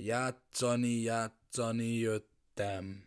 Játszani, 0.00 1.00
játszani 1.00 1.94
jöttem, 1.94 3.04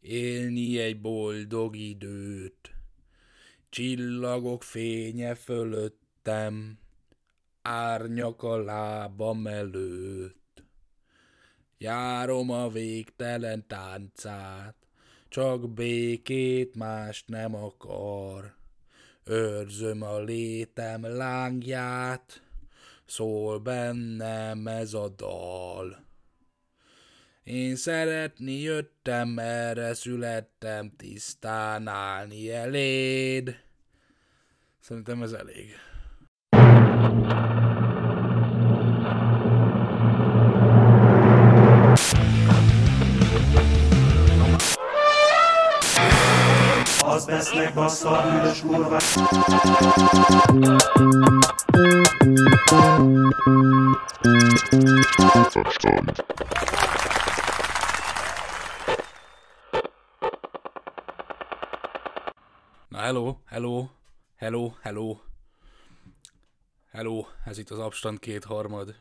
élni 0.00 0.78
egy 0.78 1.00
boldog 1.00 1.76
időt. 1.76 2.74
Csillagok 3.68 4.62
fénye 4.62 5.34
fölöttem, 5.34 6.78
árnyak 7.62 8.42
a 8.42 8.56
lábam 8.56 9.46
előtt. 9.46 10.64
Járom 11.78 12.50
a 12.50 12.68
végtelen 12.68 13.66
táncát, 13.66 14.76
csak 15.28 15.70
békét 15.70 16.76
mást 16.76 17.28
nem 17.28 17.54
akar. 17.54 18.54
Őrzöm 19.24 20.02
a 20.02 20.18
létem 20.20 21.02
lángját, 21.02 22.42
szól 23.06 23.58
bennem 23.58 24.66
ez 24.66 24.94
a 24.94 25.08
dal. 25.08 26.03
Én 27.44 27.76
szeretni 27.76 28.60
jöttem, 28.60 29.38
erre 29.38 29.94
születtem, 29.94 30.92
tisztán 30.96 31.88
állni 31.88 32.50
eléd. 32.50 33.56
Szerintem 34.80 35.22
ez 35.22 35.32
elég. 35.32 35.74
Az 47.06 47.26
vesznek 47.26 47.74
bassza 47.74 48.22
bűnös 48.22 48.60
kurva. 48.60 48.98
Na, 50.56 50.74
hello, 63.04 63.40
hello, 63.44 63.90
hello, 64.36 64.74
hello. 64.80 65.20
Hello, 66.90 67.26
ez 67.44 67.58
itt 67.58 67.70
az 67.70 67.78
Abstand 67.78 68.18
kétharmad. 68.18 69.00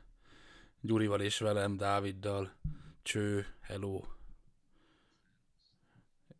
Gyurival 0.82 1.22
és 1.22 1.38
velem, 1.38 1.78
Dáviddal. 1.78 2.54
Cső, 3.02 3.46
hello. 3.62 4.02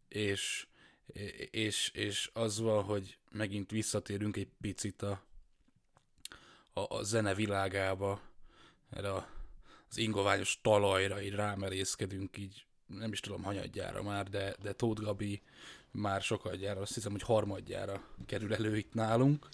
És, 0.08 0.68
és, 1.52 1.90
és 1.94 2.30
az 2.34 2.60
van, 2.60 2.84
hogy 2.84 3.18
megint 3.30 3.72
visszatérünk 3.72 4.38
egy 4.38 4.52
picit 4.62 5.02
a, 5.02 5.24
a, 6.74 6.96
a 6.96 7.04
zene 7.04 7.34
világába, 7.34 8.22
erre 8.90 9.12
a, 9.12 9.28
az 9.90 9.98
ingoványos 9.98 10.60
talajra, 10.62 11.22
így 11.22 11.36
rámerészkedünk, 11.36 12.38
így 12.38 12.66
nem 12.86 13.12
is 13.12 13.20
tudom 13.20 13.44
hanyadjára 13.44 14.04
már, 14.04 14.30
de, 14.30 14.56
de 14.62 14.74
Tóth 14.74 15.02
Gabi 15.02 15.42
már 15.94 16.22
sokadjára, 16.22 16.82
azt 16.82 16.94
hiszem, 16.94 17.12
hogy 17.12 17.22
harmadjára 17.22 18.04
kerül 18.26 18.54
elő 18.54 18.78
itt 18.78 18.94
nálunk. 18.94 19.48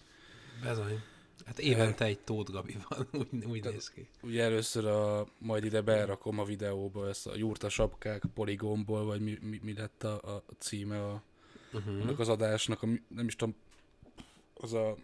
Bezony. 0.63 0.99
Hát 1.45 1.59
évente 1.59 2.05
egy 2.05 2.19
Tóth 2.19 2.51
Gabi 2.51 2.77
van, 2.89 3.07
úgy, 3.31 3.45
úgy 3.45 3.63
néz 3.63 3.89
ki. 3.89 4.07
Ugye 4.21 4.43
először 4.43 4.85
a, 4.85 5.27
majd 5.37 5.63
ide 5.63 5.81
berakom 5.81 6.39
a 6.39 6.43
videóba 6.43 7.07
ezt 7.07 7.27
a 7.27 7.35
jurta 7.35 7.69
sapkák 7.69 8.23
poligomból, 8.33 9.05
vagy 9.05 9.21
mi, 9.21 9.37
mi, 9.41 9.59
mi 9.63 9.73
lett 9.73 10.03
a, 10.03 10.35
a 10.35 10.43
címe 10.57 11.05
a, 11.05 11.23
uh-huh. 11.73 12.01
annak 12.01 12.19
az 12.19 12.29
adásnak, 12.29 12.83
a, 12.83 12.87
nem 13.07 13.27
is 13.27 13.35
tudom, 13.35 13.55
az 14.53 14.73
a, 14.73 14.97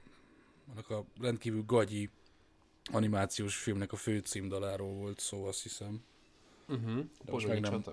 annak 0.71 0.89
a 0.89 1.05
rendkívül 1.21 1.63
gagyi 1.65 2.09
animációs 2.91 3.55
filmnek 3.55 3.91
a 3.91 3.95
főcímdaláról 3.95 4.93
volt 4.93 5.19
szó, 5.19 5.45
azt 5.45 5.63
hiszem. 5.63 6.03
Uh-huh. 6.67 7.05
De 7.23 7.31
most 7.31 7.47
meg 7.47 7.59
nem- 7.59 7.83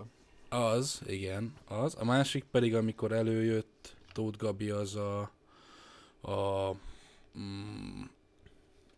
Az, 0.53 1.01
igen, 1.07 1.55
az. 1.65 1.95
A 1.99 2.05
másik 2.05 2.45
pedig, 2.45 2.75
amikor 2.75 3.13
előjött 3.13 3.97
Tóth 4.13 4.39
Gabi, 4.39 4.71
az 4.71 4.97
a, 4.97 5.21
a 6.21 6.71
mm, 7.39 8.03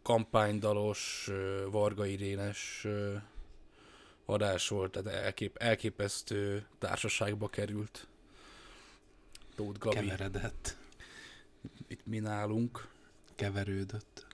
kampánydalos, 0.02 1.30
Varga 1.70 2.06
Irénes 2.06 2.86
adás 4.24 4.68
volt, 4.68 4.90
tehát 4.92 5.22
elkép, 5.24 5.56
elképesztő 5.56 6.66
társaságba 6.78 7.48
került 7.48 8.06
Tóth 9.54 9.78
Gabi. 9.78 9.96
Keveredett, 9.96 10.76
Itt 11.88 12.06
mi 12.06 12.18
nálunk. 12.18 12.88
keverődött. 13.34 14.26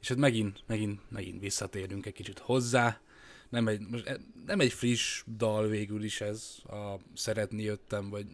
És 0.00 0.08
hát 0.08 0.18
megint, 0.18 0.62
megint, 0.66 1.10
megint 1.10 1.40
visszatérünk 1.40 2.06
egy 2.06 2.12
kicsit 2.12 2.38
hozzá. 2.38 3.00
Nem 3.54 3.68
egy, 3.68 3.88
most 3.88 4.06
e- 4.06 4.20
nem 4.46 4.60
egy 4.60 4.72
friss 4.72 5.22
dal 5.36 5.66
végül 5.66 6.02
is 6.02 6.20
ez, 6.20 6.56
a 6.64 6.94
Szeretni 7.14 7.62
jöttem, 7.62 8.10
vagy 8.10 8.26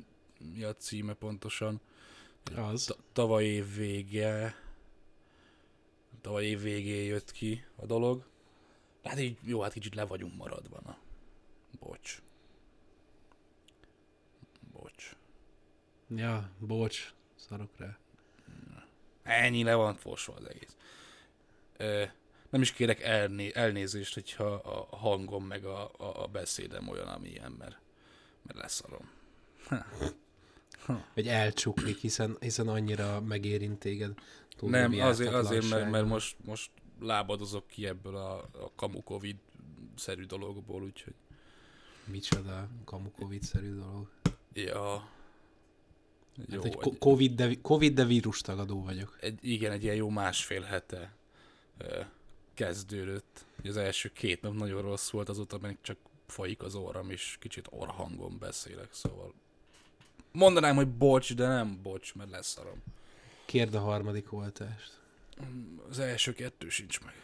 mi 0.55 0.63
a 0.63 0.75
címe 0.75 1.15
pontosan. 1.15 1.81
Az. 2.57 2.85
Ta- 2.85 2.99
tavaly 3.13 3.45
év 3.45 3.75
vége, 3.75 4.55
tavaly 6.21 6.45
év 6.45 6.61
végén 6.61 7.05
jött 7.05 7.33
ki 7.33 7.65
a 7.77 7.87
dolog. 7.87 8.27
Hát 9.03 9.19
így, 9.19 9.39
jó, 9.43 9.61
hát 9.61 9.73
kicsit 9.73 9.95
le 9.95 10.05
vagyunk 10.05 10.37
maradva, 10.37 10.81
na. 10.85 10.99
Bocs. 11.79 12.23
Bocs. 14.73 15.17
Ja, 16.09 16.51
bocs, 16.59 17.15
szarok 17.37 17.77
rá. 17.77 17.99
Ennyi 19.23 19.63
le 19.63 19.75
van 19.75 19.95
fosva 19.97 20.35
az 20.35 20.49
egész. 20.49 20.77
Ö, 21.77 22.05
nem 22.51 22.61
is 22.61 22.73
kérek 22.73 23.01
elné- 23.01 23.57
elnézést, 23.57 24.15
hogyha 24.15 24.45
a 24.55 24.97
hangom 24.97 25.45
meg 25.45 25.65
a, 25.65 25.91
a, 25.99 26.23
a 26.23 26.27
beszédem 26.27 26.89
olyan, 26.89 27.09
amilyen, 27.09 27.53
mert, 27.59 27.79
mert 28.43 28.59
leszarom. 28.59 29.11
Vagy 31.15 31.29
elcsuklik, 31.29 31.99
hiszen, 31.99 32.37
hiszen 32.41 32.69
annyira 32.69 33.21
megérint 33.21 33.79
téged. 33.79 34.15
Nem, 34.61 35.01
azért, 35.01 35.33
azért 35.33 35.69
mert, 35.69 35.91
mert 35.91 36.07
most, 36.07 36.37
most 36.45 36.71
lábadozok 37.01 37.67
ki 37.67 37.87
ebből 37.87 38.17
a, 38.17 38.37
a 38.39 38.73
kamu 38.77 39.03
covid 39.03 39.37
szerű 39.97 40.25
dologból, 40.25 40.83
úgyhogy 40.83 41.15
Micsoda 42.05 42.69
kamukovid-szerű 42.85 43.75
dolog. 43.75 44.09
ja. 44.53 45.09
Jó, 46.47 46.57
Hát 46.63 46.65
egy 46.65 46.77
egy, 46.81 46.99
COVID, 46.99 47.35
de, 47.35 47.55
COVID, 47.63 47.95
de 47.95 48.05
vírustagadó 48.05 48.83
vagyok. 48.83 49.17
egy, 49.21 49.39
igen, 49.43 49.73
egy 49.73 49.83
ilyen 49.83 49.95
jó 49.95 50.09
másfél 50.09 50.63
hete 50.63 51.15
kezdődött. 52.65 53.45
Az 53.65 53.77
első 53.77 54.11
két 54.15 54.43
nap 54.43 54.55
nagyon 54.55 54.83
rossz 54.83 55.11
volt, 55.11 55.29
azóta 55.29 55.59
meg 55.59 55.79
csak 55.81 55.97
folyik 56.27 56.63
az 56.63 56.75
orram, 56.75 57.11
és 57.11 57.37
kicsit 57.41 57.67
orhangon 57.71 58.39
beszélek, 58.39 58.89
szóval 58.93 59.35
mondanám, 60.33 60.77
hogy 60.77 60.89
bocs, 60.89 61.35
de 61.35 61.47
nem 61.47 61.81
bocs, 61.83 62.15
mert 62.15 62.31
leszarom. 62.31 62.83
Kérd 63.45 63.75
a 63.75 63.81
harmadik 63.81 64.33
oltást. 64.33 64.99
Az 65.89 65.99
első 65.99 66.33
kettő 66.33 66.69
sincs 66.69 67.01
meg. 67.01 67.15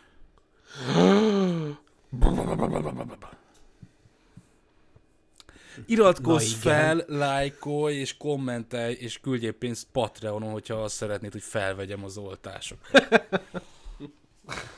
Iratkozz 5.86 6.52
fel, 6.52 7.04
lájkolj 7.06 7.94
és 7.94 8.16
kommentelj, 8.16 8.94
és 8.94 9.20
küldjél 9.20 9.52
pénzt 9.52 9.86
Patreonon, 9.92 10.52
hogyha 10.52 10.82
azt 10.82 10.94
szeretnéd, 10.94 11.32
hogy 11.32 11.42
felvegyem 11.42 12.04
az 12.04 12.16
oltásokat. 12.16 13.22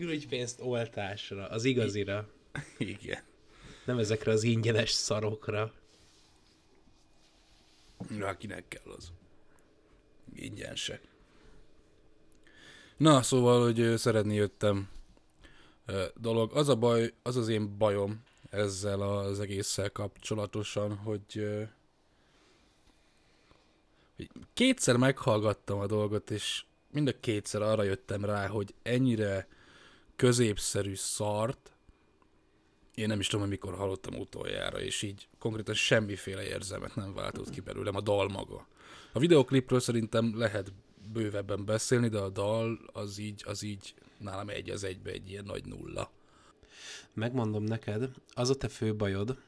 Küldj 0.00 0.26
pénzt 0.26 0.60
oltásra, 0.60 1.46
az 1.46 1.64
igazira. 1.64 2.28
Igen. 2.78 3.22
Nem 3.84 3.98
ezekre 3.98 4.32
az 4.32 4.42
ingyenes 4.42 4.90
szarokra. 4.90 5.72
Ja, 8.18 8.36
kinek 8.36 8.68
kell 8.68 8.92
az. 8.96 9.12
Ingyen 10.34 10.76
se. 10.76 11.00
Na, 12.96 13.22
szóval, 13.22 13.62
hogy 13.62 13.96
szeretni 13.96 14.34
jöttem 14.34 14.88
dolog. 16.14 16.56
Az 16.56 16.68
a 16.68 16.76
baj, 16.76 17.14
az 17.22 17.36
az 17.36 17.48
én 17.48 17.78
bajom 17.78 18.22
ezzel 18.50 19.00
az 19.00 19.40
egésszel 19.40 19.90
kapcsolatosan, 19.90 20.96
hogy, 20.96 21.46
hogy 24.16 24.30
kétszer 24.52 24.96
meghallgattam 24.96 25.78
a 25.78 25.86
dolgot, 25.86 26.30
és 26.30 26.64
mind 26.90 27.08
a 27.08 27.20
kétszer 27.20 27.62
arra 27.62 27.82
jöttem 27.82 28.24
rá, 28.24 28.46
hogy 28.46 28.74
ennyire 28.82 29.58
középszerű 30.20 30.94
szart, 30.94 31.72
én 32.94 33.06
nem 33.06 33.20
is 33.20 33.26
tudom, 33.26 33.40
hogy 33.40 33.50
mikor 33.50 33.74
hallottam 33.74 34.14
utoljára, 34.14 34.80
és 34.80 35.02
így 35.02 35.28
konkrétan 35.38 35.74
semmiféle 35.74 36.42
érzelmet 36.46 36.94
nem 36.94 37.14
váltott 37.14 37.50
ki 37.50 37.60
belőlem 37.60 37.96
a 37.96 38.00
dal 38.00 38.28
maga. 38.28 38.66
A 39.12 39.18
videoklipről 39.18 39.80
szerintem 39.80 40.38
lehet 40.38 40.72
bővebben 41.12 41.64
beszélni, 41.64 42.08
de 42.08 42.18
a 42.18 42.28
dal 42.28 42.80
az 42.92 43.18
így, 43.18 43.42
az 43.46 43.62
így 43.62 43.94
nálam 44.18 44.48
egy 44.48 44.70
az 44.70 44.84
egybe 44.84 45.10
egy 45.10 45.30
ilyen 45.30 45.44
nagy 45.44 45.64
nulla. 45.64 46.10
Megmondom 47.12 47.64
neked, 47.64 48.10
az 48.34 48.50
a 48.50 48.56
te 48.56 48.68
fő 48.68 48.96
bajod, 48.96 49.38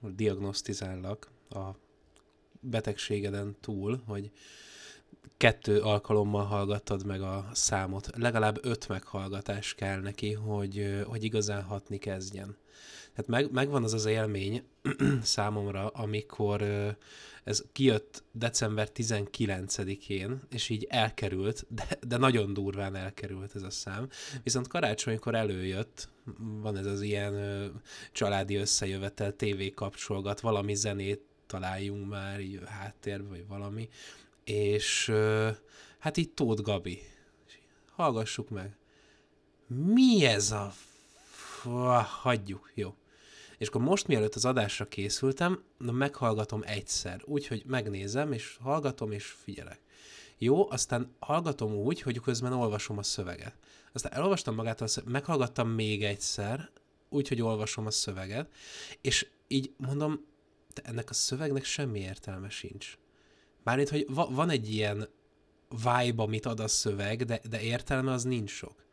hogy 0.00 0.14
diagnosztizállak 0.14 1.28
a 1.50 1.70
betegségeden 2.60 3.56
túl, 3.60 4.02
hogy 4.06 4.30
kettő 5.40 5.80
alkalommal 5.80 6.44
hallgattad 6.44 7.06
meg 7.06 7.22
a 7.22 7.48
számot. 7.52 8.10
Legalább 8.16 8.58
öt 8.62 8.88
meghallgatás 8.88 9.74
kell 9.74 10.00
neki, 10.00 10.32
hogy, 10.32 11.02
hogy 11.06 11.24
igazán 11.24 11.62
hatni 11.62 11.98
kezdjen. 11.98 12.56
Tehát 13.14 13.30
meg, 13.30 13.52
megvan 13.52 13.84
az 13.84 13.92
az 13.92 14.04
élmény 14.04 14.62
számomra, 15.22 15.88
amikor 15.88 16.62
ez 17.44 17.62
kijött 17.72 18.22
december 18.32 18.88
19-én, 18.94 20.40
és 20.50 20.68
így 20.68 20.86
elkerült, 20.88 21.66
de, 21.68 21.88
de 22.06 22.16
nagyon 22.16 22.52
durván 22.52 22.96
elkerült 22.96 23.54
ez 23.54 23.62
a 23.62 23.70
szám. 23.70 24.08
Viszont 24.42 24.68
karácsonykor 24.68 25.34
előjött, 25.34 26.08
van 26.38 26.76
ez 26.76 26.86
az 26.86 27.00
ilyen 27.00 27.34
családi 28.12 28.54
összejövetel, 28.54 29.36
tévé 29.36 29.70
kapcsolgat, 29.70 30.40
valami 30.40 30.74
zenét 30.74 31.20
találjunk 31.46 32.08
már, 32.08 32.40
így 32.40 32.60
háttérbe, 32.66 33.28
vagy 33.28 33.46
valami, 33.48 33.88
és 34.50 35.12
hát 35.98 36.16
így 36.16 36.30
Tóth 36.30 36.62
Gabi. 36.62 37.02
Hallgassuk 37.92 38.48
meg. 38.48 38.76
Mi 39.66 40.24
ez 40.24 40.50
a... 40.50 40.72
Hagyjuk, 42.22 42.72
jó. 42.74 42.94
És 43.58 43.68
akkor 43.68 43.80
most, 43.80 44.06
mielőtt 44.06 44.34
az 44.34 44.44
adásra 44.44 44.88
készültem, 44.88 45.62
na 45.78 45.92
meghallgatom 45.92 46.62
egyszer, 46.64 47.20
úgyhogy 47.24 47.62
megnézem, 47.66 48.32
és 48.32 48.56
hallgatom, 48.60 49.12
és 49.12 49.24
figyelek. 49.24 49.80
Jó, 50.38 50.70
aztán 50.70 51.14
hallgatom 51.18 51.74
úgy, 51.74 52.00
hogy 52.00 52.20
közben 52.20 52.52
olvasom 52.52 52.98
a 52.98 53.02
szöveget. 53.02 53.56
Aztán 53.92 54.12
elolvastam 54.12 54.54
magától, 54.54 54.86
a 54.86 54.90
szöveget, 54.90 55.12
meghallgattam 55.12 55.68
még 55.68 56.04
egyszer, 56.04 56.70
úgy, 57.08 57.28
hogy 57.28 57.42
olvasom 57.42 57.86
a 57.86 57.90
szöveget, 57.90 58.54
és 59.00 59.26
így 59.48 59.72
mondom, 59.76 60.24
de 60.74 60.82
ennek 60.84 61.10
a 61.10 61.14
szövegnek 61.14 61.64
semmi 61.64 62.00
értelme 62.00 62.48
sincs. 62.48 62.98
Bármint, 63.64 63.88
hogy 63.88 64.06
va- 64.08 64.34
van 64.34 64.50
egy 64.50 64.74
ilyen 64.74 65.08
vibe, 65.68 66.22
amit 66.22 66.46
ad 66.46 66.60
a 66.60 66.68
szöveg, 66.68 67.24
de, 67.24 67.40
de 67.48 67.60
értelme 67.60 68.12
az 68.12 68.22
nincs 68.22 68.50
sok. 68.50 68.84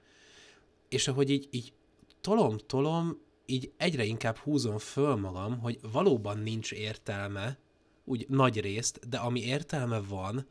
És 0.90 1.08
ahogy 1.08 1.30
így, 1.30 1.48
így 1.52 1.74
tolom, 2.22 2.58
tolom, 2.58 3.22
így 3.46 3.72
egyre 3.78 4.04
inkább 4.04 4.38
húzom 4.38 4.78
föl 4.78 5.16
magam, 5.16 5.60
hogy 5.60 5.80
valóban 5.92 6.38
nincs 6.38 6.72
értelme, 6.72 7.58
úgy 8.04 8.26
nagy 8.30 8.60
részt, 8.60 9.10
de 9.10 9.18
ami 9.18 9.44
értelme 9.44 10.00
van, 10.00 10.48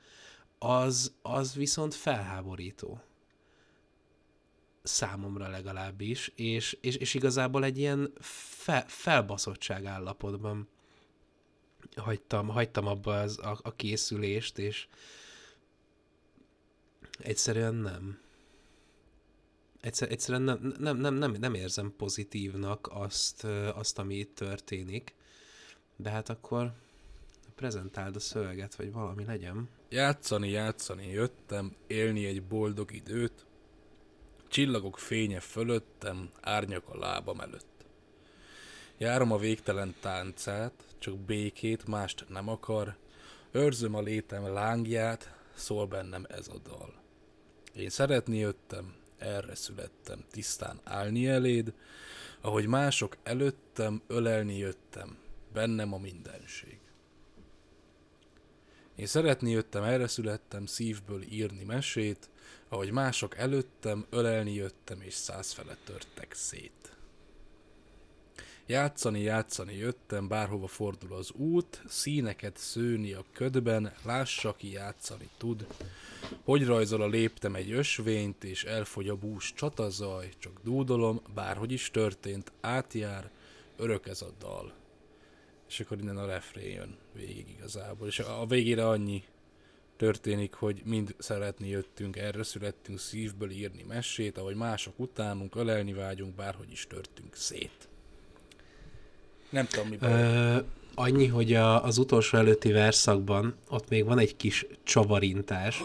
az, 0.59 1.15
az 1.23 1.55
viszont 1.55 1.95
felháborító. 1.95 3.01
Számomra 4.83 5.49
legalábbis, 5.49 6.33
és, 6.35 6.79
és, 6.81 6.97
és 6.97 7.15
igazából 7.15 7.65
egy 7.65 7.79
ilyen 7.79 8.12
fe, 8.21 8.85
felbaszottság 8.89 9.85
állapotban 9.85 10.69
hagytam, 11.97 12.49
hagytam 12.49 12.87
abba 12.87 13.21
az, 13.21 13.38
a, 13.38 13.59
a 13.62 13.75
készülést, 13.75 14.59
és 14.59 14.88
egyszerűen 17.19 17.75
nem. 17.75 18.19
Egyszer, 19.81 20.11
egyszerűen 20.11 20.43
nem, 20.43 20.75
nem, 20.79 20.97
nem, 20.97 21.15
nem, 21.15 21.33
nem 21.33 21.55
érzem 21.55 21.94
pozitívnak 21.97 22.88
azt, 22.91 23.44
azt, 23.75 23.99
ami 23.99 24.15
itt 24.15 24.35
történik. 24.35 25.15
De 25.97 26.11
hát 26.11 26.29
akkor 26.29 26.73
prezentáld 27.55 28.17
a 28.17 28.21
szöveget, 28.21 28.75
vagy 28.75 28.93
valami 28.93 29.25
legyen. 29.25 29.69
Játszani, 29.88 30.50
játszani 30.50 31.06
jöttem, 31.09 31.77
élni 31.87 32.27
egy 32.27 32.43
boldog 32.43 32.93
időt, 32.93 33.47
csillagok 34.49 34.99
fénye 34.99 35.41
fölöttem, 35.41 36.31
árnyak 36.41 36.88
a 36.88 36.99
lábam 36.99 37.41
előtt. 37.41 37.75
Járom 38.99 39.33
a 39.33 39.39
végtelen 39.39 39.95
táncát, 40.01 40.73
csak 40.99 41.19
békét, 41.19 41.87
mást 41.87 42.25
nem 42.29 42.49
akar, 42.49 42.97
őrzöm 43.51 43.95
a 43.95 44.01
létem 44.01 44.53
lángját, 44.53 45.35
szól 45.55 45.87
bennem 45.87 46.27
ez 46.29 46.49
a 46.49 46.59
dal. 46.59 46.95
Én 47.75 47.89
szeretni 47.89 48.39
jöttem, 48.39 48.95
erre 49.19 49.55
születtem, 49.55 50.25
tisztán 50.31 50.81
állni 50.85 51.27
eléd, 51.27 51.73
ahogy 52.41 52.67
mások 52.67 53.17
előttem, 53.23 54.03
ölelni 54.07 54.57
jöttem, 54.57 55.19
bennem 55.53 55.93
a 55.93 55.99
mindenség. 55.99 56.79
Én 58.95 59.07
szeretni 59.07 59.51
jöttem, 59.51 59.83
erre 59.83 60.07
születtem, 60.07 60.67
szívből 60.67 61.23
írni 61.23 61.65
mesét, 61.65 62.31
ahogy 62.69 62.91
mások 62.91 63.37
előttem, 63.37 64.07
ölelni 64.11 64.53
jöttem, 64.53 65.01
és 65.01 65.15
százfele 65.15 65.77
törtek 65.85 66.33
szét. 66.33 66.96
Játszani, 68.69 69.21
játszani 69.21 69.77
jöttem, 69.77 70.29
bárhova 70.29 70.67
fordul 70.67 71.13
az 71.13 71.31
út, 71.31 71.83
színeket 71.87 72.57
szőni 72.57 73.13
a 73.13 73.25
ködben, 73.33 73.93
lássa, 74.05 74.55
ki 74.57 74.73
játszani 74.73 75.29
tud. 75.37 75.67
Hogy 76.45 76.65
rajzol 76.65 77.03
a 77.03 77.07
léptem 77.07 77.55
egy 77.55 77.71
ösvényt, 77.71 78.45
és 78.45 78.65
elfogy 78.65 79.09
a 79.09 79.17
bús 79.17 79.53
csatazaj, 79.55 80.29
csak 80.39 80.61
dúdolom, 80.63 81.21
bárhogy 81.35 81.73
is 81.73 81.91
történt, 81.91 82.53
átjár, 82.61 83.31
örök 83.77 84.07
ez 84.07 84.23
a 84.23 84.33
dal. 84.39 84.73
És 85.69 85.81
akkor 85.81 85.99
innen 85.99 86.19
a 86.19 86.27
refrén 86.27 86.75
jön 86.75 86.97
végig 87.12 87.49
igazából. 87.49 88.07
És 88.07 88.19
a 88.19 88.47
végére 88.47 88.89
annyi 88.89 89.25
történik, 89.97 90.55
hogy 90.55 90.83
mind 90.85 91.15
szeretni 91.19 91.69
jöttünk, 91.69 92.17
erre 92.17 92.43
születtünk 92.43 92.99
szívből 92.99 93.51
írni 93.51 93.83
mesét, 93.83 94.39
ahogy 94.39 94.55
mások 94.55 94.99
utánunk, 94.99 95.55
ölelni 95.55 95.93
vágyunk, 95.93 96.35
bárhogy 96.35 96.71
is 96.71 96.87
törtünk 96.87 97.35
szét. 97.35 97.89
Nem 99.51 99.67
tudom, 99.67 99.89
mi 99.89 99.97
Ö, 100.01 100.57
annyi, 100.95 101.27
hogy 101.27 101.55
a, 101.55 101.85
az 101.85 101.99
utolsó 101.99 102.39
előtti 102.39 102.73
verszakban 102.73 103.55
ott 103.69 103.89
még 103.89 104.05
van 104.05 104.19
egy 104.19 104.37
kis 104.37 104.67
csavarintás, 104.85 105.83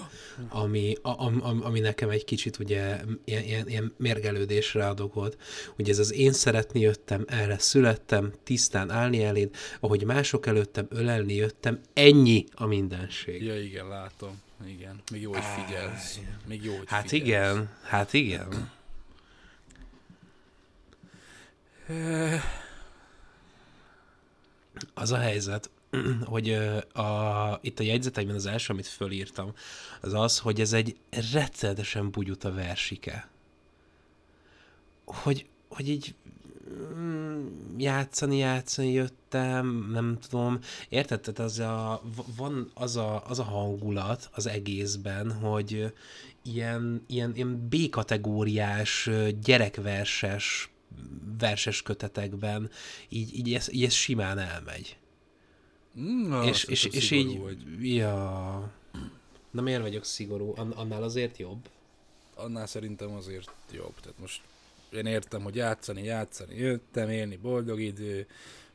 ami, 0.49 0.95
a, 1.01 1.23
am, 1.25 1.61
ami 1.63 1.79
nekem 1.79 2.09
egy 2.09 2.23
kicsit 2.25 2.59
ugye 2.59 2.99
ilyen, 3.25 3.43
ilyen, 3.43 3.69
ilyen 3.69 3.93
mérgelődésre 3.97 4.87
ad 4.87 4.99
okot. 4.99 5.37
Ugye 5.77 5.91
ez 5.91 5.99
az 5.99 6.13
én 6.13 6.31
szeretni 6.33 6.79
jöttem, 6.79 7.25
erre 7.27 7.57
születtem, 7.59 8.31
tisztán 8.43 8.89
állni 8.89 9.23
eléd, 9.23 9.49
ahogy 9.79 10.03
mások 10.03 10.45
előttem 10.45 10.85
ölelni 10.89 11.33
jöttem, 11.33 11.79
ennyi 11.93 12.45
a 12.53 12.65
mindenség. 12.65 13.43
Ja, 13.43 13.61
igen, 13.61 13.87
látom. 13.87 14.41
Igen. 14.67 15.01
Még 15.11 15.21
jó, 15.21 15.31
hogy 15.31 15.43
figyelsz. 15.65 16.19
Még 16.47 16.63
jó, 16.63 16.75
hogy 16.77 16.87
Hát 16.87 17.07
figyelsz. 17.09 17.27
igen, 17.29 17.69
hát 17.83 18.13
igen. 18.13 18.71
Az 24.93 25.11
a 25.11 25.17
helyzet, 25.17 25.69
hogy 26.23 26.49
a, 26.93 27.59
itt 27.61 27.79
a 27.79 27.83
jegyzeteimben 27.83 28.35
az 28.35 28.45
első, 28.45 28.73
amit 28.73 28.87
fölírtam, 28.87 29.53
az 30.01 30.13
az, 30.13 30.39
hogy 30.39 30.61
ez 30.61 30.73
egy 30.73 30.95
rettenetesen 31.31 32.11
bugyuta 32.11 32.53
versike. 32.53 33.29
Hogy, 35.05 35.45
hogy 35.69 35.89
így 35.89 36.15
mm, 36.95 37.47
játszani, 37.77 38.37
játszani 38.37 38.91
jöttem, 38.91 39.89
nem 39.91 40.17
tudom. 40.29 40.59
Érted? 40.89 41.19
Tehát 41.19 41.39
az 41.39 41.59
a, 41.59 42.01
van 42.35 42.71
az 42.73 42.95
a, 42.95 43.23
az 43.27 43.39
a 43.39 43.43
hangulat 43.43 44.29
az 44.33 44.47
egészben, 44.47 45.31
hogy 45.31 45.93
ilyen, 46.43 47.03
ilyen, 47.07 47.31
ilyen 47.35 47.67
B-kategóriás, 47.69 49.09
gyerekverses 49.43 50.70
verses 51.39 51.81
kötetekben 51.81 52.69
így, 53.09 53.37
így, 53.37 53.53
ez, 53.53 53.73
így 53.73 53.83
ez 53.83 53.93
simán 53.93 54.37
elmegy. 54.37 54.97
Mm, 55.99 56.41
és, 56.41 56.63
és, 56.63 56.85
és 56.85 57.11
így, 57.11 57.39
Vagy. 57.39 57.85
ja... 57.95 58.71
Na 59.51 59.61
miért 59.61 59.81
vagyok 59.81 60.05
szigorú? 60.05 60.53
An- 60.55 60.75
annál 60.75 61.03
azért 61.03 61.37
jobb? 61.37 61.69
Annál 62.35 62.67
szerintem 62.67 63.11
azért 63.11 63.51
jobb. 63.71 63.93
Tehát 64.01 64.19
most 64.19 64.41
én 64.91 65.05
értem, 65.05 65.43
hogy 65.43 65.55
játszani, 65.55 66.03
játszani, 66.03 66.55
jöttem, 66.55 67.09
élni, 67.09 67.37
boldog 67.37 67.81
idő, 67.81 68.27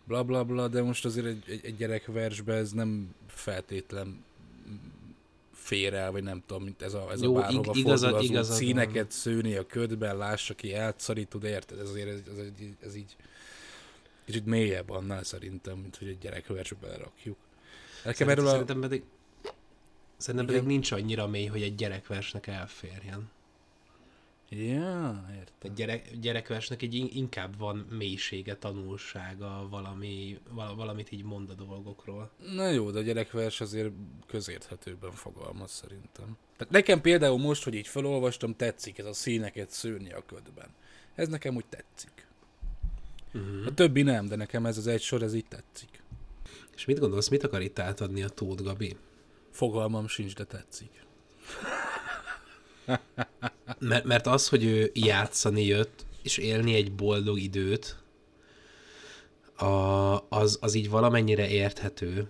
bla 0.05 0.25
bla 0.25 0.45
bla, 0.45 0.69
de 0.69 0.83
most 0.83 1.05
azért 1.05 1.27
egy, 1.27 1.45
egy, 1.47 1.61
egy 1.65 1.77
gyerekversbe 1.77 2.55
ez 2.55 2.73
nem 2.73 3.15
feltétlen 3.27 4.25
fér 5.67 5.95
el, 5.95 6.11
vagy 6.13 6.23
nem 6.23 6.43
tudom, 6.47 6.63
mint 6.63 6.83
ez 6.83 6.95
a, 6.95 7.11
ez 7.11 7.23
Jó, 7.23 7.37
a 7.37 7.41
bárhova 7.41 7.71
ig- 7.75 7.85
igazad- 7.85 8.11
fordul 8.11 8.29
igazad 8.31 8.49
van. 8.49 8.59
színeket 8.67 9.11
szőni 9.11 9.55
a 9.55 9.67
ködben, 9.67 10.17
lássa 10.17 10.55
ki, 10.55 10.69
játszani 10.69 11.25
tud, 11.25 11.45
érted? 11.45 11.79
Ez 11.79 11.89
azért 11.89 12.09
ez, 12.09 12.21
ez, 12.31 12.39
ez, 12.39 12.53
ez 12.81 12.95
így 12.95 13.17
kicsit 14.25 14.47
mélyebb 14.47 14.91
annál 14.91 15.23
szerintem, 15.23 15.79
mint 15.79 15.97
hogy 15.97 16.09
egy 16.09 16.19
gyerekversbe 16.19 16.77
belerakjuk. 16.81 17.37
Nekem 18.05 18.29
erről 18.29 18.47
a... 18.47 18.51
Szerintem 18.51 18.81
pedig, 18.81 19.03
szerintem 20.17 20.47
pedig 20.47 20.63
nincs 20.63 20.93
annyira 20.93 21.27
mély, 21.27 21.47
hogy 21.47 21.63
egy 21.63 21.75
gyerekversnek 21.75 22.47
elférjen. 22.47 23.31
Ja, 24.49 25.27
értem. 25.31 25.55
Egy 25.59 25.73
gyerek, 25.73 26.19
gyerekversnek 26.19 26.83
egy 26.83 26.95
in- 26.95 27.15
inkább 27.15 27.59
van 27.59 27.77
mélysége, 27.77 28.57
tanulsága, 28.57 29.67
valami, 29.71 30.39
val- 30.51 30.77
valamit 30.77 31.13
így 31.13 31.23
mond 31.25 31.51
a 31.51 31.55
dolgokról. 31.55 32.31
Na 32.55 32.69
jó, 32.69 32.91
de 32.91 32.99
a 32.99 33.03
gyerekvers 33.03 33.61
azért 33.61 33.91
közérthetőbben 34.27 35.11
fogalmaz 35.11 35.71
szerintem. 35.71 36.37
Tehát 36.57 36.73
nekem 36.73 37.01
például 37.01 37.39
most, 37.39 37.65
hogy 37.65 37.75
így 37.75 37.87
felolvastam, 37.89 38.57
tetszik 38.57 38.99
ez 38.99 39.07
a 39.07 39.13
színeket 39.13 39.71
szőni 39.71 40.13
a 40.13 40.23
ködben. 40.27 40.69
Ez 41.15 41.29
nekem 41.29 41.57
úgy 41.57 41.67
tetszik. 41.67 42.27
Uh-huh. 43.35 43.67
A 43.67 43.75
többi 43.75 44.03
nem, 44.03 44.27
de 44.27 44.37
nekem 44.37 44.67
ez 44.67 44.79
az 44.79 44.87
egy 44.87 45.03
sor, 45.03 45.23
ez 45.23 45.35
így 45.35 45.47
tetszik. 45.49 46.03
És 46.75 46.85
mit 46.85 46.99
gondolsz, 46.99 47.29
mit 47.29 47.45
akar 47.45 47.61
itt 47.63 47.79
átadni 47.79 48.23
a 48.23 48.29
Tóth 48.29 48.63
Gabi? 48.63 48.97
Fogalmam 49.51 50.09
sincs, 50.09 50.35
de 50.35 50.45
tetszik. 50.45 51.05
Mert, 53.79 54.05
mert 54.05 54.27
az, 54.27 54.49
hogy 54.49 54.65
ő 54.65 54.91
játszani 54.95 55.65
jött, 55.65 56.07
és 56.23 56.37
élni 56.39 56.75
egy 56.75 56.93
boldog 56.93 57.39
időt, 57.39 57.97
a, 59.57 59.67
az, 60.29 60.59
az 60.61 60.75
így 60.75 60.91
valamennyire 60.91 61.49
érthető. 61.49 62.29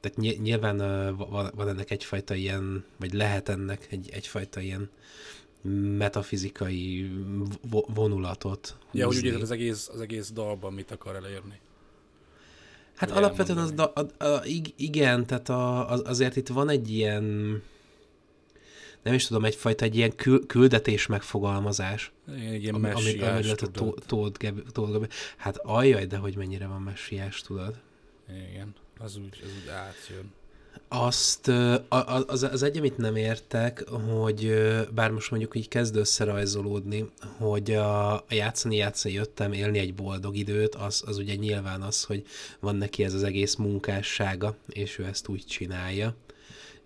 Tehát 0.00 0.16
ny- 0.18 0.42
nyilván 0.42 0.76
van, 1.16 1.50
van 1.54 1.68
ennek 1.68 1.90
egyfajta 1.90 2.34
ilyen, 2.34 2.84
vagy 2.96 3.12
lehet 3.12 3.48
ennek 3.48 3.86
egy, 3.90 4.08
egyfajta 4.12 4.60
ilyen 4.60 4.90
metafizikai 5.98 7.10
vo- 7.70 7.86
vonulatot 7.94 8.76
Ja, 8.92 9.06
hogy 9.06 9.14
húzni. 9.14 9.30
ugye 9.30 9.42
az 9.42 9.50
egész, 9.50 9.88
az 9.92 10.00
egész 10.00 10.30
dalban 10.30 10.72
mit 10.72 10.90
akar 10.90 11.14
elérni. 11.16 11.60
Hát 12.94 13.10
alapvetően 13.10 13.58
az, 13.58 13.72
da, 13.72 13.92
a, 13.92 14.24
a, 14.24 14.44
ig- 14.44 14.74
igen, 14.76 15.26
tehát 15.26 15.48
a, 15.48 15.90
az, 15.90 16.02
azért 16.04 16.36
itt 16.36 16.48
van 16.48 16.68
egy 16.68 16.90
ilyen, 16.90 17.62
nem 19.04 19.14
is 19.14 19.26
tudom, 19.26 19.44
egyfajta 19.44 19.84
egy 19.84 19.96
ilyen 19.96 20.16
kül, 20.16 20.46
küldetés 20.46 21.06
megfogalmazás. 21.06 22.12
Egy 22.28 22.62
ilyen 22.62 22.74
Ami, 22.74 22.90
ami, 22.90 22.94
ami 22.94 23.02
messiás, 23.02 23.46
lett 23.46 23.60
a 23.60 23.66
tudod. 23.66 23.94
Tó- 23.94 24.04
Tóth 24.06 24.38
Geb- 24.38 24.72
Tóth 24.72 24.90
Gabi. 24.90 25.06
Hát 25.36 25.56
ajjaj, 25.56 26.06
de 26.06 26.16
hogy 26.16 26.36
mennyire 26.36 26.66
van 26.66 26.82
messiás, 26.82 27.40
tudod? 27.40 27.74
Igen, 28.50 28.74
az 28.98 29.16
úgy, 29.16 29.40
az 29.44 29.50
úgy 29.62 29.68
átjön. 29.68 30.32
Azt, 30.88 31.48
az, 32.26 32.42
az 32.42 32.62
egy, 32.62 32.76
amit 32.76 32.96
nem 32.96 33.16
értek, 33.16 33.88
hogy 33.88 34.54
bár 34.94 35.10
most 35.10 35.30
mondjuk 35.30 35.56
így 35.56 35.68
kezd 35.68 35.96
összerajzolódni, 35.96 37.10
hogy 37.36 37.72
a, 37.72 38.14
a 38.14 38.24
játszani 38.28 38.76
játszani 38.76 39.14
jöttem, 39.14 39.52
élni 39.52 39.78
egy 39.78 39.94
boldog 39.94 40.36
időt, 40.36 40.74
az, 40.74 41.02
az 41.06 41.18
ugye 41.18 41.34
nyilván 41.34 41.82
az, 41.82 42.04
hogy 42.04 42.24
van 42.60 42.76
neki 42.76 43.04
ez 43.04 43.14
az 43.14 43.22
egész 43.22 43.54
munkássága, 43.54 44.56
és 44.68 44.98
ő 44.98 45.04
ezt 45.04 45.28
úgy 45.28 45.44
csinálja. 45.46 46.14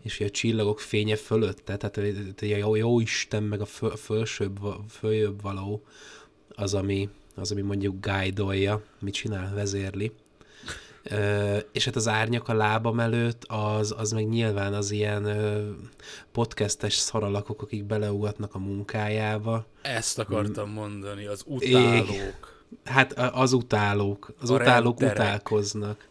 És 0.03 0.21
a 0.21 0.31
csillagok 0.31 0.81
fénye 0.81 1.17
fölötte, 1.17 1.77
tehát 1.77 1.97
a 2.43 2.45
jó, 2.45 2.75
jó 2.75 3.01
Isten, 3.01 3.43
meg 3.43 3.61
a 3.61 3.65
föl, 3.65 3.97
fölsőbb, 3.97 4.59
följebb 4.89 5.43
való, 5.43 5.83
az, 6.49 6.75
ami, 6.75 7.09
az, 7.35 7.53
ami 7.53 7.61
mondjuk 7.61 8.07
guide 8.07 8.81
mit 9.01 9.15
csinál, 9.15 9.55
vezérli. 9.55 10.13
Ö, 11.03 11.57
és 11.73 11.85
hát 11.85 11.97
az 11.97 12.09
árnyak 12.09 12.49
a 12.49 12.55
lábam 12.55 13.01
előtt, 13.01 13.45
az, 13.47 13.95
az 13.99 14.13
meg 14.13 14.29
nyilván 14.29 14.75
az 14.75 14.91
ilyen 14.91 15.25
ö, 15.25 15.71
podcastes 16.33 16.95
szaralakok, 16.95 17.63
akik 17.63 17.85
beleugatnak 17.85 18.55
a 18.55 18.59
munkájába. 18.59 19.67
Ezt 19.83 20.19
akartam 20.19 20.71
mondani, 20.71 21.27
az 21.27 21.43
utálók. 21.47 22.65
Hát 22.85 23.13
a- 23.13 23.41
az 23.41 23.53
utálók, 23.53 24.33
az 24.41 24.51
A 24.51 24.55
utálók 24.55 25.01
renderek. 25.01 25.25
utálkoznak. 25.27 26.09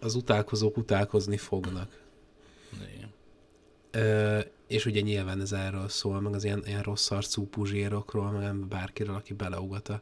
Az 0.00 0.14
utálkozók 0.14 0.76
utálkozni 0.76 1.36
fognak. 1.36 2.00
Ö, 3.92 4.40
és 4.66 4.86
ugye 4.86 5.00
nyilván 5.00 5.40
ez 5.40 5.52
erről 5.52 5.88
szól, 5.88 6.20
meg 6.20 6.34
az 6.34 6.44
ilyen, 6.44 6.62
ilyen 6.66 6.82
rossz 6.82 7.10
arcú 7.10 7.46
puzsérokról, 7.46 8.30
meg 8.30 8.54
bárkiről, 8.56 9.14
aki 9.14 9.32
beleugat 9.34 9.88
a 9.88 10.00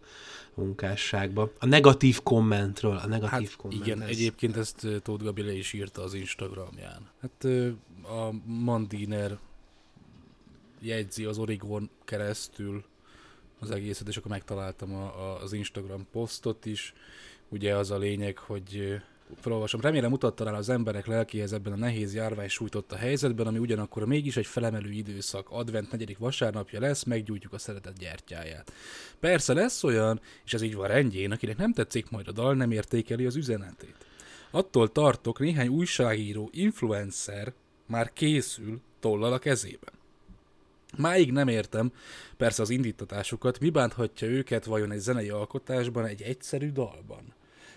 munkásságba. 0.55 1.53
A 1.59 1.67
negatív 1.67 2.23
kommentről, 2.23 2.97
a 2.97 3.07
negatív 3.07 3.49
Hát 3.49 3.57
komment. 3.57 3.87
igen, 3.87 4.03
ez- 4.03 4.09
egyébként 4.09 4.57
ezt 4.57 4.87
Tóth 5.03 5.25
Gabi 5.25 5.43
le 5.43 5.53
is 5.53 5.73
írta 5.73 6.03
az 6.03 6.15
Instagramján. 6.15 7.09
Hát 7.21 7.45
a 8.03 8.31
Mandiner 8.45 9.39
jegyzi 10.81 11.25
az 11.25 11.39
Origon 11.39 11.91
keresztül 12.05 12.85
az 13.59 13.71
egészet, 13.71 14.09
és 14.09 14.17
akkor 14.17 14.31
megtaláltam 14.31 14.95
a, 14.95 15.05
a, 15.05 15.43
az 15.43 15.53
Instagram 15.53 16.07
posztot 16.13 16.67
is. 16.67 16.95
Ugye 17.49 17.77
az 17.77 17.91
a 17.91 17.99
lényeg, 17.99 18.39
hogy 18.39 19.01
felolvasom. 19.37 19.81
Remélem 19.81 20.11
mutatta 20.11 20.45
rá 20.45 20.53
az 20.53 20.69
emberek 20.69 21.07
lelkéhez 21.07 21.53
ebben 21.53 21.73
a 21.73 21.77
nehéz 21.77 22.15
járvány 22.15 22.49
sújtotta 22.49 22.97
helyzetben, 22.97 23.47
ami 23.47 23.59
ugyanakkor 23.59 24.05
mégis 24.05 24.37
egy 24.37 24.47
felemelő 24.47 24.91
időszak. 24.91 25.51
Advent 25.51 25.91
negyedik 25.91 26.19
vasárnapja 26.19 26.81
lesz, 26.81 27.05
meggyújtjuk 27.05 27.53
a 27.53 27.59
szeretet 27.59 27.99
gyertyáját. 27.99 28.73
Persze 29.21 29.53
lesz 29.53 29.85
olyan, 29.85 30.21
és 30.45 30.55
ez 30.55 30.63
így 30.63 30.75
van 30.75 30.89
rendjén, 30.89 31.33
akinek 31.33 31.57
nem 31.57 31.73
tetszik 31.73 32.11
majd 32.11 32.29
a 32.29 32.33
dal, 32.33 32.55
nem 32.55 32.71
értékeli 32.71 33.27
az 33.27 33.37
üzenetét. 33.37 33.97
Attól 34.51 34.93
tartok, 34.93 35.39
néhány 35.39 35.69
újságíró, 35.69 36.49
influencer 36.53 37.53
már 37.87 38.13
készül 38.13 38.81
tollal 39.01 39.33
a 39.33 39.39
kezében. 39.39 39.93
Máig 40.97 41.33
nem 41.33 41.49
értem, 41.49 41.93
persze 42.37 42.63
az 42.63 42.71
indítatásukat, 42.71 43.61
mi 43.61 43.71
bánthatja 43.71 44.29
őket 44.29 44.65
vajon 44.65 44.93
egy 44.93 44.99
zenei 44.99 45.29
alkotásban, 45.29 46.07
egy 46.07 46.23
egyszerű 46.23 46.73
dalban. 46.73 47.35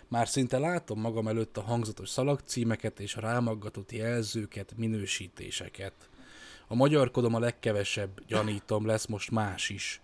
Már 0.07 0.27
szinte 0.27 0.57
látom 0.57 1.00
magam 1.00 1.27
előtt 1.27 1.57
a 1.57 1.62
hangzatos 1.62 2.10
szalagcímeket 2.10 3.00
és 3.00 3.15
a 3.15 3.22
rámaggatott 3.22 3.91
jelzőket, 3.91 4.74
minősítéseket. 4.77 5.93
A 6.67 6.75
magyarkodom 6.75 7.36
a 7.36 7.39
legkevesebb, 7.39 8.22
gyanítom, 8.27 8.86
lesz 8.86 9.05
most 9.05 9.31
más 9.31 9.69
is. 9.69 10.01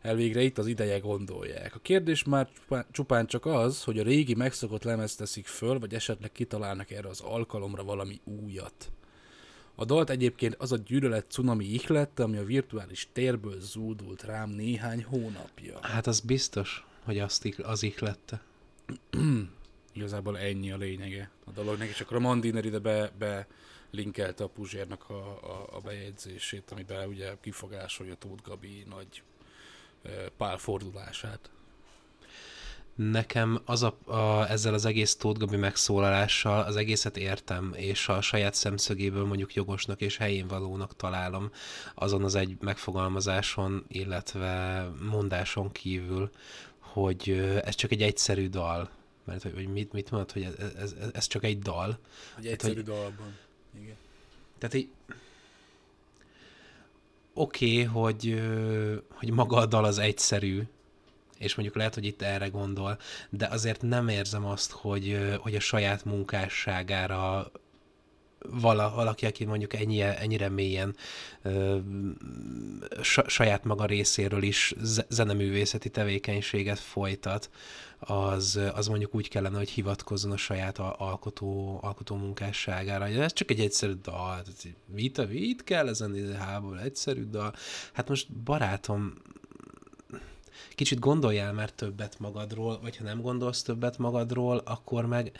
Elvégre 0.00 0.42
itt 0.42 0.58
az 0.58 0.66
ideje 0.66 0.98
gondolják. 0.98 1.74
A 1.74 1.78
kérdés 1.78 2.24
már 2.24 2.48
csupán- 2.90 3.28
csak 3.28 3.46
az, 3.46 3.84
hogy 3.84 3.98
a 3.98 4.02
régi 4.02 4.34
megszokott 4.34 4.82
lemezt 4.82 5.18
teszik 5.18 5.46
föl, 5.46 5.78
vagy 5.78 5.94
esetleg 5.94 6.32
kitalálnak 6.32 6.90
erre 6.90 7.08
az 7.08 7.20
alkalomra 7.20 7.84
valami 7.84 8.20
újat. 8.24 8.92
A 9.74 9.84
dalt 9.84 10.10
egyébként 10.10 10.54
az 10.58 10.72
a 10.72 10.76
gyűlölet 10.76 11.30
cunami 11.30 11.64
ihlette, 11.64 12.22
ami 12.22 12.36
a 12.36 12.44
virtuális 12.44 13.08
térből 13.12 13.60
zúdult 13.60 14.22
rám 14.22 14.50
néhány 14.50 15.04
hónapja. 15.04 15.78
Hát 15.82 16.06
az 16.06 16.20
biztos, 16.20 16.86
hogy 17.04 17.18
azt 17.18 17.54
az 17.62 17.82
ihlette. 17.82 18.40
Igazából 19.92 20.38
ennyi 20.38 20.72
a 20.72 20.76
lényege 20.76 21.30
a 21.44 21.50
dolognak, 21.50 21.88
és 21.88 22.00
akkor 22.00 22.16
a 22.16 22.20
Mandiner 22.20 22.64
ide 22.64 22.78
be, 22.78 23.12
be 23.18 23.46
linkelte 23.90 24.44
a 24.44 24.48
Puzsérnak 24.48 25.10
a, 25.10 25.38
a, 25.42 25.76
a 25.76 25.80
bejegyzését, 25.80 26.70
amiben 26.70 27.08
ugye 27.08 27.34
kifogásolja 27.40 28.14
Tóth 28.14 28.42
Gabi 28.42 28.84
nagy 28.88 29.22
pálfordulását. 30.36 31.50
Nekem 32.94 33.60
az 33.64 33.82
a, 33.82 33.98
a, 34.04 34.50
ezzel 34.50 34.74
az 34.74 34.84
egész 34.84 35.16
Tóth 35.16 35.38
Gabi 35.38 35.56
megszólalással 35.56 36.62
az 36.62 36.76
egészet 36.76 37.16
értem, 37.16 37.72
és 37.76 38.08
a 38.08 38.20
saját 38.20 38.54
szemszögéből 38.54 39.24
mondjuk 39.24 39.54
jogosnak 39.54 40.00
és 40.00 40.16
helyén 40.16 40.46
valónak 40.46 40.96
találom 40.96 41.50
azon 41.94 42.24
az 42.24 42.34
egy 42.34 42.56
megfogalmazáson, 42.60 43.84
illetve 43.88 44.88
mondáson 45.10 45.72
kívül, 45.72 46.30
hogy 46.92 47.30
ez 47.64 47.74
csak 47.74 47.90
egy 47.92 48.02
egyszerű 48.02 48.48
dal. 48.48 48.90
Mert 49.24 49.42
hogy 49.42 49.68
mit, 49.68 49.92
mit 49.92 50.10
mondod, 50.10 50.32
hogy 50.32 50.42
ez, 50.42 50.54
ez, 50.76 50.94
ez, 51.12 51.26
csak 51.26 51.44
egy 51.44 51.58
dal. 51.58 51.98
Egy 52.38 52.46
egyszerű 52.46 52.74
hogy... 52.74 52.84
dalban. 52.84 53.36
Igen. 53.80 53.96
Tehát 54.58 54.74
így 54.74 54.88
oké, 57.34 57.72
okay, 57.72 57.82
hogy, 57.82 58.42
hogy 59.10 59.30
maga 59.30 59.56
a 59.56 59.66
dal 59.66 59.84
az 59.84 59.98
egyszerű, 59.98 60.62
és 61.38 61.54
mondjuk 61.54 61.76
lehet, 61.76 61.94
hogy 61.94 62.04
itt 62.04 62.22
erre 62.22 62.48
gondol, 62.48 62.98
de 63.30 63.46
azért 63.46 63.82
nem 63.82 64.08
érzem 64.08 64.44
azt, 64.44 64.70
hogy, 64.70 65.36
hogy 65.40 65.54
a 65.54 65.60
saját 65.60 66.04
munkásságára 66.04 67.50
vala, 68.48 68.92
valaki, 68.94 69.26
aki 69.26 69.44
mondjuk 69.44 69.74
ennyire, 69.74 70.18
ennyire 70.18 70.48
mélyen 70.48 70.96
ö, 71.42 71.78
sa, 73.02 73.28
saját 73.28 73.64
maga 73.64 73.84
részéről 73.84 74.42
is 74.42 74.74
ze- 74.82 75.06
zeneművészeti 75.08 75.90
tevékenységet 75.90 76.78
folytat, 76.78 77.50
az, 78.00 78.60
az 78.74 78.86
mondjuk 78.86 79.14
úgy 79.14 79.28
kellene, 79.28 79.56
hogy 79.56 79.70
hivatkozzon 79.70 80.32
a 80.32 80.36
saját 80.36 80.78
alkotó, 80.78 81.78
alkotó 81.82 82.16
munkásságára. 82.16 83.06
Ez 83.06 83.32
csak 83.32 83.50
egy 83.50 83.60
egyszerű 83.60 83.92
dal, 83.92 84.42
mit, 84.94 85.28
mit 85.28 85.64
kell 85.64 85.88
ezen 85.88 86.36
hából, 86.36 86.80
egyszerű 86.80 87.24
dal. 87.24 87.54
Hát 87.92 88.08
most 88.08 88.32
barátom, 88.32 89.14
kicsit 90.74 90.98
gondoljál 90.98 91.52
már 91.52 91.70
többet 91.70 92.18
magadról, 92.18 92.80
vagy 92.80 92.96
ha 92.96 93.04
nem 93.04 93.20
gondolsz 93.20 93.62
többet 93.62 93.98
magadról, 93.98 94.62
akkor 94.64 95.06
meg 95.06 95.32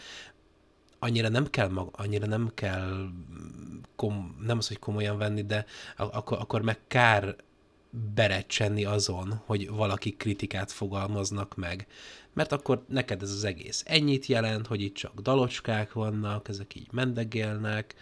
annyira 1.00 1.28
nem 1.28 1.50
kell, 1.50 1.68
mag, 1.68 1.88
annyira 1.92 2.26
nem 2.26 2.50
kell 2.54 3.08
kom, 3.96 4.36
nem 4.46 4.58
az, 4.58 4.68
hogy 4.68 4.78
komolyan 4.78 5.18
venni, 5.18 5.42
de 5.42 5.66
ak- 5.96 6.14
akkor, 6.14 6.38
akkor 6.40 6.62
meg 6.62 6.78
kár 6.86 7.36
berecsenni 8.14 8.84
azon, 8.84 9.42
hogy 9.44 9.68
valaki 9.70 10.16
kritikát 10.16 10.72
fogalmaznak 10.72 11.56
meg. 11.56 11.86
Mert 12.32 12.52
akkor 12.52 12.84
neked 12.88 13.22
ez 13.22 13.30
az 13.30 13.44
egész 13.44 13.82
ennyit 13.86 14.26
jelent, 14.26 14.66
hogy 14.66 14.80
itt 14.80 14.94
csak 14.94 15.20
dalocskák 15.20 15.92
vannak, 15.92 16.48
ezek 16.48 16.74
így 16.74 16.88
mendegélnek, 16.92 17.94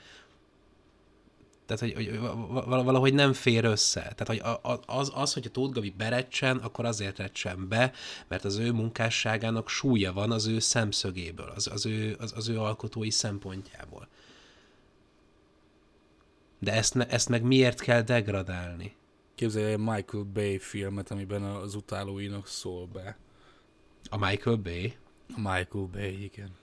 tehát, 1.68 1.94
hogy, 1.94 1.94
hogy 1.94 2.18
val- 2.18 2.84
valahogy 2.84 3.14
nem 3.14 3.32
fér 3.32 3.64
össze. 3.64 4.00
Tehát, 4.00 4.26
hogy 4.26 4.42
az, 4.86 5.10
az 5.14 5.32
hogy 5.32 5.46
a 5.46 5.50
Tóth 5.50 5.74
Gabi 5.74 5.94
berecsen, 5.96 6.56
akkor 6.56 6.84
azért 6.84 7.18
recsen 7.18 7.68
be, 7.68 7.92
mert 8.28 8.44
az 8.44 8.56
ő 8.56 8.72
munkásságának 8.72 9.68
súlya 9.68 10.12
van 10.12 10.30
az 10.30 10.46
ő 10.46 10.58
szemszögéből, 10.58 11.52
az, 11.54 11.66
az, 11.66 11.86
ő, 11.86 12.16
az, 12.18 12.32
az 12.36 12.48
ő 12.48 12.60
alkotói 12.60 13.10
szempontjából. 13.10 14.08
De 16.58 16.72
ezt, 16.72 16.94
ne, 16.94 17.06
ezt 17.06 17.28
meg 17.28 17.42
miért 17.42 17.80
kell 17.80 18.02
degradálni? 18.02 18.96
Képzelj 19.34 19.72
egy 19.72 19.78
Michael 19.78 20.24
Bay 20.24 20.58
filmet, 20.58 21.10
amiben 21.10 21.42
az 21.42 21.74
utálóinak 21.74 22.46
szól 22.46 22.86
be. 22.86 23.16
A 24.10 24.26
Michael 24.26 24.56
Bay? 24.56 24.96
A 25.34 25.40
Michael 25.40 25.88
Bay, 25.92 26.24
igen. 26.24 26.57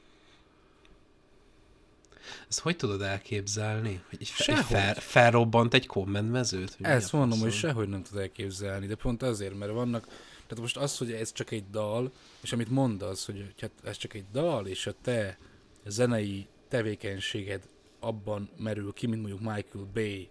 Ezt 2.49 2.59
hogy 2.59 2.75
tudod 2.75 3.01
elképzelni? 3.01 4.01
Hogy 4.09 4.17
egy, 4.21 4.33
egy 4.45 4.63
fel, 4.63 4.93
felrobbant 4.93 5.73
egy 5.73 5.85
kommentmezőt? 5.85 6.77
Ezt 6.81 7.11
mondom, 7.11 7.39
hogy 7.39 7.53
sehogy 7.53 7.89
nem 7.89 8.03
tudod 8.03 8.21
elképzelni, 8.21 8.87
de 8.87 8.95
pont 8.95 9.23
azért, 9.23 9.57
mert 9.57 9.71
vannak, 9.71 10.05
tehát 10.47 10.59
most 10.59 10.77
az, 10.77 10.97
hogy 10.97 11.11
ez 11.11 11.31
csak 11.31 11.51
egy 11.51 11.69
dal, 11.69 12.11
és 12.41 12.53
amit 12.53 12.69
mondasz, 12.69 13.25
hogy 13.25 13.53
hát 13.61 13.71
ez 13.83 13.97
csak 13.97 14.13
egy 14.13 14.25
dal, 14.31 14.67
és 14.67 14.87
a 14.87 14.93
te 15.01 15.37
zenei 15.85 16.47
tevékenységed 16.67 17.67
abban 17.99 18.49
merül 18.57 18.93
ki, 18.93 19.07
mint 19.07 19.21
mondjuk 19.21 19.41
Michael 19.41 19.87
Bay, 19.93 20.29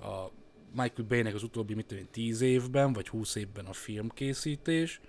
a 0.00 0.30
Michael 0.74 1.08
Bay-nek 1.08 1.34
az 1.34 1.42
utóbbi, 1.42 1.74
mit 1.74 1.86
tudom 1.86 2.02
én, 2.02 2.10
10 2.10 2.40
évben, 2.40 2.92
vagy 2.92 3.08
20 3.08 3.34
évben 3.34 3.64
a 3.64 3.72
filmkészítés, 3.72 5.00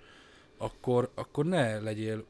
akkor, 0.56 1.10
akkor 1.14 1.44
ne 1.44 1.78
legyél 1.78 2.24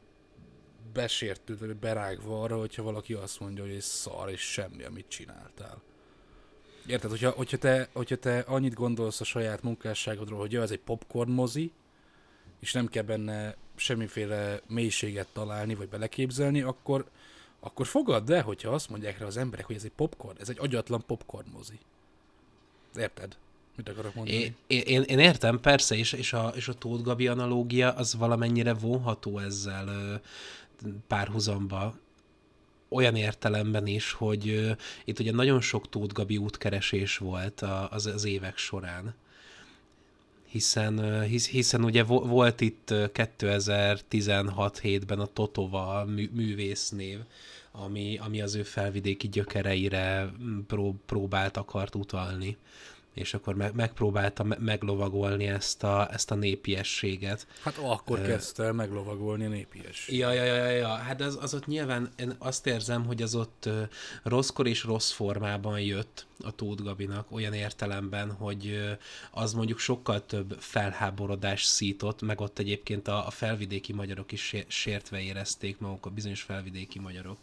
besértődve, 0.94 1.66
vagy 1.66 1.76
berágva 1.76 2.42
arra, 2.42 2.58
hogyha 2.58 2.82
valaki 2.82 3.12
azt 3.12 3.40
mondja, 3.40 3.62
hogy 3.64 3.74
ez 3.74 3.84
szar, 3.84 4.30
és 4.30 4.40
semmi, 4.40 4.82
amit 4.82 5.08
csináltál. 5.08 5.82
Érted, 6.86 7.10
hogyha, 7.10 7.30
hogyha, 7.30 7.56
te, 7.56 7.88
hogyha 7.92 8.16
te 8.16 8.38
annyit 8.38 8.74
gondolsz 8.74 9.20
a 9.20 9.24
saját 9.24 9.62
munkásságodról, 9.62 10.38
hogy 10.38 10.52
jó, 10.52 10.60
ez 10.60 10.70
egy 10.70 10.80
popcorn 10.80 11.30
mozi, 11.30 11.72
és 12.60 12.72
nem 12.72 12.88
kell 12.88 13.02
benne 13.02 13.56
semmiféle 13.76 14.60
mélységet 14.66 15.28
találni, 15.32 15.74
vagy 15.74 15.88
beleképzelni, 15.88 16.60
akkor, 16.60 17.04
akkor 17.60 17.86
fogadd 17.86 18.32
el, 18.32 18.42
hogyha 18.42 18.70
azt 18.70 18.88
mondják 18.90 19.18
rá 19.18 19.26
az 19.26 19.36
emberek, 19.36 19.66
hogy 19.66 19.76
ez 19.76 19.84
egy 19.84 19.92
popcorn, 19.96 20.40
ez 20.40 20.48
egy 20.48 20.58
agyatlan 20.58 21.04
popcorn 21.06 21.48
mozi. 21.52 21.78
Érted? 22.96 23.36
Mit 23.76 23.88
akarok 23.88 24.14
mondani? 24.14 24.38
Én, 24.38 24.54
én, 24.86 25.02
én 25.02 25.18
értem, 25.18 25.60
persze, 25.60 25.94
és, 25.94 26.12
és, 26.12 26.32
a, 26.32 26.52
és 26.54 26.68
a 26.68 26.74
Tóth 26.74 27.02
Gabi 27.02 27.28
analógia 27.28 27.92
az 27.92 28.14
valamennyire 28.14 28.74
vonható 28.74 29.38
ezzel 29.38 30.20
párhuzamba, 31.07 31.99
olyan 32.88 33.16
értelemben 33.16 33.87
is, 33.87 34.12
hogy 34.12 34.49
ö, 34.49 34.71
itt 35.04 35.19
ugye 35.19 35.33
nagyon 35.33 35.61
sok 35.61 35.88
Tóth 35.88 36.14
Gabi 36.14 36.37
útkeresés 36.37 37.19
volt 37.19 37.61
a, 37.61 37.88
az, 37.90 38.07
az 38.07 38.25
évek 38.25 38.57
során. 38.57 39.14
Hiszen, 40.49 41.23
hisz, 41.23 41.49
hiszen 41.49 41.85
ugye 41.85 42.04
vo- 42.04 42.26
volt 42.26 42.61
itt 42.61 42.90
ö, 42.90 43.04
2016-7-ben 43.14 45.21
a 45.21 45.26
Totova 45.26 46.04
mű, 46.04 46.31
művésznév, 46.33 47.19
ami, 47.73 48.19
ami 48.23 48.40
az 48.40 48.54
ő 48.54 48.62
felvidéki 48.62 49.28
gyökereire 49.28 50.33
mm, 50.43 50.61
pró- 50.61 51.00
próbált, 51.07 51.57
akart 51.57 51.95
utalni 51.95 52.57
és 53.14 53.35
akkor 53.35 53.54
meg, 53.54 53.75
megpróbálta 53.75 54.42
me- 54.42 54.59
meglovagolni 54.59 55.47
ezt 55.47 55.83
a, 55.83 56.09
ezt 56.12 56.30
a 56.30 56.35
népiességet. 56.35 57.47
Hát 57.62 57.78
akkor 57.83 58.23
kezdte 58.23 58.62
el 58.62 58.73
meglovagolni 58.73 59.44
a 59.44 59.49
népies. 59.49 60.09
Ja, 60.09 60.33
ja, 60.33 60.44
ja, 60.44 60.68
ja, 60.71 60.88
hát 60.88 61.21
az, 61.21 61.38
az 61.40 61.54
ott 61.54 61.66
nyilván, 61.66 62.12
én 62.16 62.35
azt 62.38 62.66
érzem, 62.66 63.04
hogy 63.04 63.23
az 63.23 63.35
ott 63.35 63.64
ö, 63.66 63.83
rosszkor 64.23 64.66
és 64.66 64.85
rossz 64.85 65.11
formában 65.11 65.80
jött 65.80 66.26
a 66.38 66.50
Tóth 66.54 66.83
Gabinak, 66.83 67.30
olyan 67.30 67.52
értelemben, 67.52 68.33
hogy 68.33 68.66
ö, 68.66 68.90
az 69.30 69.52
mondjuk 69.52 69.78
sokkal 69.78 70.26
több 70.26 70.56
felháborodás 70.59 71.64
szított, 71.64 72.23
meg 72.23 72.40
ott 72.40 72.59
egyébként 72.59 73.09
a, 73.09 73.26
a 73.26 73.30
felvidéki 73.30 73.92
magyarok 73.92 74.33
is 74.33 74.42
sé- 74.42 74.71
sértve 74.71 75.21
érezték 75.21 75.78
magukat, 75.78 76.12
bizonyos 76.12 76.42
felvidéki 76.42 76.99
magyarok 76.99 77.38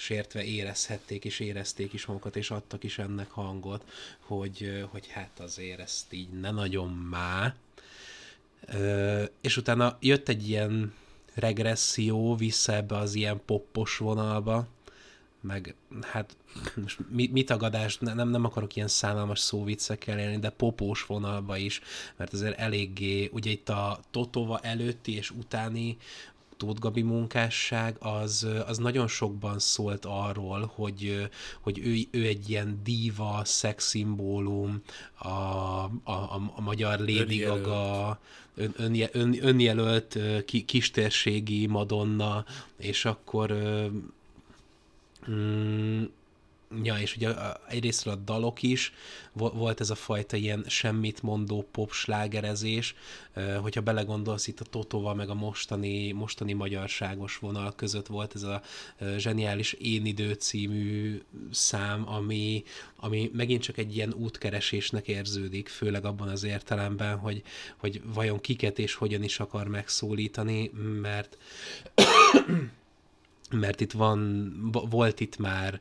sértve 0.00 0.44
érezhették 0.44 1.24
és 1.24 1.40
érezték 1.40 1.92
is 1.92 2.06
magukat, 2.06 2.36
és 2.36 2.50
adtak 2.50 2.84
is 2.84 2.98
ennek 2.98 3.30
hangot, 3.30 3.84
hogy, 4.18 4.86
hogy 4.90 5.08
hát 5.08 5.40
azért 5.40 5.80
ezt 5.80 6.12
így 6.12 6.28
ne 6.28 6.50
nagyon 6.50 6.88
má. 6.88 7.54
És 9.40 9.56
utána 9.56 9.96
jött 10.00 10.28
egy 10.28 10.48
ilyen 10.48 10.94
regresszió 11.34 12.36
vissza 12.36 12.74
ebbe 12.74 12.96
az 12.96 13.14
ilyen 13.14 13.40
poppos 13.44 13.96
vonalba, 13.96 14.68
meg 15.40 15.74
hát 16.00 16.36
most 16.76 16.98
mi, 17.10 17.28
mi 17.32 17.44
tagadás, 17.44 17.98
ne- 17.98 18.14
nem, 18.14 18.28
nem 18.28 18.44
akarok 18.44 18.76
ilyen 18.76 18.88
szánalmas 18.88 19.38
szóviccekkel 19.38 20.18
élni, 20.18 20.38
de 20.38 20.50
popós 20.50 21.06
vonalba 21.06 21.56
is, 21.56 21.80
mert 22.16 22.32
azért 22.32 22.58
eléggé, 22.58 23.28
ugye 23.32 23.50
itt 23.50 23.68
a 23.68 24.00
Totova 24.10 24.58
előtti 24.58 25.16
és 25.16 25.30
utáni 25.30 25.96
Tóth 26.60 26.80
Gabi 26.80 27.02
munkásság, 27.02 27.96
az, 27.98 28.46
az 28.66 28.78
nagyon 28.78 29.08
sokban 29.08 29.58
szólt 29.58 30.04
arról, 30.04 30.72
hogy, 30.74 31.28
hogy 31.60 31.78
ő, 31.78 31.96
ő 32.10 32.26
egy 32.26 32.50
ilyen 32.50 32.80
díva, 32.84 33.40
szexszimbólum, 33.44 34.82
a, 35.14 35.28
a, 35.28 35.90
a, 36.04 36.52
a 36.54 36.60
magyar 36.60 36.98
Lady. 36.98 37.36
Gaga, 37.36 38.18
ön, 38.54 38.74
ön, 38.76 39.08
ön, 39.12 39.38
önjelölt 39.40 40.18
ki, 40.44 40.64
kistérségi 40.64 41.66
Madonna, 41.66 42.44
és 42.76 43.04
akkor 43.04 43.52
mm, 45.30 46.02
Ja, 46.82 46.98
és 46.98 47.16
ugye 47.16 47.34
egyrésztről 47.68 48.14
a 48.14 48.16
dalok 48.16 48.62
is, 48.62 48.92
vo- 49.32 49.52
volt 49.54 49.80
ez 49.80 49.90
a 49.90 49.94
fajta 49.94 50.36
ilyen 50.36 50.64
semmit 50.68 51.22
mondó 51.22 51.68
pop 51.70 51.92
slágerezés, 51.92 52.94
hogyha 53.60 53.80
belegondolsz 53.80 54.46
itt 54.46 54.60
a 54.60 54.64
Totova 54.64 55.14
meg 55.14 55.28
a 55.28 55.34
mostani, 55.34 56.12
mostani 56.12 56.52
magyarságos 56.52 57.38
vonal 57.38 57.74
között 57.74 58.06
volt 58.06 58.34
ez 58.34 58.42
a 58.42 58.62
zseniális 59.16 59.72
Én 59.72 60.06
idő 60.06 60.32
című 60.32 61.22
szám, 61.50 62.08
ami, 62.08 62.62
ami 62.96 63.30
megint 63.34 63.62
csak 63.62 63.78
egy 63.78 63.96
ilyen 63.96 64.12
útkeresésnek 64.12 65.08
érződik, 65.08 65.68
főleg 65.68 66.04
abban 66.04 66.28
az 66.28 66.42
értelemben, 66.42 67.18
hogy, 67.18 67.42
hogy 67.76 68.02
vajon 68.04 68.40
kiket 68.40 68.78
és 68.78 68.94
hogyan 68.94 69.22
is 69.22 69.40
akar 69.40 69.68
megszólítani, 69.68 70.70
mert 71.00 71.38
mert 73.50 73.80
itt 73.80 73.92
van, 73.92 74.50
vo- 74.72 74.90
volt 74.90 75.20
itt 75.20 75.36
már 75.36 75.80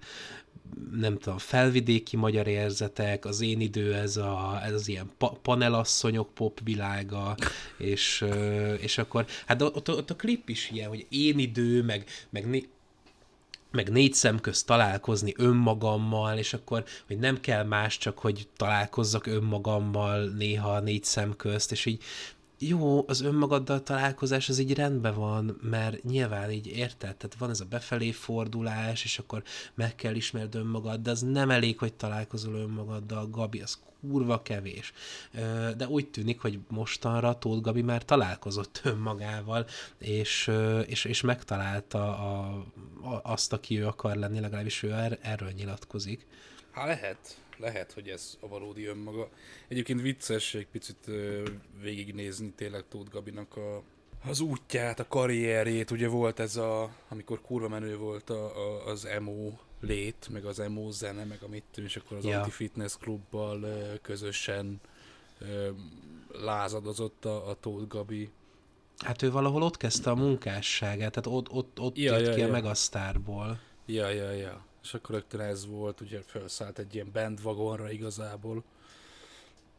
nem 0.91 1.17
tudom, 1.17 1.37
felvidéki 1.37 2.17
magyar 2.17 2.47
érzetek, 2.47 3.25
az 3.25 3.41
én 3.41 3.61
idő, 3.61 3.93
ez, 3.93 4.17
a, 4.17 4.59
ez 4.63 4.73
az 4.73 4.87
ilyen 4.87 5.11
pa- 5.17 5.37
panelasszonyok 5.41 6.33
pop 6.33 6.59
világa, 6.63 7.35
és, 7.77 8.25
és 8.79 8.97
akkor, 8.97 9.25
hát 9.45 9.61
ott, 9.61 9.89
ott 9.89 10.09
a 10.09 10.15
klip 10.15 10.49
is 10.49 10.69
ilyen, 10.71 10.89
hogy 10.89 11.05
én 11.09 11.39
idő, 11.39 11.83
meg, 11.83 12.05
meg 12.29 12.49
né- 12.49 12.69
meg 13.71 13.89
négy 13.89 14.13
szem 14.13 14.39
közt 14.39 14.65
találkozni 14.65 15.33
önmagammal, 15.37 16.37
és 16.37 16.53
akkor, 16.53 16.83
hogy 17.07 17.17
nem 17.17 17.39
kell 17.39 17.63
más, 17.63 17.97
csak 17.97 18.19
hogy 18.19 18.47
találkozzak 18.57 19.25
önmagammal 19.25 20.25
néha 20.25 20.79
négy 20.79 21.03
szem 21.03 21.35
közt, 21.35 21.71
és 21.71 21.85
így 21.85 22.03
jó, 22.59 23.03
az 23.07 23.21
önmagaddal 23.21 23.83
találkozás 23.83 24.49
az 24.49 24.57
így 24.59 24.73
rendben 24.73 25.15
van, 25.15 25.59
mert 25.61 26.03
nyilván 26.03 26.51
így 26.51 26.67
érted, 26.67 27.15
tehát 27.15 27.35
van 27.37 27.49
ez 27.49 27.59
a 27.59 27.65
befelé 27.65 28.11
fordulás, 28.11 29.03
és 29.03 29.19
akkor 29.19 29.43
meg 29.73 29.95
kell 29.95 30.15
ismerd 30.15 30.55
önmagad, 30.55 31.01
de 31.01 31.11
az 31.11 31.21
nem 31.21 31.49
elég, 31.49 31.77
hogy 31.79 31.93
találkozol 31.93 32.55
önmagaddal, 32.55 33.29
Gabi, 33.29 33.61
az 33.61 33.79
kurva 34.01 34.41
kevés. 34.41 34.93
De 35.77 35.87
úgy 35.87 36.07
tűnik, 36.07 36.39
hogy 36.39 36.59
mostanra 36.67 37.37
Tóth 37.37 37.61
Gabi 37.61 37.81
már 37.81 38.05
találkozott 38.05 38.81
önmagával, 38.83 39.65
és, 39.97 40.51
és, 40.85 41.05
és 41.05 41.21
megtalálta 41.21 42.17
a, 42.17 42.47
a, 43.01 43.19
azt, 43.23 43.53
aki 43.53 43.79
ő 43.79 43.87
akar 43.87 44.15
lenni, 44.15 44.39
legalábbis 44.39 44.83
ő 44.83 44.91
er, 44.91 45.17
erről 45.21 45.51
nyilatkozik. 45.51 46.25
Hát 46.71 46.87
lehet, 46.87 47.37
lehet, 47.59 47.91
hogy 47.91 48.07
ez 48.07 48.37
a 48.39 48.47
valódi 48.47 48.85
önmaga. 48.85 49.29
Egyébként 49.67 50.01
vicces 50.01 50.53
egy 50.53 50.67
picit 50.67 51.09
végignézni 51.81 52.51
tényleg 52.55 52.83
Tóth 52.89 53.11
Gabinak 53.11 53.57
a, 53.57 53.83
az 54.25 54.39
útját, 54.39 54.99
a 54.99 55.07
karrierjét. 55.07 55.91
Ugye 55.91 56.07
volt 56.07 56.39
ez 56.39 56.55
a, 56.55 56.89
amikor 57.07 57.41
kurva 57.41 57.67
menő 57.67 57.97
volt 57.97 58.29
a, 58.29 58.45
a, 58.45 58.85
az 58.85 59.05
emo 59.05 59.51
lét, 59.79 60.27
meg 60.31 60.45
az 60.45 60.59
emo 60.59 60.91
zene, 60.91 61.23
meg 61.23 61.37
a 61.41 61.47
mit 61.47 61.63
tudom, 61.71 61.89
és 61.89 61.95
akkor 61.95 62.17
az 62.17 62.25
Ja. 62.25 62.37
Anti-Fitness 62.37 62.97
klubbal 62.97 63.67
közösen 64.01 64.81
lázadozott 66.31 67.25
a, 67.25 67.49
a 67.49 67.53
Tóth 67.59 67.87
Gabi. 67.87 68.29
Hát 68.97 69.21
ő 69.21 69.31
valahol 69.31 69.61
ott 69.61 69.77
kezdte 69.77 70.09
a 70.09 70.15
munkásságát, 70.15 71.11
tehát 71.11 71.39
ott, 71.39 71.51
ott, 71.51 71.79
ott 71.79 71.97
Ja, 71.97 72.17
jött 72.17 72.27
ja, 72.27 72.33
ki 72.33 72.41
a 72.41 72.45
ja. 72.45 72.51
Megasztárból. 72.51 73.59
Ja, 73.85 74.09
ja, 74.09 74.31
ja. 74.31 74.65
És 74.83 74.93
akkor 74.93 75.15
rögtön 75.15 75.39
ez 75.39 75.67
volt, 75.67 76.01
ugye 76.01 76.21
felszállt 76.25 76.79
egy 76.79 76.95
ilyen 76.95 77.11
bandwagonra 77.11 77.91
igazából. 77.91 78.63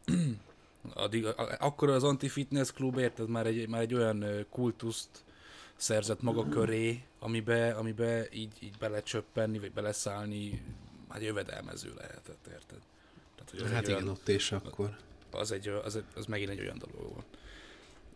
Addig, 0.93 1.25
akkor 1.59 1.89
az 1.89 2.03
Anti-Fitness 2.03 2.71
Club, 2.71 2.97
érted, 2.97 3.29
már 3.29 3.45
egy, 3.45 3.67
már 3.67 3.81
egy 3.81 3.93
olyan 3.93 4.45
kultuszt 4.49 5.09
szerzett 5.75 6.21
maga 6.21 6.47
köré, 6.47 7.03
amibe, 7.19 7.71
amibe 7.71 8.27
így, 8.31 8.53
így 8.59 8.77
belecsöppenni, 8.77 9.59
vagy 9.59 9.71
beleszállni, 9.71 10.61
hát 11.09 11.21
jövedelmező 11.21 11.93
lehetett, 11.97 12.47
érted? 12.47 12.79
Tehát, 13.35 13.51
hogy 13.51 13.59
az 13.59 13.69
Hát 13.69 13.87
igen, 13.87 13.95
olyan, 13.95 14.07
ott 14.07 14.29
és 14.29 14.51
akkor. 14.51 14.97
az, 15.31 15.51
egy, 15.51 15.67
az, 15.67 15.99
az 16.15 16.25
megint 16.25 16.49
egy 16.49 16.59
olyan 16.59 16.77
dolog 16.77 17.13
volt. 17.13 17.25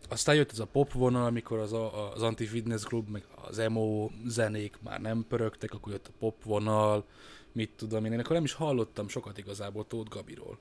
Aztán 0.08 0.34
jött 0.34 0.52
ez 0.52 0.58
a 0.58 0.66
pop 0.66 0.92
vonal, 0.92 1.26
amikor 1.26 1.58
az, 1.58 1.72
a, 1.72 2.12
az 2.12 2.22
Anti-Fitness 2.22 2.82
Club, 2.82 3.08
meg 3.08 3.26
az 3.34 3.58
emo 3.58 4.10
zenék 4.26 4.78
már 4.82 5.00
nem 5.00 5.24
pörögtek, 5.28 5.72
akkor 5.74 5.92
jött 5.92 6.06
a 6.06 6.16
pop 6.18 6.42
vonal, 6.44 7.04
mit 7.52 7.70
tudom 7.76 8.04
én. 8.04 8.12
Én 8.12 8.18
akkor 8.18 8.32
nem 8.32 8.44
is 8.44 8.52
hallottam 8.52 9.08
sokat 9.08 9.38
igazából 9.38 9.86
Tóth 9.86 10.10
Gabiról. 10.10 10.58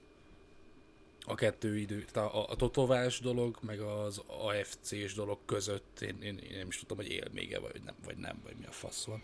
A 1.28 1.36
kettő 1.36 1.78
idő, 1.78 2.06
tehát 2.12 2.34
a, 2.34 2.50
a 2.50 2.56
totovás 2.56 3.20
dolog, 3.20 3.58
meg 3.62 3.80
az 3.80 4.22
AFC-s 4.28 5.14
dolog 5.14 5.38
között 5.46 6.02
én, 6.02 6.18
én, 6.22 6.38
én 6.38 6.58
nem 6.58 6.68
is 6.68 6.78
tudtam, 6.78 6.98
hogy 6.98 7.08
él 7.08 7.28
még 7.34 7.54
-e, 7.54 7.60
vagy 7.60 7.82
nem, 7.86 7.96
vagy 8.06 8.18
nem, 8.18 8.40
vagy 8.44 8.56
mi 8.60 8.66
a 8.66 8.72
fasz 8.72 9.06
van. 9.06 9.22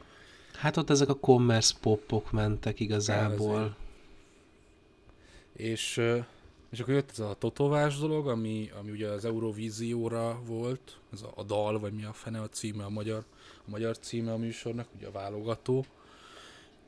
Hát 0.54 0.78
ott 0.78 0.90
ezek 0.90 1.10
a 1.10 1.20
commerce 1.20 1.76
popok 1.82 2.32
mentek 2.32 2.80
igazából. 2.80 3.76
És, 5.54 6.02
és 6.72 6.80
akkor 6.80 6.94
jött 6.94 7.12
ez 7.12 7.20
a 7.20 7.34
totovás 7.34 7.98
dolog, 7.98 8.28
ami, 8.28 8.72
ami 8.80 8.92
ugye 8.92 9.08
az 9.08 9.26
Eurovízióra 9.26 10.42
volt, 10.46 11.00
ez 11.14 11.22
a, 11.22 11.32
a 11.36 11.44
dal, 11.44 11.80
vagy 11.80 11.94
mi 11.94 12.04
a 12.04 12.14
fene 12.14 12.42
a 12.42 12.50
címe, 12.50 12.84
a 12.84 12.90
magyar, 12.90 13.26
a 13.58 13.70
magyar 13.70 13.98
címe 13.98 14.32
a 14.32 14.38
műsornak, 14.38 14.88
ugye 14.96 15.08
a 15.08 15.12
válogató. 15.12 15.86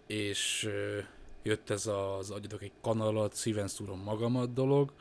És 0.08 0.64
ö, 0.64 1.00
jött 1.44 1.70
ez 1.70 1.88
az 1.88 2.30
adjatok 2.30 2.62
egy 2.62 2.72
kanalat, 2.82 3.34
szíven 3.34 3.68
szúrom 3.68 4.00
magamat 4.00 4.54
dolog, 4.54 4.94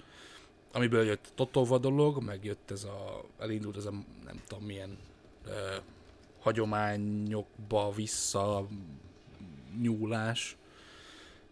amiből 0.73 1.05
jött 1.05 1.27
a 1.27 1.35
Totova 1.35 1.79
dolog, 1.79 2.23
meg 2.23 2.45
jött 2.45 2.71
ez 2.71 2.85
a, 2.85 3.25
elindult 3.39 3.77
ez 3.77 3.87
a 3.87 3.93
nem 4.25 4.43
tudom 4.47 4.65
milyen 4.65 4.99
ö, 5.47 5.51
hagyományokba 6.41 7.93
vissza 7.93 8.67
nyúlás 9.81 10.57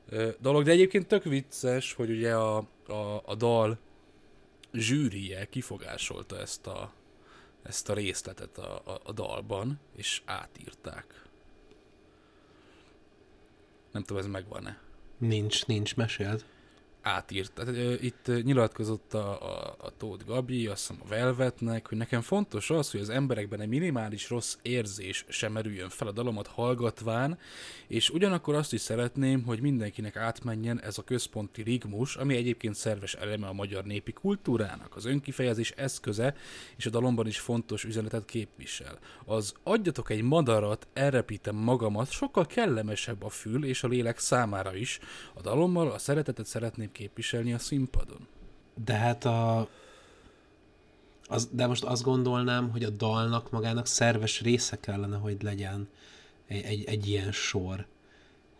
ö, 0.08 0.30
dolog, 0.40 0.64
de 0.64 0.70
egyébként 0.70 1.06
tök 1.06 1.24
vicces, 1.24 1.92
hogy 1.92 2.10
ugye 2.10 2.36
a, 2.36 2.68
a, 2.90 3.22
a 3.26 3.34
dal 3.34 3.78
zsűrije 4.72 5.48
kifogásolta 5.48 6.38
ezt 6.38 6.66
a, 6.66 6.92
ezt 7.62 7.88
a 7.88 7.94
részletet 7.94 8.58
a, 8.58 8.82
a, 8.84 9.00
a 9.04 9.12
dalban, 9.12 9.80
és 9.96 10.22
átírták. 10.24 11.24
Nem 13.92 14.02
tudom, 14.02 14.22
ez 14.22 14.28
megvan-e 14.28 14.80
Nincs, 15.20 15.66
nincs, 15.66 15.96
meséld. 15.96 16.44
Átírt. 17.02 17.52
Tehát, 17.52 18.02
itt 18.02 18.42
nyilatkozott 18.42 19.14
a, 19.14 19.42
a, 19.42 19.76
a 19.78 19.96
Tóth 19.96 20.26
Gabi, 20.26 20.66
azt 20.66 20.80
hiszem 20.80 21.02
a 21.04 21.08
Velvetnek, 21.08 21.88
hogy 21.88 21.98
nekem 21.98 22.20
fontos 22.20 22.70
az, 22.70 22.90
hogy 22.90 23.00
az 23.00 23.08
emberekben 23.08 23.60
egy 23.60 23.68
minimális 23.68 24.30
rossz 24.30 24.56
érzés 24.62 25.24
sem 25.28 25.52
merüljön 25.52 25.88
fel 25.88 26.08
a 26.08 26.12
dalomat 26.12 26.46
hallgatván, 26.46 27.38
és 27.86 28.10
ugyanakkor 28.10 28.54
azt 28.54 28.72
is 28.72 28.80
szeretném, 28.80 29.42
hogy 29.42 29.60
mindenkinek 29.60 30.16
átmenjen 30.16 30.80
ez 30.80 30.98
a 30.98 31.02
központi 31.02 31.62
rigmus, 31.62 32.16
ami 32.16 32.36
egyébként 32.36 32.74
szerves 32.74 33.14
eleme 33.14 33.46
a 33.46 33.52
magyar 33.52 33.84
népi 33.84 34.12
kultúrának, 34.12 34.96
az 34.96 35.04
önkifejezés 35.04 35.70
eszköze, 35.70 36.34
és 36.76 36.86
a 36.86 36.90
dalomban 36.90 37.26
is 37.26 37.38
fontos 37.38 37.84
üzenetet 37.84 38.24
képvisel. 38.24 38.98
Az 39.24 39.54
adjatok 39.62 40.10
egy 40.10 40.22
madarat, 40.22 40.86
elrepítem 40.92 41.56
magamat, 41.56 42.10
sokkal 42.10 42.46
kellemesebb 42.46 43.22
a 43.22 43.28
fül 43.28 43.64
és 43.64 43.82
a 43.82 43.88
lélek 43.88 44.18
számára 44.18 44.74
is. 44.74 44.98
A 45.34 45.40
dalommal 45.40 45.90
a 45.90 45.98
szeretetet 45.98 46.46
szeretném 46.46 46.89
képviselni 46.92 47.52
a 47.52 47.58
színpadon. 47.58 48.26
De 48.84 48.92
hát 48.92 49.24
a... 49.24 49.68
Az, 51.26 51.48
de 51.52 51.66
most 51.66 51.84
azt 51.84 52.02
gondolnám, 52.02 52.70
hogy 52.70 52.84
a 52.84 52.90
dalnak 52.90 53.50
magának 53.50 53.86
szerves 53.86 54.40
része 54.40 54.80
kellene, 54.80 55.16
hogy 55.16 55.42
legyen 55.42 55.88
egy, 56.46 56.64
egy, 56.64 56.84
egy 56.84 57.08
ilyen 57.08 57.32
sor. 57.32 57.86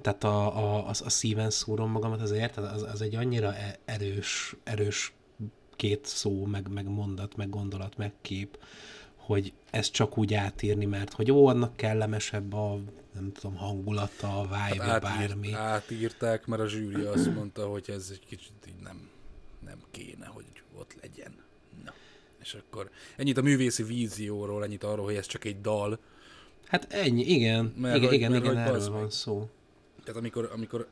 Tehát 0.01 0.25
a, 0.25 0.57
a, 0.57 0.87
a, 0.87 0.89
a 0.89 1.11
szíven 1.11 1.51
szúrom 1.51 1.91
magamat, 1.91 2.21
az 2.21 2.31
érted? 2.31 2.65
Az, 2.65 2.83
az 2.83 3.03
egy 3.03 3.15
annyira 3.15 3.55
e- 3.55 3.79
erős, 3.85 4.57
erős 4.63 5.13
két 5.77 6.07
szó, 6.07 6.45
meg, 6.45 6.69
meg 6.69 6.89
mondat, 6.89 7.37
meg 7.37 7.49
gondolat, 7.49 7.97
meg 7.97 8.13
kép, 8.21 8.59
hogy 9.17 9.53
ezt 9.71 9.93
csak 9.93 10.19
úgy 10.19 10.35
átírni, 10.35 10.85
mert 10.85 11.13
hogy 11.13 11.31
ó, 11.31 11.47
annak 11.47 11.77
kellemesebb 11.77 12.53
a, 12.53 12.81
nem 13.15 13.33
tudom, 13.33 13.57
hangulata, 13.57 14.41
a 14.41 14.43
vibe, 14.43 14.85
hát 14.85 15.03
bármi. 15.03 15.53
átírták, 15.53 16.47
mert 16.47 16.63
a 16.63 16.69
zsűri 16.69 17.03
azt 17.03 17.35
mondta, 17.35 17.67
hogy 17.67 17.85
ez 17.91 18.09
egy 18.13 18.27
kicsit 18.27 18.53
így 18.69 18.83
nem, 18.83 19.09
nem 19.65 19.79
kéne, 19.91 20.27
hogy 20.27 20.45
ott 20.79 20.95
legyen. 21.01 21.35
Na. 21.85 21.93
És 22.41 22.55
akkor 22.55 22.91
ennyit 23.17 23.37
a 23.39 23.43
művészi 23.43 23.83
vízióról, 23.83 24.65
ennyit 24.65 24.85
arról, 24.85 25.05
hogy 25.05 25.15
ez 25.15 25.27
csak 25.27 25.45
egy 25.45 25.61
dal. 25.61 25.99
Hát 26.67 26.93
ennyi, 26.93 27.23
igen, 27.23 27.75
Mert 27.77 27.97
igen, 27.97 28.09
hogy- 28.09 28.17
igen, 28.19 28.31
mert 28.31 28.45
igen, 28.45 28.57
hogy 28.57 28.75
erről 28.75 28.91
van 28.91 29.11
szó. 29.11 29.49
Tehát 30.05 30.21
amikor, 30.21 30.51
amikor 30.53 30.89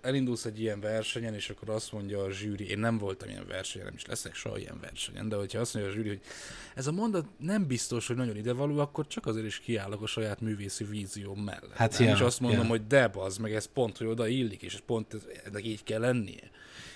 elindulsz 0.00 0.44
egy 0.44 0.60
ilyen 0.60 0.80
versenyen, 0.80 1.34
és 1.34 1.50
akkor 1.50 1.70
azt 1.70 1.92
mondja 1.92 2.22
a 2.22 2.30
zsűri, 2.30 2.68
én 2.68 2.78
nem 2.78 2.98
voltam 2.98 3.28
ilyen 3.28 3.46
versenyen, 3.46 3.86
nem 3.86 3.96
is 3.96 4.06
leszek 4.06 4.34
soha 4.34 4.58
ilyen 4.58 4.80
versenyen, 4.80 5.28
de 5.28 5.36
hogyha 5.36 5.60
azt 5.60 5.74
mondja 5.74 5.92
a 5.92 5.94
zsűri, 5.94 6.08
hogy 6.08 6.20
ez 6.74 6.86
a 6.86 6.92
mondat 6.92 7.26
nem 7.38 7.66
biztos, 7.66 8.06
hogy 8.06 8.16
nagyon 8.16 8.36
idevaló, 8.36 8.78
akkor 8.78 9.06
csak 9.06 9.26
azért 9.26 9.46
is 9.46 9.58
kiállok 9.58 10.02
a 10.02 10.06
saját 10.06 10.40
művészi 10.40 10.84
vízióm 10.84 11.40
mellett. 11.40 11.74
Hát 11.74 11.98
nem? 11.98 12.08
ja, 12.08 12.14
és 12.14 12.20
azt 12.20 12.40
mondom, 12.40 12.62
ja. 12.62 12.68
hogy 12.68 12.86
de 12.86 13.10
az, 13.14 13.36
meg 13.36 13.54
ez 13.54 13.64
pont, 13.64 13.98
hogy 13.98 14.06
oda 14.06 14.26
illik, 14.26 14.62
és 14.62 14.82
pont 14.86 15.14
ez, 15.14 15.26
ennek 15.44 15.66
így 15.66 15.82
kell 15.82 16.00
lennie. 16.00 16.50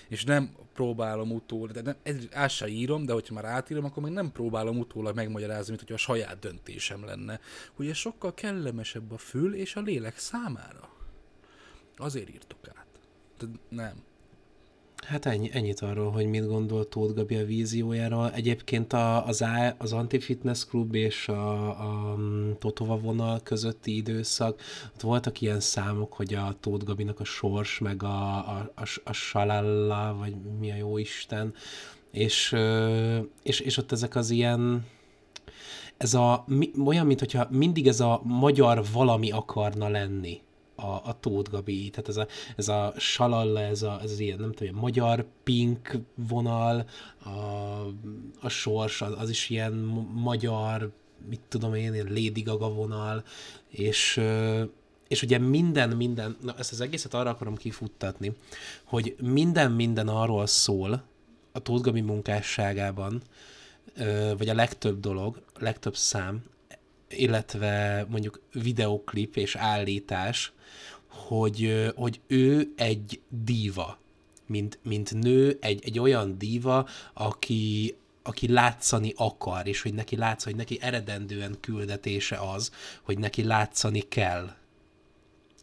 És 0.07 0.23
nem 0.23 0.55
próbálom 0.73 1.31
utólag, 1.31 1.71
de 1.71 1.81
nem, 1.81 2.17
át 2.31 2.49
se 2.49 2.67
írom, 2.67 3.05
de 3.05 3.13
hogyha 3.13 3.33
már 3.33 3.45
átírom, 3.45 3.85
akkor 3.85 4.03
meg 4.03 4.11
nem 4.11 4.31
próbálom 4.31 4.77
utólag 4.77 5.15
megmagyarázni, 5.15 5.69
mint 5.69 5.81
hogy 5.87 5.95
a 5.95 5.97
saját 5.97 6.39
döntésem 6.39 7.05
lenne, 7.05 7.39
hogy 7.73 7.87
ez 7.87 7.95
sokkal 7.95 8.33
kellemesebb 8.33 9.11
a 9.11 9.17
fül 9.17 9.55
és 9.55 9.75
a 9.75 9.81
lélek 9.81 10.17
számára. 10.17 10.89
Azért 11.97 12.29
írtuk 12.29 12.59
át. 12.67 12.84
Nem. 13.69 14.03
Hát 15.05 15.25
ennyi, 15.25 15.49
ennyit 15.53 15.79
arról, 15.79 16.11
hogy 16.11 16.25
mit 16.25 16.47
gondol 16.47 16.87
Tóth 16.87 17.13
Gabi 17.13 17.35
a 17.35 17.45
víziójáról. 17.45 18.31
Egyébként 18.31 18.93
a, 18.93 19.25
az, 19.25 19.43
á, 19.43 19.75
az 19.77 19.93
Anti-Fitness 19.93 20.65
Club 20.65 20.95
és 20.95 21.27
a, 21.27 21.67
a 21.79 22.15
mm, 22.15 22.51
Totova 22.59 22.97
vonal 22.97 23.39
közötti 23.43 23.95
időszak, 23.95 24.61
ott 24.93 25.01
voltak 25.01 25.41
ilyen 25.41 25.59
számok, 25.59 26.13
hogy 26.13 26.33
a 26.33 26.55
Tóth 26.59 26.85
Gabinak 26.85 27.19
a 27.19 27.23
sors, 27.23 27.79
meg 27.79 28.03
a, 28.03 28.37
a, 28.37 28.71
a, 28.75 28.83
a 29.03 29.13
salalla, 29.13 30.15
vagy 30.19 30.35
mi 30.59 30.71
a 30.71 30.75
jó 30.75 30.97
Isten, 30.97 31.53
és, 32.11 32.55
és, 33.43 33.59
és 33.59 33.77
ott 33.77 33.91
ezek 33.91 34.15
az 34.15 34.29
ilyen, 34.29 34.85
ez 35.97 36.13
a, 36.13 36.43
mi, 36.47 36.71
olyan, 36.85 37.05
mint 37.05 37.19
hogyha 37.19 37.47
mindig 37.49 37.87
ez 37.87 37.99
a 37.99 38.21
magyar 38.23 38.83
valami 38.93 39.31
akarna 39.31 39.87
lenni 39.87 40.41
a, 40.75 40.85
a 40.85 41.17
Tóth 41.19 41.51
Gabi, 41.51 41.89
tehát 41.89 42.09
ez 42.09 42.17
a, 42.17 42.27
ez 42.55 42.67
a 42.67 42.93
salalla, 42.97 43.61
ez, 43.61 43.81
a, 43.81 43.99
ez 44.03 44.11
az 44.11 44.19
ilyen, 44.19 44.39
nem 44.39 44.51
tudom, 44.51 44.75
magyar 44.75 45.25
pink 45.43 45.97
vonal, 46.15 46.85
a, 47.23 47.29
a 48.41 48.49
sors, 48.49 49.01
az, 49.01 49.13
az 49.17 49.29
is 49.29 49.49
ilyen 49.49 49.73
magyar, 50.13 50.91
mit 51.29 51.41
tudom 51.47 51.73
én, 51.73 51.93
ilyen 51.93 52.07
Lady 52.07 52.41
Gaga 52.41 52.69
vonal, 52.69 53.23
és, 53.69 54.21
és 55.07 55.21
ugye 55.21 55.37
minden, 55.37 55.89
minden, 55.89 56.37
na 56.41 56.55
ezt 56.57 56.71
az 56.71 56.81
egészet 56.81 57.13
arra 57.13 57.29
akarom 57.29 57.55
kifuttatni, 57.55 58.35
hogy 58.83 59.15
minden, 59.21 59.71
minden 59.71 60.07
arról 60.07 60.45
szól 60.45 61.03
a 61.51 61.59
Tóth 61.59 61.83
Gabi 61.83 62.01
munkásságában, 62.01 63.21
vagy 64.37 64.49
a 64.49 64.53
legtöbb 64.53 64.99
dolog, 64.99 65.41
legtöbb 65.59 65.95
szám, 65.95 66.43
illetve 67.09 68.05
mondjuk 68.09 68.41
videoklip 68.51 69.35
és 69.35 69.55
állítás, 69.55 70.53
hogy, 71.07 71.91
hogy 71.95 72.19
ő 72.27 72.73
egy 72.75 73.21
díva, 73.29 73.99
mint, 74.45 74.79
mint 74.83 75.13
nő, 75.13 75.57
egy, 75.61 75.85
egy 75.85 75.99
olyan 75.99 76.37
díva, 76.37 76.87
aki, 77.13 77.95
aki 78.23 78.51
látszani 78.51 79.13
akar, 79.15 79.67
és 79.67 79.81
hogy 79.81 79.93
neki 79.93 80.15
látsz, 80.15 80.43
hogy 80.43 80.55
neki 80.55 80.77
eredendően 80.81 81.57
küldetése 81.59 82.37
az, 82.37 82.71
hogy 83.01 83.17
neki 83.17 83.43
látszani 83.43 83.99
kell. 83.99 84.55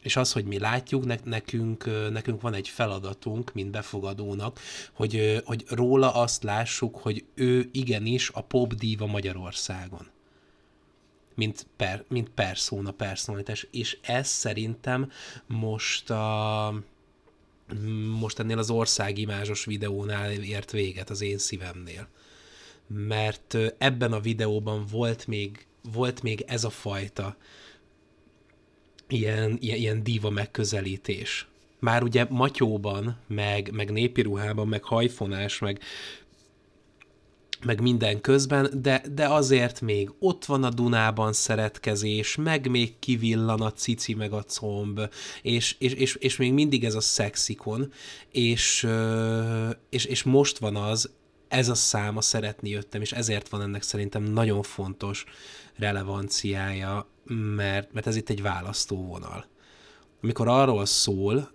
És 0.02 0.16
az, 0.16 0.32
hogy 0.32 0.44
mi 0.44 0.58
látjuk, 0.58 1.04
ne, 1.04 1.16
nekünk, 1.24 2.10
nekünk 2.10 2.40
van 2.40 2.54
egy 2.54 2.68
feladatunk, 2.68 3.52
mint 3.52 3.70
befogadónak, 3.70 4.60
hogy, 4.92 5.42
hogy 5.44 5.64
róla 5.68 6.14
azt 6.14 6.42
lássuk, 6.42 6.96
hogy 6.96 7.24
ő 7.34 7.68
igenis 7.72 8.30
a 8.30 8.40
pop 8.40 8.74
díva 8.74 9.06
Magyarországon 9.06 10.10
mint, 11.34 11.66
per, 11.76 12.04
mint 12.08 12.28
persona, 12.28 12.90
personalitás, 12.90 13.66
és 13.70 13.98
ez 14.02 14.28
szerintem 14.28 15.10
most 15.46 16.10
a 16.10 16.74
most 18.18 18.38
ennél 18.38 18.58
az 18.58 18.70
országimázsos 18.70 19.64
videónál 19.64 20.30
ért 20.30 20.70
véget 20.70 21.10
az 21.10 21.20
én 21.20 21.38
szívemnél. 21.38 22.08
Mert 22.86 23.56
ebben 23.78 24.12
a 24.12 24.20
videóban 24.20 24.86
volt 24.90 25.26
még, 25.26 25.66
volt 25.92 26.22
még 26.22 26.44
ez 26.46 26.64
a 26.64 26.70
fajta 26.70 27.36
ilyen, 29.08 29.56
ilyen, 29.60 29.78
ilyen 29.78 30.02
diva 30.02 30.30
megközelítés. 30.30 31.46
Már 31.78 32.02
ugye 32.02 32.26
matyóban, 32.28 33.18
meg, 33.26 33.70
meg 33.72 33.90
népi 33.90 34.22
ruhában, 34.22 34.68
meg 34.68 34.84
hajfonás, 34.84 35.58
meg, 35.58 35.80
meg 37.64 37.80
minden 37.80 38.20
közben, 38.20 38.70
de, 38.82 39.02
de 39.14 39.28
azért 39.28 39.80
még 39.80 40.12
ott 40.18 40.44
van 40.44 40.64
a 40.64 40.70
Dunában 40.70 41.32
szeretkezés, 41.32 42.36
meg 42.36 42.70
még 42.70 42.98
kivillan 42.98 43.60
a 43.60 43.72
cici 43.72 44.14
meg 44.14 44.32
a 44.32 44.42
comb, 44.42 45.00
és, 45.42 45.76
és, 45.78 45.92
és, 45.92 46.14
és 46.14 46.36
még 46.36 46.52
mindig 46.52 46.84
ez 46.84 46.94
a 46.94 47.00
szexikon, 47.00 47.92
és, 48.30 48.88
és, 49.90 50.04
és 50.04 50.22
most 50.22 50.58
van 50.58 50.76
az, 50.76 51.10
ez 51.48 51.68
a 51.68 51.74
szám 51.74 52.16
a 52.16 52.20
Szeretni 52.20 52.68
jöttem, 52.68 53.00
és 53.00 53.12
ezért 53.12 53.48
van 53.48 53.62
ennek 53.62 53.82
szerintem 53.82 54.22
nagyon 54.22 54.62
fontos 54.62 55.24
relevanciája, 55.76 57.06
mert, 57.56 57.92
mert 57.92 58.06
ez 58.06 58.16
itt 58.16 58.28
egy 58.28 58.42
választóvonal. 58.42 59.46
Amikor 60.22 60.48
arról 60.48 60.86
szól, 60.86 61.50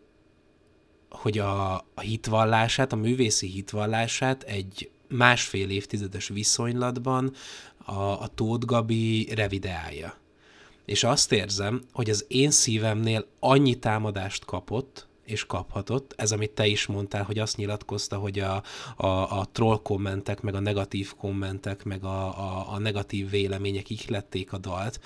hogy 1.10 1.38
a, 1.38 1.76
a 1.76 2.02
hitvallását, 2.02 2.94
a 2.94 2.96
művészi 2.96 3.48
hitvallását 3.48 4.44
egy 4.44 4.90
másfél 5.08 5.70
évtizedes 5.70 6.28
viszonylatban 6.28 7.34
a, 7.78 8.02
a 8.02 8.28
Tóth 8.36 8.66
Gabi 8.66 9.34
revideálja. 9.36 10.18
és 10.86 11.04
azt 11.04 11.32
érzem, 11.32 11.82
hogy 11.94 12.10
az 12.10 12.26
én 12.28 12.52
szívemnél 12.52 13.26
annyi 13.40 13.76
támadást 13.80 14.46
kapott, 14.46 15.08
és 15.28 15.46
kaphatott. 15.46 16.14
Ez, 16.18 16.32
amit 16.32 16.52
te 16.52 16.68
is 16.68 16.86
mondtál, 16.86 17.24
hogy 17.24 17.40
azt 17.40 17.58
nyilatkozta, 17.58 18.18
hogy 18.18 18.40
a, 18.40 18.64
a, 18.96 19.08
a 19.40 19.50
troll 19.52 19.80
kommentek, 19.82 20.42
meg 20.42 20.56
a 20.56 20.60
negatív 20.60 21.16
kommentek, 21.16 21.84
meg 21.84 22.04
a, 22.04 22.40
a, 22.40 22.74
a 22.74 22.80
negatív 22.80 23.30
vélemények 23.30 23.90
ihlették 23.90 24.54
a 24.54 24.58
dalt, 24.58 25.00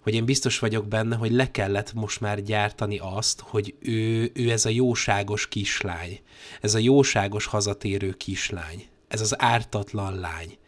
hogy 0.00 0.14
én 0.14 0.24
biztos 0.24 0.58
vagyok 0.58 0.88
benne, 0.88 1.16
hogy 1.16 1.32
le 1.32 1.50
kellett 1.50 1.92
most 1.92 2.20
már 2.20 2.42
gyártani 2.42 2.98
azt, 2.98 3.40
hogy 3.40 3.74
ő, 3.78 4.30
ő 4.34 4.50
ez 4.50 4.64
a 4.64 4.68
jóságos 4.68 5.48
kislány, 5.48 6.20
ez 6.60 6.74
a 6.74 6.78
jóságos 6.78 7.46
hazatérő 7.46 8.12
kislány, 8.12 8.86
ez 9.12 9.20
az 9.20 9.40
ártatlan 9.40 10.14
lány 10.20 10.58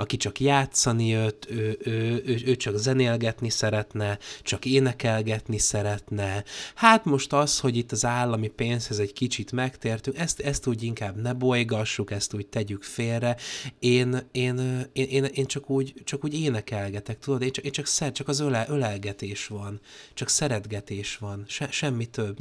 aki 0.00 0.16
csak 0.16 0.40
játszani 0.40 1.06
jött, 1.06 1.50
ő, 1.50 1.78
ő, 1.82 2.22
ő, 2.26 2.40
ő 2.44 2.56
csak 2.56 2.76
zenélgetni 2.76 3.48
szeretne, 3.50 4.18
csak 4.42 4.64
énekelgetni 4.64 5.58
szeretne. 5.58 6.44
Hát 6.74 7.04
most 7.04 7.32
az, 7.32 7.58
hogy 7.58 7.76
itt 7.76 7.92
az 7.92 8.04
állami 8.04 8.48
pénzhez 8.48 8.98
egy 8.98 9.12
kicsit 9.12 9.52
megtértünk, 9.52 10.18
ezt, 10.18 10.40
ezt 10.40 10.66
úgy 10.66 10.82
inkább 10.82 11.16
ne 11.16 11.32
bolygassuk, 11.32 12.10
ezt 12.10 12.34
úgy 12.34 12.46
tegyük 12.46 12.82
félre. 12.82 13.36
Én, 13.78 14.28
én, 14.32 14.58
én, 14.92 15.06
én, 15.06 15.24
én 15.24 15.46
csak, 15.46 15.70
úgy, 15.70 15.94
csak 16.04 16.24
úgy 16.24 16.34
énekelgetek, 16.34 17.18
tudod, 17.18 17.42
én 17.42 17.52
csak, 17.52 17.64
én 17.64 17.72
csak, 17.72 17.86
szer, 17.86 18.12
csak 18.12 18.28
az 18.28 18.40
öle, 18.40 18.66
ölelgetés 18.68 19.46
van, 19.46 19.80
csak 20.14 20.28
szeretgetés 20.28 21.16
van, 21.16 21.44
se, 21.48 21.70
semmi 21.70 22.06
több. 22.06 22.38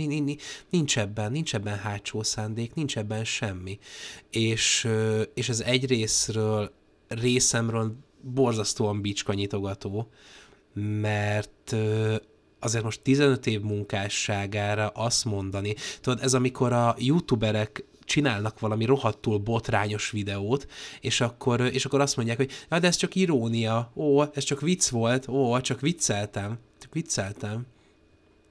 Nincs 0.70 0.98
ebben, 0.98 1.32
nincs 1.32 1.56
ebben 1.56 1.78
hátsó 1.78 2.24
szándék, 2.24 2.74
nincs 2.74 2.98
ebben 2.98 3.24
semmi. 3.24 3.80
És, 4.30 4.88
és 5.34 5.50
ez 5.50 5.60
egyrésztről 5.60 6.78
részemről 7.10 7.96
borzasztóan 8.22 9.02
bicskanyitogató, 9.02 10.10
mert 10.74 11.76
azért 12.60 12.84
most 12.84 13.02
15 13.02 13.48
év 13.48 13.62
munkásságára 13.62 14.88
azt 14.88 15.26
mondani, 15.26 15.76
tudod, 16.02 16.20
ez 16.22 16.34
amikor 16.34 16.74
a 16.74 16.96
youtuberek 16.98 17.84
csinálnak 18.00 18.60
valami 18.60 18.86
rohadtul 18.86 19.38
botrányos 19.38 20.12
videót, 20.12 20.68
és 21.02 21.22
akkor, 21.22 21.62
és 21.62 21.86
akkor 21.86 22.02
azt 22.02 22.16
mondják, 22.16 22.38
hogy 22.38 22.52
de 22.70 22.88
ez 22.88 22.96
csak 22.96 23.16
irónia, 23.16 23.92
ó, 23.96 24.24
ez 24.34 24.44
csak 24.44 24.62
vicc 24.62 24.88
volt, 24.88 25.28
ó, 25.28 25.60
csak 25.60 25.80
vicceltem, 25.80 26.60
csak 26.80 26.94
vicceltem 26.94 27.66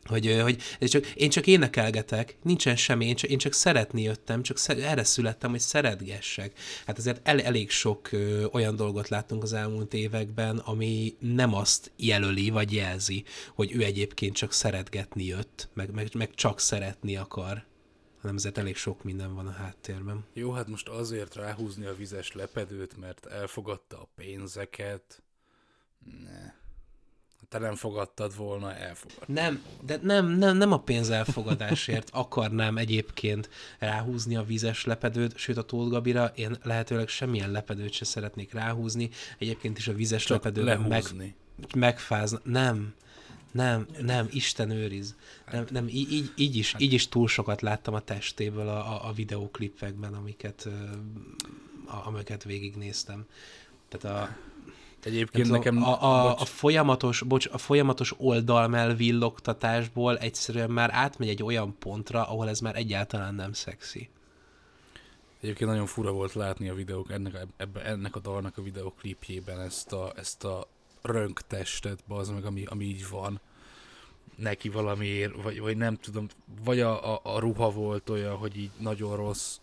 hogy, 0.08 0.40
hogy 0.42 0.62
ez 0.78 0.90
csak, 0.90 1.06
én 1.06 1.30
csak 1.30 1.46
énekelgetek, 1.46 2.36
nincsen 2.42 2.76
semmi, 2.76 3.06
én 3.06 3.16
csak, 3.16 3.30
én 3.30 3.38
csak 3.38 3.52
szeretni 3.52 4.02
jöttem, 4.02 4.42
csak 4.42 4.58
szer, 4.58 4.78
erre 4.78 5.04
születtem, 5.04 5.50
hogy 5.50 5.60
szeretgessek. 5.60 6.58
Hát 6.86 6.98
azért 6.98 7.28
el, 7.28 7.40
elég 7.40 7.70
sok 7.70 8.12
ö, 8.12 8.44
olyan 8.52 8.76
dolgot 8.76 9.08
láttunk 9.08 9.42
az 9.42 9.52
elmúlt 9.52 9.94
években, 9.94 10.58
ami 10.58 11.16
nem 11.18 11.54
azt 11.54 11.90
jelöli, 11.96 12.50
vagy 12.50 12.72
jelzi, 12.72 13.24
hogy 13.54 13.72
ő 13.72 13.84
egyébként 13.84 14.34
csak 14.34 14.52
szeretgetni 14.52 15.24
jött, 15.24 15.68
meg, 15.74 15.90
meg, 15.90 16.08
meg 16.14 16.34
csak 16.34 16.60
szeretni 16.60 17.16
akar 17.16 17.66
hanem 18.20 18.36
ezért 18.36 18.58
elég 18.58 18.76
sok 18.76 19.04
minden 19.04 19.34
van 19.34 19.46
a 19.46 19.50
háttérben. 19.50 20.24
Jó, 20.32 20.50
hát 20.50 20.68
most 20.68 20.88
azért 20.88 21.34
ráhúzni 21.34 21.86
a 21.86 21.94
vizes 21.94 22.32
lepedőt, 22.32 22.96
mert 22.96 23.26
elfogadta 23.26 24.00
a 24.00 24.08
pénzeket. 24.14 25.22
Ne 26.24 26.52
te 27.48 27.58
nem 27.58 27.74
fogadtad 27.74 28.36
volna, 28.36 28.74
elfogad. 28.74 29.28
Nem, 29.28 29.62
de 29.82 29.98
nem, 30.02 30.26
nem, 30.26 30.56
nem 30.56 30.72
a 30.72 30.80
pénz 30.80 31.10
elfogadásért 31.10 32.10
akarnám 32.12 32.78
egyébként 32.78 33.48
ráhúzni 33.78 34.36
a 34.36 34.42
vízes 34.42 34.84
lepedőt, 34.84 35.36
sőt 35.36 35.56
a 35.56 35.62
Tóth 35.62 35.90
Gabira 35.90 36.32
én 36.34 36.56
lehetőleg 36.62 37.08
semmilyen 37.08 37.50
lepedőt 37.50 37.92
se 37.92 38.04
szeretnék 38.04 38.52
ráhúzni, 38.52 39.10
egyébként 39.38 39.78
is 39.78 39.88
a 39.88 39.92
vízes 39.92 40.24
Csak 40.24 40.44
lepedőben 40.44 40.80
meg, 40.80 41.04
megfázna. 41.76 42.40
Nem, 42.44 42.94
nem, 43.52 43.86
nem, 44.00 44.28
Isten 44.30 44.70
őriz. 44.70 45.16
Nem, 45.52 45.64
nem 45.70 45.88
így, 45.88 46.12
így, 46.12 46.32
így, 46.36 46.56
is, 46.56 46.74
így 46.78 46.92
is 46.92 47.08
túl 47.08 47.28
sokat 47.28 47.60
láttam 47.60 47.94
a 47.94 48.00
testéből 48.00 48.68
a, 48.68 48.94
a, 48.94 49.08
a 49.08 49.12
videóklipekben, 49.12 50.14
amiket, 50.14 50.68
a, 51.86 52.06
amiket 52.06 52.44
végignéztem. 52.44 53.26
Tehát 53.88 54.18
a, 54.18 54.36
Egyébként 55.02 55.50
nekem... 55.50 55.82
A, 55.82 56.02
a, 56.02 56.38
a, 56.38 56.44
folyamatos, 56.44 57.22
bocs, 57.22 57.48
a 57.52 57.58
folyamatos 57.58 58.14
oldalmelvillogtatásból 58.16 60.18
egyszerűen 60.18 60.70
már 60.70 60.90
átmegy 60.92 61.28
egy 61.28 61.42
olyan 61.42 61.76
pontra, 61.78 62.28
ahol 62.28 62.48
ez 62.48 62.60
már 62.60 62.76
egyáltalán 62.76 63.34
nem 63.34 63.52
szexi. 63.52 64.08
Egyébként 65.40 65.70
nagyon 65.70 65.86
fura 65.86 66.12
volt 66.12 66.32
látni 66.32 66.68
a 66.68 66.74
videók, 66.74 67.12
ennek, 67.12 67.46
ebbe, 67.56 67.84
ennek 67.84 68.16
a 68.16 68.20
dalnak 68.20 68.58
a 68.58 68.62
videoklipjében 68.62 69.60
ezt 69.60 69.92
a, 69.92 70.12
ezt 70.16 70.44
a 70.44 70.68
rönktestet, 71.02 71.98
az 72.08 72.28
meg, 72.28 72.44
ami, 72.44 72.64
ami 72.64 72.84
így 72.84 73.08
van 73.08 73.40
neki 74.36 74.68
valamiért, 74.68 75.42
vagy, 75.42 75.60
vagy 75.60 75.76
nem 75.76 75.96
tudom, 75.96 76.26
vagy 76.64 76.80
a, 76.80 77.14
a, 77.14 77.20
a 77.22 77.38
ruha 77.38 77.70
volt 77.70 78.10
olyan, 78.10 78.36
hogy 78.36 78.56
így 78.56 78.70
nagyon 78.78 79.16
rossz, 79.16 79.58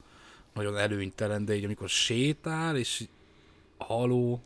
nagyon 0.53 0.77
előnytelen, 0.77 1.45
de 1.45 1.55
így 1.55 1.63
amikor 1.63 1.89
sétál, 1.89 2.77
és 2.77 3.07
haló, 3.77 4.41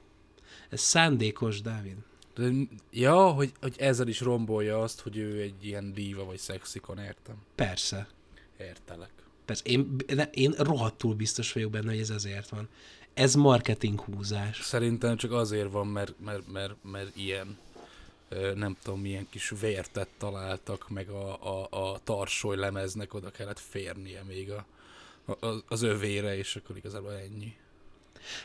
ez 0.69 0.82
szándékos, 0.82 1.62
Dávid. 1.62 1.95
De, 2.36 2.49
ja, 2.91 3.32
hogy, 3.32 3.51
hogy 3.62 3.75
ezzel 3.77 4.08
is 4.08 4.19
rombolja 4.19 4.82
azt, 4.82 5.01
hogy 5.01 5.17
ő 5.17 5.41
egy 5.41 5.65
ilyen 5.65 5.93
díva 5.93 6.25
vagy 6.25 6.38
szexikon, 6.38 6.97
értem. 6.97 7.36
Persze. 7.55 8.08
Értelek. 8.60 9.12
Persze, 9.45 9.63
én, 9.65 9.97
én 10.32 10.51
rohadtul 10.58 11.15
biztos 11.15 11.53
vagyok 11.53 11.71
benne, 11.71 11.89
hogy 11.89 11.99
ez 11.99 12.10
ezért 12.10 12.49
van. 12.49 12.69
Ez 13.13 13.36
marketing 13.36 13.99
húzás. 13.99 14.62
Szerintem 14.62 15.17
csak 15.17 15.32
azért 15.32 15.71
van, 15.71 15.88
mert, 15.88 16.13
mert, 16.19 16.51
mert, 16.51 16.73
mert 16.84 17.15
ilyen 17.15 17.58
nem 18.55 18.77
tudom, 18.84 18.99
milyen 18.99 19.27
kis 19.29 19.53
vértet 19.60 20.08
találtak, 20.17 20.89
meg 20.89 21.10
a, 21.10 21.62
a, 21.62 21.67
a 21.91 21.99
tarsoly 22.03 22.55
lemeznek 22.55 23.13
oda 23.13 23.29
kellett 23.32 23.60
férnie 23.60 24.23
még 24.23 24.51
a, 24.51 24.65
a, 25.25 25.63
az 25.67 25.82
övére, 25.82 26.38
és 26.38 26.55
akkor 26.55 26.77
igazából 26.77 27.13
ennyi. 27.13 27.55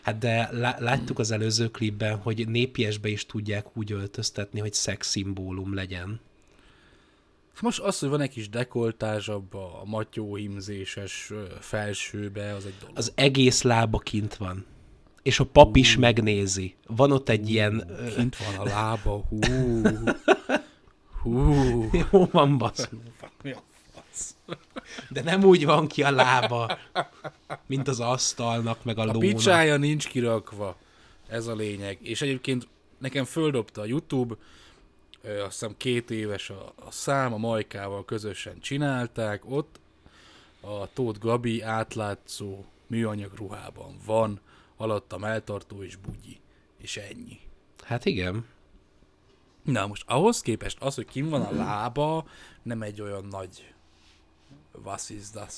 Hát 0.02 0.18
de 0.18 0.48
láttuk 0.78 1.18
az 1.18 1.30
előző 1.30 1.68
klipben, 1.68 2.16
hogy 2.16 2.48
népiesbe 2.48 3.08
is 3.08 3.26
tudják 3.26 3.76
úgy 3.76 3.92
öltöztetni, 3.92 4.60
hogy 4.60 4.72
szex 4.72 5.08
szimbólum 5.08 5.74
legyen. 5.74 6.20
Most 7.60 7.78
az, 7.78 7.98
hogy 7.98 8.08
van 8.08 8.20
egy 8.20 8.30
kis 8.30 8.48
dekoltázs 8.48 9.28
abba, 9.28 9.80
a 9.80 9.84
matyóhimzéses 9.84 11.32
felsőbe, 11.60 12.54
az 12.54 12.66
egy 12.66 12.74
dolog. 12.80 12.96
Az 12.96 13.12
egész 13.14 13.62
lába 13.62 13.98
kint 13.98 14.34
van. 14.34 14.64
És 15.22 15.40
a 15.40 15.44
pap 15.44 15.72
hú. 15.72 15.80
is 15.80 15.96
megnézi. 15.96 16.74
Van 16.86 17.12
ott 17.12 17.28
egy 17.28 17.40
hú, 17.40 17.48
ilyen... 17.48 17.90
Kint 18.16 18.36
van 18.36 18.66
a 18.66 18.70
lába, 18.70 19.24
hú. 19.28 19.40
Hú. 21.22 21.88
Jó 21.92 22.28
van, 22.30 22.58
basz. 22.58 22.88
De 25.08 25.22
nem 25.22 25.44
úgy 25.44 25.64
van 25.64 25.86
ki 25.86 26.02
a 26.02 26.10
lába, 26.10 26.78
mint 27.66 27.88
az 27.88 28.00
asztalnak, 28.00 28.84
meg 28.84 28.98
a, 28.98 29.00
a 29.00 29.04
lónak. 29.04 29.22
A 29.22 29.26
picsája 29.26 29.76
nincs 29.76 30.08
kirakva. 30.08 30.76
Ez 31.28 31.46
a 31.46 31.54
lényeg. 31.54 31.98
És 32.02 32.22
egyébként 32.22 32.68
nekem 32.98 33.24
földobta 33.24 33.80
a 33.80 33.84
YouTube, 33.84 34.34
azt 35.22 35.50
hiszem 35.50 35.74
két 35.76 36.10
éves 36.10 36.50
a, 36.50 36.72
a 36.84 36.90
szám, 36.90 37.32
a 37.32 37.36
Majkával 37.36 38.04
közösen 38.04 38.60
csinálták, 38.60 39.50
ott 39.50 39.80
a 40.60 40.92
Tóth 40.92 41.18
Gabi 41.18 41.62
átlátszó 41.62 42.64
műanyag 42.86 43.32
ruhában 43.36 43.96
van, 44.06 44.40
alatta 44.76 45.18
melltartó 45.18 45.82
és 45.82 45.96
bugyi. 45.96 46.40
És 46.78 46.96
ennyi. 46.96 47.40
Hát 47.82 48.04
igen. 48.04 48.46
Na 49.62 49.86
most 49.86 50.04
ahhoz 50.06 50.40
képest 50.40 50.80
az, 50.80 50.94
hogy 50.94 51.06
kim 51.06 51.28
van 51.28 51.42
a 51.42 51.52
lába, 51.52 52.26
nem 52.62 52.82
egy 52.82 53.00
olyan 53.00 53.24
nagy 53.24 53.73
was 54.82 55.10
is 55.10 55.30
das? 55.32 55.54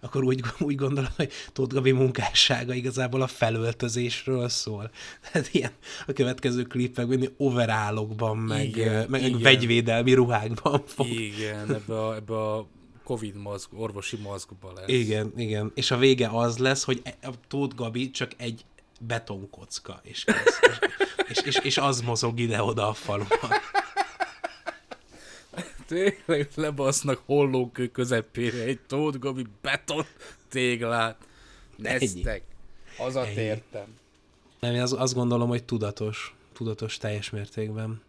Akkor 0.00 0.24
úgy, 0.24 0.40
úgy 0.58 0.74
gondolom, 0.74 1.10
hogy 1.16 1.32
Tóth 1.52 1.74
Gabi 1.74 1.90
munkássága 1.90 2.74
igazából 2.74 3.22
a 3.22 3.26
felöltözésről 3.26 4.48
szól. 4.48 4.90
Tehát 5.32 5.48
ilyen 5.54 5.72
a 6.06 6.12
következő 6.12 6.62
klipekben 6.62 7.28
overálokban, 7.36 8.36
meg, 8.36 8.66
igen, 8.66 9.08
meg 9.08 9.22
igen. 9.22 9.40
vegyvédelmi 9.40 10.12
ruhákban 10.12 10.82
fog. 10.86 11.06
Igen, 11.06 11.72
ebbe 11.74 12.06
a, 12.06 12.14
ebbe 12.14 12.34
a 12.34 12.66
Covid 13.04 13.36
maszk, 13.36 13.68
orvosi 13.72 14.16
maszkba 14.16 14.72
lesz. 14.74 14.88
Igen, 14.88 15.32
igen. 15.36 15.72
És 15.74 15.90
a 15.90 15.96
vége 15.96 16.28
az 16.28 16.58
lesz, 16.58 16.84
hogy 16.84 17.00
e, 17.04 17.16
a 17.22 17.30
Tóth 17.48 17.74
Gabi 17.74 18.10
csak 18.10 18.30
egy 18.36 18.64
betonkocka, 19.00 20.00
és, 20.02 20.24
és, 20.24 20.58
és, 21.28 21.38
és, 21.44 21.56
és 21.62 21.78
az 21.78 22.00
mozog 22.00 22.40
ide-oda 22.40 22.88
a 22.88 22.92
faluban 22.92 23.50
tényleg 25.88 26.48
lebasznak 26.54 27.22
hollókő 27.26 27.86
közepére 27.86 28.62
egy 28.62 28.80
Tóth 28.86 29.18
Gabi 29.18 29.46
beton 29.60 30.04
téglát. 30.48 31.26
Neztek. 31.76 32.42
Hazatértem. 32.96 33.86
Nem, 34.60 34.74
én 34.74 34.80
azt, 34.82 34.92
azt 34.92 35.14
gondolom, 35.14 35.48
hogy 35.48 35.64
tudatos. 35.64 36.34
Tudatos 36.52 36.96
teljes 36.96 37.30
mértékben. 37.30 38.02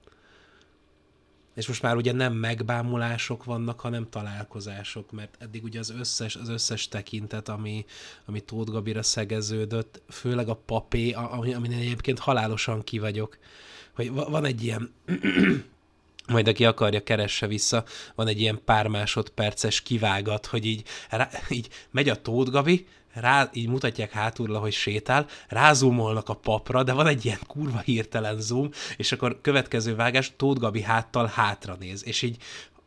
és 1.56 1.68
most 1.68 1.82
már 1.82 1.96
ugye 1.96 2.12
nem 2.12 2.34
megbámulások 2.34 3.44
vannak, 3.44 3.80
hanem 3.80 4.10
találkozások, 4.10 5.12
mert 5.12 5.36
eddig 5.40 5.64
ugye 5.64 5.80
az 5.80 5.90
összes, 5.90 6.36
az 6.36 6.50
összes 6.50 6.88
tekintet, 6.88 7.50
ami, 7.50 7.86
ami 8.26 8.40
Tóth 8.40 8.72
Gabira 8.72 9.04
szegeződött, 9.04 10.02
főleg 10.10 10.50
a 10.50 10.56
papé, 10.56 11.12
ami, 11.12 11.54
amin 11.54 11.72
egyébként 11.72 12.20
halálosan 12.20 12.84
ki 12.84 13.00
vagyok, 13.00 13.38
hogy 13.96 14.12
van 14.12 14.46
egy 14.46 14.64
ilyen 14.64 14.94
majd 16.30 16.48
aki 16.48 16.66
akarja, 16.66 17.04
keresse 17.04 17.48
vissza, 17.48 17.84
van 18.16 18.28
egy 18.28 18.42
ilyen 18.42 18.62
pár 18.66 18.88
másodperces 18.88 19.82
kivágat, 19.82 20.46
hogy 20.46 20.66
így, 20.66 20.84
rá, 21.10 21.30
így 21.50 21.68
megy 21.92 22.10
a 22.10 22.22
Tóth 22.22 22.52
Gabi, 22.52 22.88
rá, 23.14 23.50
így 23.54 23.68
mutatják 23.68 24.12
hátulra, 24.12 24.60
hogy 24.60 24.74
sétál, 24.74 25.28
rázumolnak 25.48 26.30
a 26.30 26.34
papra, 26.34 26.84
de 26.84 26.94
van 26.94 27.08
egy 27.08 27.26
ilyen 27.26 27.40
kurva 27.48 27.80
hirtelen 27.80 28.42
zoom, 28.42 28.70
és 28.98 29.12
akkor 29.12 29.40
következő 29.42 29.96
vágás 29.96 30.34
Tóth 30.38 30.60
Gabi 30.60 30.82
háttal 30.82 31.32
hátra 31.34 31.76
néz, 31.80 32.06
és 32.06 32.22
így 32.22 32.38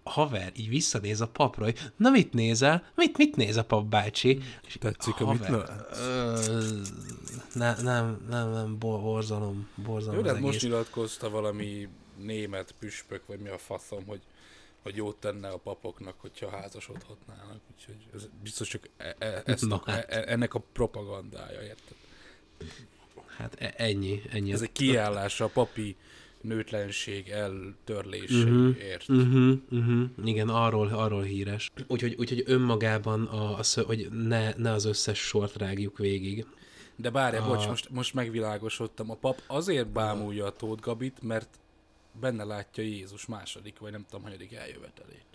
haver, 0.05 0.53
így 0.57 0.69
visszanéz 0.69 1.21
a 1.21 1.29
papra, 1.29 1.65
hogy 1.65 1.79
na 1.97 2.11
mit 2.11 2.33
nézel? 2.33 2.85
Mit, 2.95 3.17
mit 3.17 3.37
néz 3.37 3.57
a 3.57 3.65
pap 3.65 3.85
bácsi? 3.85 4.41
És 4.67 4.77
Tetszik, 4.81 5.15
haver, 5.15 5.51
amit 5.51 5.71
ne, 7.55 7.75
nem, 7.83 8.25
nem, 8.29 8.51
nem, 8.51 8.79
borzalom, 8.79 9.69
borzalom 9.75 10.17
Jó, 10.17 10.23
de 10.25 10.33
hát 10.33 10.41
most 10.41 10.63
nyilatkozta 10.63 11.31
valami 11.31 11.89
német 12.17 12.75
püspök, 12.79 13.27
vagy 13.27 13.39
mi 13.39 13.49
a 13.49 13.59
faszom, 13.59 14.07
hogy 14.07 14.21
hogy 14.83 14.97
jót 14.97 15.17
tenne 15.17 15.49
a 15.49 15.57
papoknak, 15.57 16.15
hogyha 16.21 16.51
házasodhatnának. 16.51 17.61
Úgyhogy 17.75 17.97
ez 18.15 18.29
biztos 18.43 18.69
csak 18.69 18.89
e, 18.97 19.17
e, 19.19 19.43
ezt, 19.47 19.67
Na, 19.67 19.83
hát. 19.85 20.11
e, 20.11 20.25
ennek 20.27 20.55
a 20.55 20.63
propagandája, 20.73 21.63
érted? 21.63 21.97
Hát 23.37 23.61
e, 23.61 23.75
ennyi, 23.77 24.23
ennyi. 24.31 24.53
Ez 24.53 24.63
egy 24.63 24.73
kiállás 24.73 25.41
a 25.41 25.49
papi 25.49 25.97
nőtlenség 26.43 27.29
eltörléséért. 27.29 29.09
Uh-huh, 29.09 29.27
uh-huh, 29.27 29.59
uh-huh. 29.71 30.09
Igen, 30.25 30.49
arról, 30.49 30.89
arról 30.89 31.23
híres. 31.23 31.71
Úgyhogy, 31.87 32.15
úgyhogy 32.19 32.43
önmagában, 32.47 33.25
a, 33.25 33.59
a, 33.59 33.63
hogy 33.87 34.09
ne, 34.11 34.53
ne 34.57 34.71
az 34.71 34.85
összes 34.85 35.19
sort 35.19 35.57
rágjuk 35.57 35.99
végig. 35.99 36.47
De 36.97 37.11
bárja, 37.11 37.43
a... 37.43 37.47
bocs, 37.47 37.67
most, 37.67 37.91
most 37.91 38.15
megvilágosodtam. 38.15 39.11
A 39.11 39.15
pap 39.15 39.43
azért 39.47 39.89
bámulja 39.89 40.45
a 40.45 40.53
Tóth 40.53 40.83
Gabit, 40.83 41.23
mert 41.23 41.49
benne 42.21 42.45
látja 42.45 42.85
Jézus 42.85 43.27
második, 43.27 43.79
vagy 43.79 43.93
nem 43.93 44.05
tudom, 44.09 44.23
hanyadik 44.23 44.53
eljövetelét. 44.53 45.27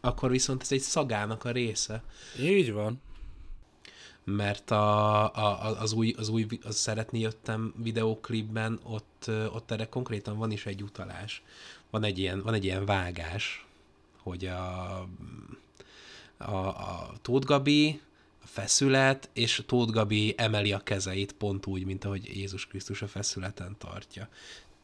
Akkor 0.00 0.30
viszont 0.30 0.62
ez 0.62 0.72
egy 0.72 0.80
szagának 0.80 1.44
a 1.44 1.50
része. 1.50 2.02
Így 2.40 2.72
van. 2.72 3.00
Mert 4.24 4.70
a, 4.70 5.22
a, 5.34 5.80
az 5.80 5.92
új, 5.92 6.14
az 6.18 6.28
új 6.28 6.46
az 6.62 6.76
szeretni 6.76 7.20
jöttem 7.20 7.74
videóklipben, 7.76 8.80
ott, 8.82 9.30
ott 9.52 9.70
erre 9.70 9.88
konkrétan 9.88 10.38
van 10.38 10.50
is 10.50 10.66
egy 10.66 10.82
utalás. 10.82 11.42
Van 11.90 12.04
egy 12.04 12.18
ilyen, 12.18 12.42
van 12.42 12.54
egy 12.54 12.64
ilyen 12.64 12.84
vágás, 12.84 13.66
hogy 14.22 14.46
a, 14.46 14.98
a, 16.36 16.54
a 16.66 17.12
Tóth 17.22 17.46
Gabi 17.46 18.00
a 18.42 18.46
feszület, 18.46 19.28
és 19.32 19.62
Tóth 19.66 19.92
Gabi 19.92 20.34
emeli 20.36 20.72
a 20.72 20.78
kezeit 20.78 21.32
pont 21.32 21.66
úgy, 21.66 21.84
mint 21.84 22.04
ahogy 22.04 22.36
Jézus 22.36 22.66
Krisztus 22.66 23.02
a 23.02 23.08
feszületen 23.08 23.76
tartja. 23.78 24.28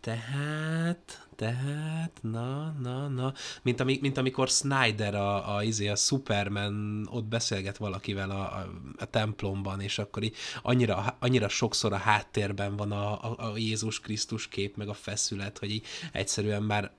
Tehát, 0.09 1.29
tehát, 1.37 2.11
na, 2.21 2.75
na, 2.83 3.09
na, 3.09 3.33
mint, 3.62 3.81
ami, 3.81 3.99
mint 4.01 4.16
amikor 4.16 4.49
Snyder, 4.49 5.14
a, 5.14 5.57
a, 5.57 5.62
izé, 5.62 5.88
a 5.88 5.97
Superman 5.97 7.07
ott 7.11 7.25
beszélget 7.25 7.77
valakivel 7.77 8.31
a, 8.31 8.40
a, 8.40 8.71
a 8.97 9.05
templomban, 9.05 9.81
és 9.81 9.99
akkor 9.99 10.23
így 10.23 10.37
annyira, 10.62 11.16
annyira 11.18 11.49
sokszor 11.49 11.92
a 11.92 11.97
háttérben 11.97 12.77
van 12.77 12.92
a, 12.92 13.23
a, 13.23 13.51
a 13.51 13.57
Jézus 13.57 14.01
Krisztus 14.01 14.49
kép, 14.49 14.77
meg 14.77 14.88
a 14.88 14.94
feszület, 14.94 15.59
hogy 15.59 15.71
így 15.71 15.87
egyszerűen 16.12 16.62
már 16.62 16.92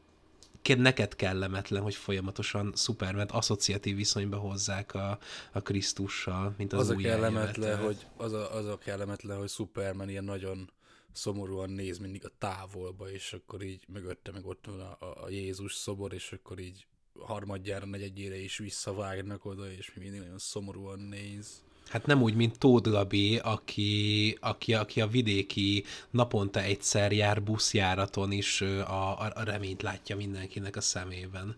neked 0.78 1.16
kellemetlen, 1.16 1.82
hogy 1.82 1.96
folyamatosan 1.96 2.74
Superman 2.76 3.28
asszociatív 3.28 3.96
viszonyba 3.96 4.38
hozzák 4.38 4.94
a, 4.94 5.18
a 5.52 5.62
Krisztussal, 5.62 6.54
mint 6.58 6.74
az, 6.74 6.90
az 6.90 6.96
új 6.96 7.06
a 7.06 7.10
kellemetlen, 7.10 7.78
hogy 7.78 8.06
az 8.18 8.34
a, 8.34 8.56
az 8.56 8.66
a 8.66 8.78
kellemetlen, 8.78 9.38
hogy 9.38 9.50
Superman 9.50 10.10
ilyen 10.10 10.24
nagyon 10.24 10.70
szomorúan 11.12 11.70
néz 11.70 11.98
mindig 11.98 12.26
a 12.26 12.32
távolba, 12.38 13.12
és 13.12 13.34
akkor 13.34 13.62
így 13.62 13.84
mögötte 13.88 14.32
meg 14.32 14.46
ott 14.46 14.66
van 14.66 14.80
a, 14.80 15.24
a 15.24 15.30
Jézus 15.30 15.74
szobor, 15.74 16.14
és 16.14 16.32
akkor 16.32 16.60
így 16.60 16.86
harmadjára, 17.20 17.86
negyedjére 17.86 18.40
is 18.40 18.58
visszavágnak 18.58 19.46
oda, 19.46 19.72
és 19.72 19.94
mi 19.94 20.02
mindig 20.02 20.20
nagyon 20.20 20.40
szomorúan 20.40 21.00
néz. 21.00 21.62
Hát 21.90 22.06
nem 22.06 22.22
úgy, 22.22 22.36
mint 22.36 22.60
Tóth 22.60 22.90
Gabi, 22.90 23.38
aki, 23.38 24.38
aki, 24.40 24.74
aki 24.74 25.02
a 25.02 25.08
vidéki 25.08 25.84
naponta 26.10 26.62
egyszer 26.62 27.12
jár 27.12 27.44
buszjáraton 27.44 28.32
is 28.32 28.62
a, 28.62 29.20
a 29.20 29.44
reményt 29.44 29.82
látja 29.82 30.16
mindenkinek 30.16 30.76
a 30.76 30.82
szemében. 30.82 31.56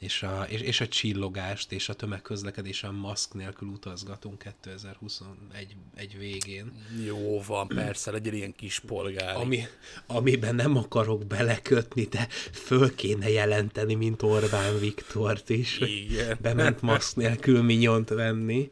És 0.00 0.22
a, 0.22 0.46
és, 0.48 0.60
és 0.60 0.80
a 0.80 0.88
csillogást 0.88 1.72
és 1.72 1.88
a 1.88 1.94
tömegközlekedésen 1.94 2.94
maszk 2.94 3.34
nélkül 3.34 3.68
utazgatunk 3.68 4.38
2021 4.38 5.76
egy 5.94 6.18
végén. 6.18 6.72
Jó 7.04 7.42
van, 7.42 7.68
persze, 7.68 8.10
legyen 8.10 8.34
ilyen 8.34 8.54
kis 8.54 8.78
polgár. 8.78 9.36
Ami, 9.36 9.66
amiben 10.06 10.54
nem 10.54 10.76
akarok 10.76 11.26
belekötni, 11.26 12.04
de 12.04 12.26
föl 12.52 12.94
kéne 12.94 13.28
jelenteni, 13.28 13.94
mint 13.94 14.22
Orbán 14.22 14.78
Viktort 14.78 15.48
is. 15.48 15.78
Igen. 15.78 16.38
Bement 16.40 16.82
maszk 16.82 17.16
nélkül 17.16 17.62
minyont 17.62 18.08
venni. 18.08 18.70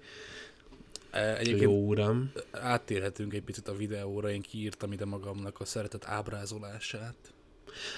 Egyébként 1.13 1.61
Jó 1.61 1.87
uram. 1.87 2.33
Áttérhetünk 2.51 3.35
egy 3.35 3.43
picit 3.43 3.69
a 3.69 3.77
videóra, 3.77 4.31
én 4.31 4.41
kiírtam 4.41 4.93
ide 4.93 5.05
magamnak 5.05 5.61
a 5.61 5.65
szeretet 5.65 6.07
ábrázolását. 6.07 7.32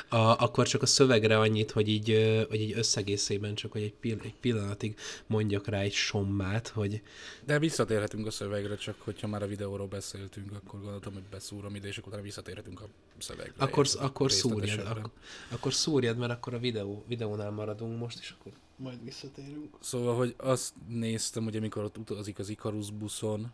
A, 0.08 0.16
akkor 0.16 0.66
csak 0.66 0.82
a 0.82 0.86
szövegre 0.86 1.38
annyit, 1.38 1.70
hogy 1.70 1.88
így, 1.88 2.44
hogy 2.48 2.60
így 2.60 2.72
összegészében 2.78 3.54
csak, 3.54 3.72
hogy 3.72 3.82
egy, 3.82 3.94
pill- 3.94 4.24
egy 4.24 4.34
pillanatig 4.40 4.96
mondjak 5.26 5.66
rá 5.66 5.78
egy 5.78 5.92
sommát, 5.92 6.68
hogy... 6.68 7.02
De 7.44 7.58
visszatérhetünk 7.58 8.26
a 8.26 8.30
szövegre, 8.30 8.76
csak 8.76 9.00
hogyha 9.00 9.26
már 9.26 9.42
a 9.42 9.46
videóról 9.46 9.86
beszéltünk, 9.86 10.52
akkor 10.52 10.80
gondoltam, 10.80 11.12
hogy 11.12 11.22
beszúrom 11.30 11.74
ide, 11.74 11.88
és 11.88 11.98
akkor 11.98 12.22
visszatérhetünk 12.22 12.80
a 12.80 12.86
szövegre. 13.18 13.52
Akkor, 13.56 13.86
akkor 13.98 14.32
szúrjad, 14.32 14.86
ak- 14.86 15.10
akkor 15.48 15.74
szúrjad, 15.74 16.16
mert 16.16 16.32
akkor 16.32 16.54
a 16.54 16.58
videó, 16.58 17.04
videónál 17.08 17.50
maradunk 17.50 17.98
most, 17.98 18.18
és 18.20 18.34
akkor 18.38 18.52
majd 18.76 19.04
visszatérünk. 19.04 19.76
Szóval, 19.80 20.16
hogy 20.16 20.34
azt 20.36 20.74
néztem, 20.88 21.44
hogy 21.44 21.56
amikor 21.56 21.84
ott 21.84 21.98
utazik 21.98 22.38
az 22.38 22.48
Icarus 22.48 22.90
buszon, 22.90 23.52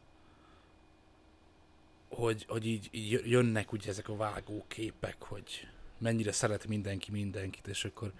hogy, 2.08 2.44
hogy 2.48 2.66
így, 2.66 2.88
így 2.90 3.22
jönnek 3.24 3.72
ugye 3.72 3.88
ezek 3.88 4.08
a 4.08 4.16
vágóképek, 4.16 5.22
hogy 5.22 5.68
mennyire 6.00 6.32
szeret 6.32 6.66
mindenki 6.66 7.10
mindenkit, 7.10 7.66
és 7.66 7.84
akkor 7.84 8.12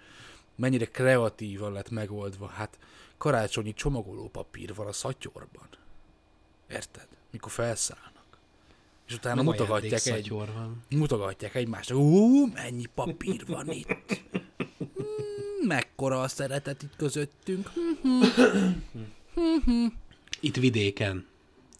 mennyire 0.55 0.85
kreatívan 0.85 1.71
lett 1.71 1.89
megoldva. 1.89 2.47
Hát 2.47 2.79
karácsonyi 3.17 3.73
csomagolópapír 3.73 4.75
van 4.75 4.87
a 4.87 4.91
szatyorban. 4.91 5.67
Érted? 6.69 7.07
Mikor 7.31 7.51
felszállnak. 7.51 8.37
És 9.07 9.13
utána 9.13 9.35
Nem 9.35 9.45
mutogatják, 9.45 10.05
egy, 10.05 10.29
van. 10.29 10.83
mutogatják 10.89 11.55
egymást. 11.55 11.91
Ú, 11.91 12.45
mennyi 12.45 12.85
papír 12.85 13.45
van 13.45 13.71
itt 13.71 14.21
mekkora 15.61 16.21
a 16.21 16.27
szeretet 16.27 16.81
itt 16.81 16.95
közöttünk. 16.95 17.71
itt 20.39 20.55
vidéken. 20.55 21.27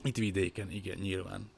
Itt 0.03 0.17
vidéken, 0.17 0.71
igen, 0.71 0.97
nyilván. 0.97 1.49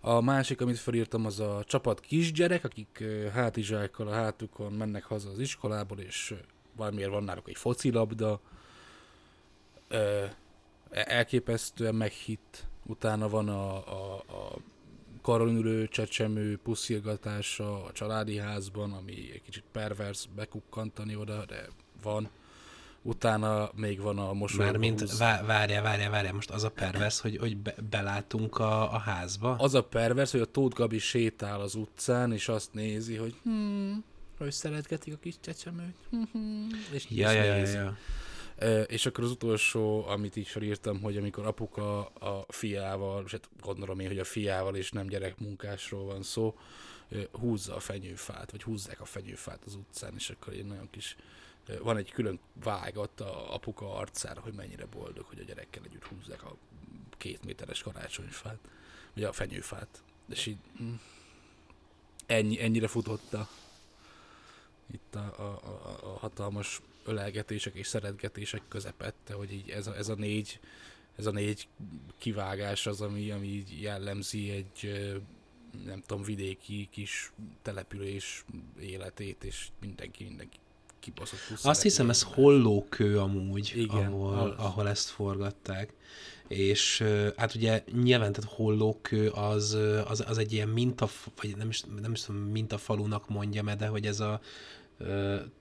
A 0.00 0.20
másik, 0.20 0.60
amit 0.60 0.78
felírtam, 0.78 1.26
az 1.26 1.40
a 1.40 1.64
csapat 1.66 2.00
kisgyerek, 2.00 2.64
akik 2.64 3.04
hátizsákkal 3.32 4.08
a 4.08 4.12
hátukon 4.12 4.72
mennek 4.72 5.04
haza 5.04 5.30
az 5.30 5.38
iskolából, 5.38 5.98
és 5.98 6.34
valamiért 6.76 7.10
van 7.10 7.24
náluk 7.24 7.48
egy 7.48 7.56
focilabda. 7.56 8.40
Elképesztően 10.90 11.94
meghitt. 11.94 12.66
Utána 12.86 13.28
van 13.28 13.48
a, 13.48 13.76
a, 13.76 14.14
a 14.14 14.58
karonülő 15.22 15.88
csecsemő 15.88 16.58
puszilgatása 16.62 17.84
a 17.84 17.92
családi 17.92 18.38
házban, 18.38 18.92
ami 18.92 19.30
egy 19.32 19.42
kicsit 19.42 19.64
pervers 19.72 20.28
bekukkantani 20.34 21.16
oda, 21.16 21.44
de 21.44 21.68
van. 22.02 22.30
Utána 23.06 23.70
még 23.74 24.00
van 24.00 24.18
a 24.18 24.32
mosolyogó 24.32 24.70
Mármint, 24.70 25.00
húz... 25.00 25.18
várja, 25.18 25.82
várja, 25.82 26.10
várja, 26.10 26.32
most 26.32 26.50
az 26.50 26.64
a 26.64 26.70
pervers, 26.70 27.20
hogy, 27.20 27.36
hogy 27.36 27.56
be, 27.56 27.74
belátunk 27.90 28.58
a, 28.58 28.92
a 28.92 28.98
házba? 28.98 29.54
Az 29.58 29.74
a 29.74 29.84
pervers, 29.84 30.30
hogy 30.30 30.40
a 30.40 30.44
Tóth 30.44 30.76
Gabi 30.76 30.98
sétál 30.98 31.60
az 31.60 31.74
utcán, 31.74 32.32
és 32.32 32.48
azt 32.48 32.72
nézi, 32.72 33.16
hogy 33.16 33.34
hmm, 33.42 34.04
hogy 34.38 34.52
szeretgetik 34.52 35.14
a 35.14 35.16
kis 35.16 35.34
csecsemőt. 35.40 35.94
Hmm, 36.10 36.68
és 36.92 37.06
ja, 37.10 37.30
ja, 37.30 37.42
ja, 37.42 37.66
ja. 37.66 37.96
És 38.82 39.06
akkor 39.06 39.24
az 39.24 39.30
utolsó, 39.30 40.06
amit 40.06 40.36
is 40.36 40.50
felírtam, 40.50 41.00
hogy 41.00 41.16
amikor 41.16 41.46
apuka 41.46 42.04
a 42.04 42.44
fiával, 42.48 43.24
és 43.24 43.30
hát 43.30 43.48
gondolom 43.60 44.00
én, 44.00 44.06
hogy 44.06 44.18
a 44.18 44.24
fiával 44.24 44.76
és 44.76 44.90
nem 44.90 45.06
gyerekmunkásról 45.06 46.04
van 46.04 46.22
szó, 46.22 46.54
húzza 47.32 47.74
a 47.74 47.80
fenyőfát, 47.80 48.50
vagy 48.50 48.62
húzzák 48.62 49.00
a 49.00 49.04
fenyőfát 49.04 49.62
az 49.66 49.74
utcán, 49.74 50.12
és 50.16 50.30
akkor 50.30 50.54
én 50.54 50.66
nagyon 50.66 50.88
kis 50.90 51.16
van 51.82 51.96
egy 51.96 52.10
külön 52.10 52.40
vágat 52.52 53.20
a 53.20 53.54
apuka 53.54 53.94
arcára, 53.94 54.40
hogy 54.40 54.52
mennyire 54.52 54.86
boldog, 54.86 55.24
hogy 55.24 55.40
a 55.40 55.44
gyerekkel 55.44 55.82
együtt 55.84 56.04
húzzák 56.04 56.42
a 56.42 56.56
két 57.16 57.44
méteres 57.44 57.82
karácsonyfát, 57.82 58.58
vagy 59.14 59.24
a 59.24 59.32
fenyőfát. 59.32 60.02
És 60.28 60.46
így 60.46 60.58
hm, 60.76 60.92
ennyi, 62.26 62.62
ennyire 62.62 62.88
futotta 62.88 63.48
itt 64.92 65.14
a, 65.14 65.34
a, 65.38 65.42
a, 65.42 65.98
a 66.02 66.18
hatalmas 66.18 66.80
ölelgetések 67.04 67.74
és 67.74 67.86
szeretgetések 67.86 68.62
közepette, 68.68 69.34
hogy 69.34 69.52
így 69.52 69.70
ez 69.70 69.86
a, 69.86 69.96
ez 69.96 70.08
a 70.08 70.14
négy 70.14 70.60
ez 71.16 71.26
a 71.26 71.30
négy 71.30 71.68
kivágás 72.18 72.86
az, 72.86 73.00
ami, 73.00 73.30
ami 73.30 73.46
így 73.46 73.80
jellemzi 73.80 74.50
egy 74.50 74.92
nem 75.84 76.00
tudom, 76.06 76.22
vidéki 76.22 76.88
kis 76.90 77.32
település 77.62 78.44
életét, 78.80 79.44
és 79.44 79.68
mindenki, 79.80 80.24
mindenki 80.24 80.58
kibaszott 81.04 81.38
plusz 81.46 81.64
Azt 81.64 81.82
hiszem, 81.82 82.10
ez 82.10 82.22
hollókő 82.22 83.18
amúgy, 83.18 83.72
Igen, 83.76 84.12
ahol, 84.12 84.34
az. 84.38 84.64
ahol 84.64 84.88
ezt 84.88 85.08
forgatták. 85.08 85.92
És 86.48 87.04
hát 87.36 87.54
ugye 87.54 87.84
nyilván, 88.02 88.32
tehát 88.32 88.50
hollókő 88.50 89.28
az, 89.28 89.78
az, 90.06 90.24
az 90.26 90.38
egy 90.38 90.52
ilyen 90.52 90.68
minta, 90.68 91.08
vagy 91.40 91.56
nem 91.56 91.68
is, 91.68 91.82
nem 92.00 92.12
is 92.12 92.20
tudom, 92.20 92.40
mintafalunak 92.40 93.28
mondja, 93.28 93.74
de 93.74 93.86
hogy 93.86 94.06
ez 94.06 94.20
a 94.20 94.40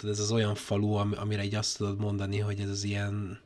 ez 0.03 0.19
az 0.19 0.31
olyan 0.31 0.55
falu, 0.55 0.93
am- 0.93 1.15
amire 1.17 1.43
így 1.43 1.55
azt 1.55 1.77
tudod 1.77 1.99
mondani, 1.99 2.39
hogy 2.39 2.59
ez 2.59 2.69
az 2.69 2.83
ilyen 2.83 3.39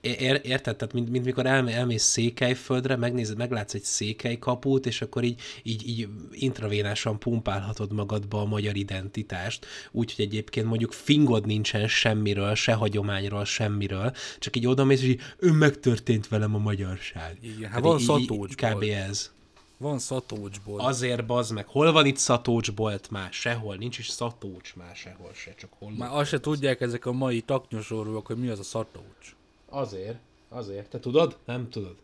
Ér, 0.00 0.40
érted? 0.44 0.76
Tehát, 0.76 0.94
mint, 0.94 1.10
mint 1.10 1.24
mikor 1.24 1.46
elme, 1.46 1.74
elmész 1.74 2.02
Székelyföldre, 2.02 2.96
megnézed, 2.96 3.36
meglátsz 3.36 3.74
egy 3.74 3.82
székely 3.82 4.38
kaput, 4.38 4.86
és 4.86 5.02
akkor 5.02 5.24
így, 5.24 5.40
így, 5.62 5.88
így 5.88 6.08
intravénásan 6.32 7.18
pumpálhatod 7.18 7.92
magadba 7.92 8.40
a 8.40 8.44
magyar 8.44 8.76
identitást, 8.76 9.66
úgyhogy 9.90 10.24
egyébként 10.24 10.66
mondjuk 10.66 10.92
fingod 10.92 11.46
nincsen 11.46 11.88
semmiről, 11.88 12.54
se 12.54 12.72
hagyományról, 12.72 13.44
semmiről, 13.44 14.12
csak 14.38 14.56
így 14.56 14.66
odamész, 14.66 15.02
és 15.02 15.08
így, 15.08 15.20
ön 15.38 15.54
megtörtént 15.54 16.28
velem 16.28 16.54
a 16.54 16.58
magyarság. 16.58 17.38
Igen, 17.40 17.70
hát 17.70 17.80
van 17.80 17.98
szatócsbolt. 17.98 18.54
Kb. 18.54 18.82
ez. 18.82 19.30
Van 19.78 19.98
szatócsból. 19.98 20.80
Azért 20.80 21.26
bazd 21.26 21.52
meg, 21.52 21.66
hol 21.66 21.92
van 21.92 22.06
itt 22.06 22.16
szatócsbolt 22.16 23.10
már? 23.10 23.32
Sehol, 23.32 23.76
nincs 23.76 23.98
is 23.98 24.08
szatócs 24.08 24.74
már 24.74 24.96
sehol 24.96 25.30
se, 25.34 25.54
csak 25.54 25.70
hol. 25.78 25.90
Már 25.90 26.10
azt 26.12 26.28
se 26.28 26.40
tudják 26.40 26.80
ezek 26.80 27.06
a 27.06 27.12
mai 27.12 27.40
taknyosorúak, 27.40 28.26
hogy 28.26 28.36
mi 28.36 28.48
az 28.48 28.58
a 28.58 28.62
szatócs. 28.62 29.36
Azért, 29.68 30.18
azért. 30.48 30.90
Te 30.90 31.00
tudod? 31.00 31.38
Nem 31.44 31.70
tudod. 31.70 31.96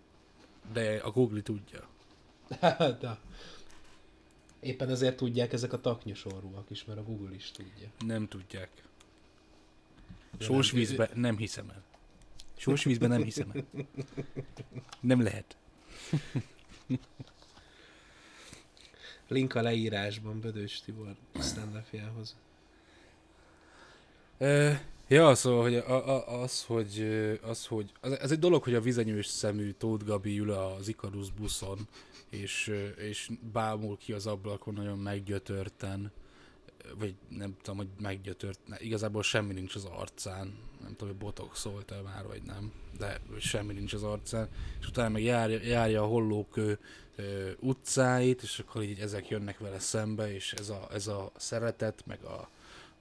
De 0.72 0.96
a 0.96 1.10
Google 1.10 1.42
tudja. 1.42 1.88
De. 3.00 3.18
Éppen 4.60 4.88
ezért 4.90 5.16
tudják 5.16 5.52
ezek 5.52 5.72
a 5.72 5.80
taknyosorúak 5.80 6.70
is, 6.70 6.84
mert 6.84 6.98
a 6.98 7.02
Google 7.02 7.34
is 7.34 7.50
tudja. 7.50 7.88
Nem 8.06 8.28
tudják. 8.28 8.70
Sósvízbe 10.38 11.10
nem 11.14 11.36
hiszem 11.36 11.70
el. 11.70 11.82
Sósvízbe 12.56 13.06
nem 13.06 13.22
hiszem 13.22 13.50
el. 13.54 13.86
Nem 15.00 15.22
lehet. 15.22 15.56
Link 19.28 19.54
a 19.54 19.62
leírásban 19.62 20.40
Bödös 20.40 20.80
Tibor 20.80 21.16
stand 21.40 21.84
ja, 25.08 25.34
szóval, 25.34 25.62
hogy 25.62 25.74
a, 25.74 26.08
a, 26.08 26.42
az, 26.42 26.64
hogy, 26.64 27.04
az, 27.42 27.66
hogy 27.66 27.92
az, 28.00 28.18
ez 28.18 28.30
egy 28.30 28.38
dolog, 28.38 28.62
hogy 28.62 28.74
a 28.74 28.80
vizenyős 28.80 29.26
szemű 29.26 29.70
Tóth 29.70 30.04
Gabi 30.04 30.38
ül 30.38 30.50
az 30.50 30.88
Ikarus 30.88 31.30
buszon, 31.30 31.88
és, 32.30 32.72
és 32.96 33.30
bámul 33.52 33.96
ki 33.96 34.12
az 34.12 34.26
ablakon 34.26 34.74
nagyon 34.74 34.98
meggyötörten, 34.98 36.12
vagy 36.98 37.14
nem 37.28 37.56
tudom, 37.62 37.76
hogy 37.76 37.88
meggyötört, 38.00 38.58
igazából 38.78 39.22
semmi 39.22 39.52
nincs 39.52 39.74
az 39.74 39.84
arcán, 39.84 40.58
nem 40.80 40.90
tudom, 40.90 41.08
hogy 41.08 41.16
botoxolt-e 41.16 42.00
már, 42.00 42.26
vagy 42.26 42.42
nem, 42.42 42.72
de 42.98 43.20
semmi 43.38 43.72
nincs 43.72 43.92
az 43.92 44.02
arcán, 44.02 44.48
és 44.80 44.86
utána 44.86 45.08
meg 45.08 45.22
járja, 45.22 45.62
járja 45.62 46.02
a 46.02 46.06
hollókő 46.06 46.78
utcáit, 47.60 48.42
és 48.42 48.58
akkor 48.58 48.82
így 48.82 48.98
ezek 48.98 49.28
jönnek 49.28 49.58
vele 49.58 49.78
szembe, 49.78 50.34
és 50.34 50.52
ez 50.52 50.68
a, 50.68 50.88
ez 50.92 51.06
a 51.06 51.32
szeretet, 51.36 52.02
meg 52.06 52.22
a, 52.24 52.48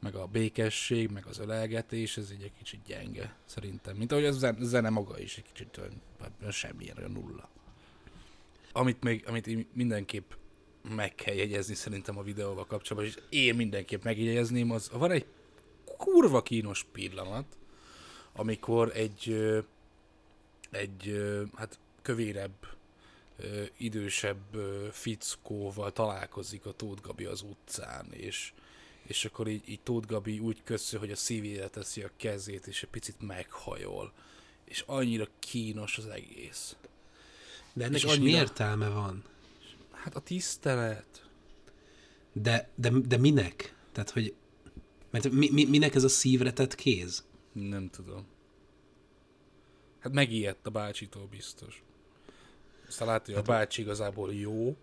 meg 0.04 0.16
a 0.16 0.26
békesség, 0.26 1.10
meg 1.10 1.26
az 1.26 1.40
ölelgetés, 1.40 2.18
ez 2.18 2.32
így 2.32 2.44
egy 2.44 2.54
kicsit 2.58 2.80
gyenge, 2.86 3.36
szerintem. 3.46 3.96
Mint 3.96 4.12
ahogy 4.12 4.26
a 4.26 4.32
zen- 4.32 4.62
zene 4.62 4.90
maga 4.90 5.20
is 5.20 5.38
egy 5.38 5.44
kicsit 5.54 5.78
olyan, 5.78 6.02
hát 6.20 6.52
semmilyen 6.52 6.98
olyan 6.98 7.12
nulla. 7.12 7.50
Amit 8.72 9.04
még, 9.04 9.24
amit 9.28 9.76
mindenképp 9.76 10.32
meg 10.96 11.16
kell 11.16 11.36
jegyezni 11.36 11.74
szerintem 11.74 12.18
a 12.18 12.24
videóval 12.24 12.66
kapcsolatban, 12.66 13.12
és 13.12 13.20
én 13.30 13.56
mindenképp 13.56 14.04
megjegyezném, 14.04 14.72
az 14.72 14.90
van 14.92 15.12
egy 15.12 15.26
kurva 15.98 16.42
kínos 16.42 16.86
pillanat, 16.92 17.58
amikor 18.34 18.92
egy, 18.96 19.36
egy 20.72 21.22
hát 21.56 21.80
kövérebb, 22.02 22.68
idősebb 23.78 24.56
fickóval 24.92 25.92
találkozik 25.92 26.66
a 26.66 26.72
Tóth 26.72 27.02
Gabi 27.02 27.26
az 27.26 27.42
utcán, 27.42 28.08
és, 28.12 28.54
és 29.14 29.26
akkor 29.26 29.48
így, 29.48 29.70
így 29.70 29.80
Tóth 29.82 30.08
Gabi 30.08 30.40
úgy 30.40 30.64
köszön, 30.64 31.00
hogy 31.00 31.12
a 31.12 31.16
szívére 31.16 31.68
teszi 31.68 32.02
a 32.02 32.10
kezét, 32.18 32.68
és 32.68 32.84
egy 32.84 32.90
picit 32.90 33.22
meghajol. 33.22 34.14
És 34.66 34.84
annyira 34.88 35.28
kínos 35.40 35.98
az 35.98 36.06
egész. 36.08 36.76
De 37.74 37.84
ennek 37.84 37.98
És 37.98 38.04
is 38.04 38.10
mi 38.10 38.16
annyira- 38.18 38.40
értelme 38.40 38.90
van? 38.90 39.24
Hát 39.92 40.16
a 40.16 40.20
tisztelet. 40.20 41.30
De, 42.34 42.70
de, 42.76 42.90
de 42.90 43.18
minek? 43.18 43.76
Tehát, 43.92 44.10
hogy... 44.10 44.34
Mert 45.12 45.30
mi, 45.32 45.50
mi, 45.52 45.66
minek 45.66 45.96
ez 45.96 46.04
a 46.04 46.10
szívre 46.10 46.54
tett 46.54 46.76
kéz? 46.76 47.26
Nem 47.52 47.90
tudom. 47.90 48.26
Hát 50.00 50.14
megijedt 50.14 50.68
a 50.68 50.70
bácsitól 50.70 51.26
biztos. 51.28 51.84
Aztán 52.88 53.08
látja, 53.08 53.34
hogy 53.34 53.44
a 53.44 53.48
bácsi 53.48 53.82
igazából 53.82 54.34
jó, 54.34 54.78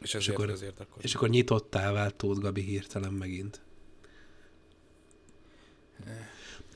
és 0.00 0.14
ezért, 0.14 0.36
akkor- 0.36 0.50
ezért 0.50 0.80
akkor... 0.80 1.04
És 1.04 1.14
akkor 1.14 1.28
nyitottá 1.28 1.92
vált 1.92 2.14
Tóth 2.14 2.40
Gabi 2.40 2.60
hirtelen 2.62 3.12
megint. 3.12 3.60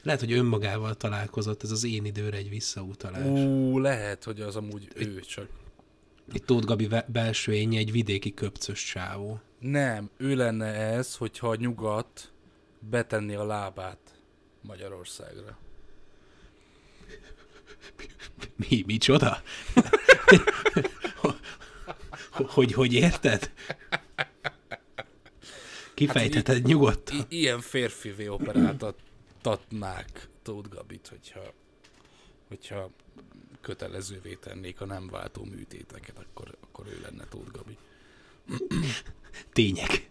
Lehet, 0.03 0.21
hogy 0.21 0.33
önmagával 0.33 0.95
találkozott, 0.95 1.63
ez 1.63 1.71
az 1.71 1.85
én 1.85 2.05
időre 2.05 2.37
egy 2.37 2.49
visszautalás. 2.49 3.27
Ú, 3.27 3.79
lehet, 3.79 4.25
hogy 4.25 4.41
az 4.41 4.57
amúgy 4.57 4.89
ő 4.95 5.21
csak. 5.21 5.49
Itt 6.33 6.47
Tóth 6.47 6.67
Gabi 6.67 6.89
belső 7.07 7.55
énje 7.55 7.79
egy 7.79 7.93
vidéki 7.93 8.35
köpcös 8.35 8.85
csávó. 8.85 9.41
Nem, 9.59 10.11
ő 10.17 10.35
lenne 10.35 10.67
ez, 10.67 11.17
hogyha 11.17 11.49
a 11.49 11.55
nyugat 11.55 12.33
betenni 12.79 13.35
a 13.35 13.45
lábát 13.45 13.99
Magyarországra. 14.61 15.59
Mi, 18.57 18.83
micsoda? 18.87 19.43
hogy, 22.55 22.73
hogy 22.73 22.93
érted? 22.93 23.51
Kifejtheted 25.95 26.57
hát, 26.57 26.67
nyugodtan. 26.67 27.17
I- 27.17 27.27
ilyen 27.39 27.61
férfivé 27.61 28.27
operáltatnák 28.27 30.29
Tóth 30.43 30.69
Gabit, 30.69 31.09
hogyha, 31.09 31.53
hogyha 32.49 32.91
kötelezővé 33.61 34.35
tennék 34.35 34.81
a 34.81 34.85
nem 34.85 35.09
váltó 35.09 35.45
műtéteket, 35.45 36.19
akkor, 36.19 36.57
akkor 36.61 36.87
ő 36.87 37.01
lenne 37.03 37.25
Tóth 37.25 37.51
Gabi. 37.51 37.77
Tények. 39.53 40.07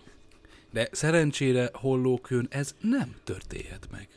De 0.72 0.90
szerencsére 0.92 1.70
hollókön 1.74 2.48
ez 2.50 2.76
nem 2.82 3.16
történhet 3.24 3.88
meg. 3.92 4.10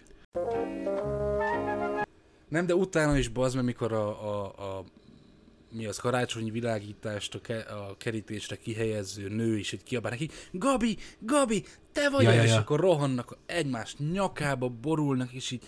Nem, 2.49 2.67
de 2.67 2.75
utána 2.75 3.19
is 3.19 3.29
bazd, 3.29 3.55
mert 3.55 3.67
mikor 3.67 3.93
a, 3.93 4.09
a, 4.09 4.77
a 4.77 4.85
mi 5.75 5.87
az 5.87 5.97
karácsonyi 5.97 6.51
világítást 6.51 7.35
a, 7.35 7.41
ke, 7.41 7.59
a 7.59 7.97
kerítésre 7.97 8.57
kihelyező 8.57 9.29
nő 9.29 9.59
is 9.59 9.73
egy 9.73 9.83
kiabál 9.83 10.11
neki, 10.11 10.31
Gabi, 10.53 10.97
Gabi, 11.19 11.65
te 11.93 12.11
vagy 12.11 12.25
Ja, 12.25 12.31
ja, 12.31 12.37
ja, 12.37 12.45
és 12.45 12.53
akkor 12.53 12.81
rohannak 12.81 13.37
egymás 13.47 13.97
nyakába, 14.13 14.69
borulnak, 14.69 15.33
és 15.33 15.51
így 15.51 15.63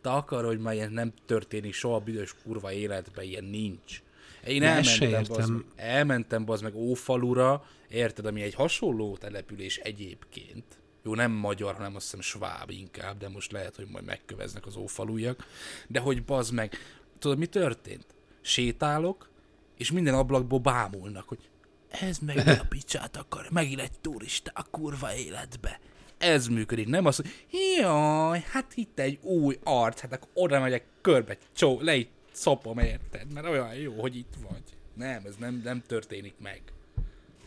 te 0.00 0.10
akar, 0.10 0.44
hogy 0.44 0.58
már 0.58 0.74
ilyen 0.74 0.92
nem 0.92 1.12
történik 1.26 1.74
soha 1.74 1.98
büdös 1.98 2.34
kurva 2.42 2.72
életben, 2.72 3.24
ilyen 3.24 3.44
nincs. 3.44 4.02
Én 4.46 4.62
elmentem, 4.62 5.22
bazd, 5.28 5.52
elmentem 5.76 6.44
bazd 6.44 6.62
meg 6.62 6.74
Ófalura, 6.74 7.64
érted, 7.88 8.26
ami 8.26 8.42
egy 8.42 8.54
hasonló 8.54 9.16
település 9.16 9.76
egyébként. 9.76 10.64
Jó, 11.02 11.14
nem 11.14 11.30
magyar, 11.30 11.74
hanem 11.74 11.94
azt 11.94 12.04
hiszem 12.04 12.20
sváb 12.20 12.70
inkább, 12.70 13.18
de 13.18 13.28
most 13.28 13.52
lehet, 13.52 13.76
hogy 13.76 13.86
majd 13.86 14.04
megköveznek 14.04 14.66
az 14.66 14.76
ófalujak. 14.76 15.46
De 15.86 16.00
hogy 16.00 16.24
bazd 16.24 16.52
meg, 16.52 16.76
tudod, 17.18 17.38
mi 17.38 17.46
történt? 17.46 18.06
Sétálok, 18.40 19.30
és 19.76 19.90
minden 19.92 20.14
ablakból 20.14 20.58
bámulnak, 20.58 21.28
hogy 21.28 21.48
ez 21.88 22.18
meg 22.18 22.48
a 22.48 22.66
picsát 22.68 23.16
akar, 23.16 23.46
megint 23.50 23.80
egy 23.80 23.98
turista 24.00 24.50
a 24.54 24.62
kurva 24.70 25.14
életbe. 25.14 25.80
Ez 26.18 26.46
működik, 26.46 26.86
nem 26.86 27.06
az, 27.06 27.16
hogy 27.16 27.46
jaj, 27.78 28.44
hát 28.50 28.72
itt 28.74 28.98
egy 28.98 29.18
új 29.22 29.58
arc, 29.64 30.00
hát 30.00 30.12
akkor 30.12 30.28
oda 30.34 30.60
megyek 30.60 30.84
körbe, 31.00 31.36
csó, 31.52 31.80
le 31.80 31.94
itt 31.94 32.12
szopom, 32.32 32.78
érted? 32.78 33.32
Mert 33.32 33.46
olyan 33.46 33.74
jó, 33.74 34.00
hogy 34.00 34.16
itt 34.16 34.34
vagy. 34.50 34.62
Nem, 34.94 35.22
ez 35.26 35.34
nem, 35.38 35.60
nem 35.64 35.82
történik 35.86 36.34
meg. 36.38 36.62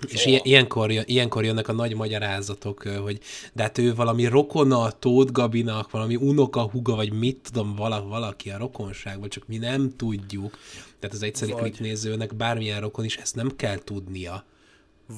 És 0.08 0.26
ilyen, 0.26 0.42
ilyenkor, 0.44 0.92
ilyenkor 0.92 1.44
jönnek 1.44 1.68
a 1.68 1.74
nagy 1.74 1.96
magyarázatok, 1.96 2.82
hogy 2.84 3.20
de 3.54 3.64
hát 3.64 3.78
ő 3.78 3.96
valami 3.96 4.26
rokona 4.26 4.82
a 4.82 4.92
Tóth 4.92 5.32
Gabinak, 5.32 5.92
valami 5.92 6.16
unoka, 6.16 6.62
huga, 6.62 6.96
vagy 6.96 7.14
mit 7.14 7.38
tudom, 7.52 7.76
vala, 7.76 8.04
valaki 8.04 8.50
a 8.50 8.58
rokonságban, 8.58 9.30
csak 9.30 9.48
mi 9.48 9.58
nem 9.58 9.96
tudjuk. 9.96 10.58
Tehát 11.00 11.16
az 11.16 11.22
egyszerű 11.24 11.52
Vagy- 11.52 11.62
klipnézőnek 11.62 12.36
bármilyen 12.36 12.80
rokon 12.80 13.06
is 13.06 13.18
ezt 13.18 13.36
nem 13.36 13.56
kell 13.56 13.78
tudnia. 13.78 14.46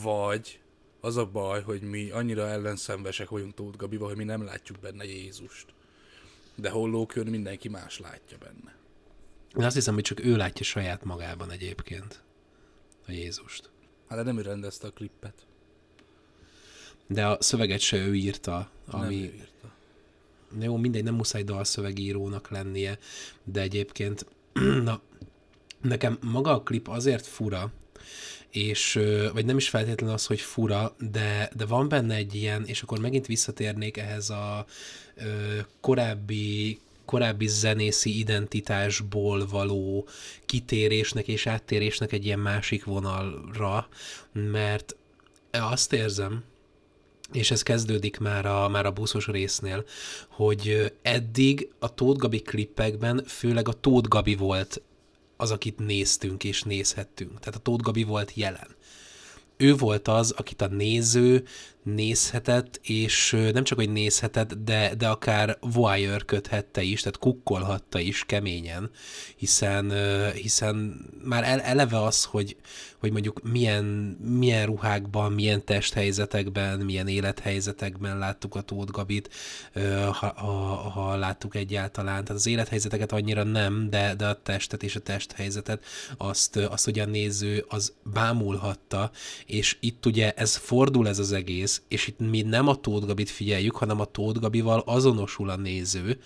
Vagy 0.03 0.59
Az 1.01 1.17
a 1.17 1.25
baj, 1.25 1.61
hogy 1.61 1.81
mi 1.81 2.09
annyira 2.09 2.47
ellenszenvesek 2.47 3.29
vagyunk 3.29 3.53
Tóth 3.53 3.77
Gabival, 3.77 4.07
hogy 4.07 4.17
mi 4.17 4.23
nem 4.23 4.43
látjuk 4.43 4.79
benne 4.79 5.03
Jézust. 5.03 5.65
De 6.55 6.69
hollókön 6.69 7.27
mindenki 7.27 7.69
más 7.69 7.99
látja 7.99 8.37
benne. 8.37 8.75
De 9.55 9.65
azt 9.65 9.75
hiszem, 9.75 9.93
hogy 9.93 10.03
csak 10.03 10.25
ő 10.25 10.35
látja 10.35 10.65
saját 10.65 11.03
magában 11.03 11.51
egyébként 11.51 12.23
a 13.07 13.11
Jézust. 13.11 13.69
Hát 14.07 14.23
nem 14.23 14.37
ő 14.37 14.41
rendezte 14.41 14.87
a 14.87 14.91
klippet. 14.91 15.33
De 17.07 17.25
a 17.25 17.37
szöveget 17.39 17.79
se 17.79 17.97
ő 17.97 18.15
írta, 18.15 18.69
Nem 18.91 19.01
ami... 19.01 19.15
ő 19.15 19.33
írta. 19.33 19.73
Jó, 20.59 20.77
mindegy, 20.77 21.03
nem 21.03 21.15
muszáj 21.15 21.43
dalszövegírónak 21.43 22.49
lennie, 22.49 22.99
de 23.43 23.61
egyébként 23.61 24.25
na, 24.83 25.01
nekem 25.81 26.17
maga 26.21 26.51
a 26.51 26.61
klip 26.61 26.87
azért 26.87 27.25
fura, 27.25 27.71
és, 28.49 28.99
vagy 29.33 29.45
nem 29.45 29.57
is 29.57 29.69
feltétlenül 29.69 30.15
az, 30.15 30.25
hogy 30.25 30.39
fura, 30.39 30.95
de, 31.11 31.49
de 31.55 31.65
van 31.65 31.89
benne 31.89 32.15
egy 32.15 32.35
ilyen, 32.35 32.65
és 32.65 32.81
akkor 32.81 32.99
megint 32.99 33.25
visszatérnék 33.25 33.97
ehhez 33.97 34.29
a 34.29 34.65
ö, 35.15 35.59
korábbi 35.79 36.79
korábbi 37.15 37.47
zenészi 37.47 38.19
identitásból 38.19 39.45
való 39.47 40.07
kitérésnek 40.45 41.27
és 41.27 41.47
áttérésnek 41.47 42.11
egy 42.11 42.25
ilyen 42.25 42.39
másik 42.39 42.85
vonalra, 42.85 43.87
mert 44.31 44.95
azt 45.51 45.93
érzem, 45.93 46.43
és 47.31 47.51
ez 47.51 47.63
kezdődik 47.63 48.17
már 48.17 48.45
a, 48.45 48.67
már 48.67 48.85
a 48.85 48.91
buszos 48.91 49.27
résznél, 49.27 49.85
hogy 50.27 50.93
eddig 51.01 51.69
a 51.79 51.93
Tóth 51.93 52.19
Gabi 52.19 52.41
klippekben 52.41 53.23
főleg 53.27 53.67
a 53.67 53.73
Tóth 53.73 54.07
Gabi 54.07 54.35
volt 54.35 54.81
az, 55.37 55.51
akit 55.51 55.79
néztünk 55.79 56.43
és 56.43 56.63
nézhettünk. 56.63 57.39
Tehát 57.39 57.55
a 57.55 57.63
Tóth 57.63 57.83
Gabi 57.83 58.03
volt 58.03 58.31
jelen. 58.33 58.75
Ő 59.57 59.75
volt 59.75 60.07
az, 60.07 60.31
akit 60.31 60.61
a 60.61 60.67
néző 60.67 61.43
nézhetett, 61.85 62.79
és 62.83 63.31
nem 63.53 63.63
csak, 63.63 63.77
hogy 63.77 63.89
nézhetett, 63.89 64.53
de, 64.53 64.95
de 64.95 65.07
akár 65.07 65.57
voyeurködhette 65.61 66.81
is, 66.81 66.99
tehát 66.99 67.17
kukkolhatta 67.17 67.99
is 67.99 68.23
keményen, 68.25 68.89
hiszen, 69.35 69.93
hiszen 70.33 70.75
már 71.23 71.43
el- 71.43 71.61
eleve 71.61 72.01
az, 72.01 72.23
hogy, 72.23 72.55
hogy 72.99 73.11
mondjuk 73.11 73.41
milyen, 73.51 73.83
milyen 74.39 74.65
ruhákban, 74.65 75.31
milyen 75.31 75.65
testhelyzetekben, 75.65 76.79
milyen 76.79 77.07
élethelyzetekben 77.07 78.17
láttuk 78.17 78.55
a 78.55 78.61
Tóth 78.61 78.91
Gabit, 78.91 79.29
ha, 80.11 80.33
ha, 80.35 80.75
ha 80.89 81.15
láttuk 81.15 81.55
egyáltalán. 81.55 82.23
Tehát 82.23 82.41
az 82.41 82.47
élethelyzeteket 82.47 83.11
annyira 83.11 83.43
nem, 83.43 83.89
de, 83.89 84.15
de 84.15 84.27
a 84.27 84.41
testet 84.41 84.83
és 84.83 84.95
a 84.95 84.99
testhelyzetet 84.99 85.85
azt, 86.17 86.55
azt 86.55 86.87
ugye 86.87 87.03
a 87.03 87.05
néző 87.05 87.65
az 87.67 87.93
bámulhatta, 88.03 89.11
és 89.45 89.77
itt 89.79 90.05
ugye 90.05 90.31
ez 90.31 90.55
fordul 90.55 91.07
ez 91.07 91.19
az 91.19 91.31
egész, 91.31 91.74
és 91.87 92.07
itt 92.07 92.19
mi 92.19 92.41
nem 92.41 92.67
a 92.67 92.75
Tóth 92.75 93.05
Gabit 93.05 93.29
figyeljük, 93.29 93.75
hanem 93.75 93.99
a 93.99 94.05
Tóth 94.05 94.39
Gabival 94.39 94.79
azonosul 94.85 95.49
a 95.49 95.55
néző, 95.55 96.19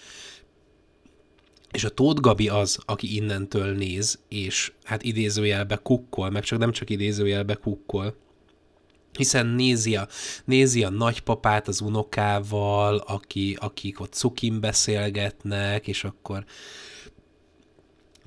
és 1.71 1.83
a 1.83 1.89
Tóth 1.89 2.21
Gabi 2.21 2.49
az, 2.49 2.79
aki 2.85 3.15
innentől 3.15 3.75
néz, 3.75 4.19
és 4.27 4.71
hát 4.83 5.03
idézőjelbe 5.03 5.75
kukkol, 5.75 6.29
meg 6.29 6.43
csak 6.43 6.59
nem 6.59 6.71
csak 6.71 6.89
idézőjelbe 6.89 7.53
kukkol, 7.55 8.15
hiszen 9.17 9.47
nézi 9.47 9.95
a, 9.95 10.07
nézi 10.45 10.83
a 10.83 10.89
nagypapát 10.89 11.67
az 11.67 11.81
unokával, 11.81 12.97
aki, 12.97 13.57
akik 13.59 13.99
ott 13.99 14.13
cukin 14.13 14.59
beszélgetnek, 14.59 15.87
és 15.87 16.03
akkor 16.03 16.45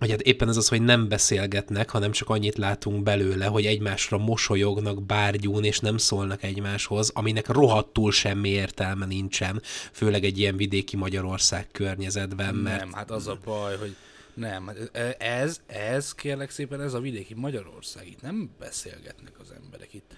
vagy 0.03 0.11
hát 0.11 0.21
éppen 0.21 0.49
ez 0.49 0.57
az, 0.57 0.69
hogy 0.69 0.83
nem 0.83 1.09
beszélgetnek, 1.09 1.91
hanem 1.91 2.11
csak 2.11 2.29
annyit 2.29 2.57
látunk 2.57 3.03
belőle, 3.03 3.47
hogy 3.47 3.67
egymásra 3.67 4.19
mosolyognak 4.19 5.03
bárgyún, 5.03 5.65
és 5.65 5.79
nem 5.79 5.97
szólnak 5.97 6.43
egymáshoz, 6.43 7.11
aminek 7.15 7.49
rohadtul 7.49 8.13
semmi 8.13 8.49
értelme 8.49 9.07
nincsen, 9.07 9.63
főleg 9.93 10.25
egy 10.25 10.39
ilyen 10.39 10.57
vidéki 10.57 10.97
Magyarország 10.97 11.69
környezetben, 11.73 12.55
mert 12.55 12.79
Nem, 12.79 12.93
hát 12.93 13.11
az 13.11 13.27
a 13.27 13.39
baj, 13.45 13.77
hogy 13.77 13.97
nem, 14.35 14.67
hát 14.67 15.17
ez, 15.19 15.61
ez 15.67 16.15
kérlek 16.15 16.51
szépen, 16.51 16.81
ez 16.81 16.95
a 16.95 17.01
vidéki 17.01 17.35
Magyarország, 17.35 18.07
itt 18.07 18.23
nem 18.23 18.51
beszélgetnek 18.59 19.33
az 19.41 19.53
emberek, 19.63 19.95
itt 19.95 20.15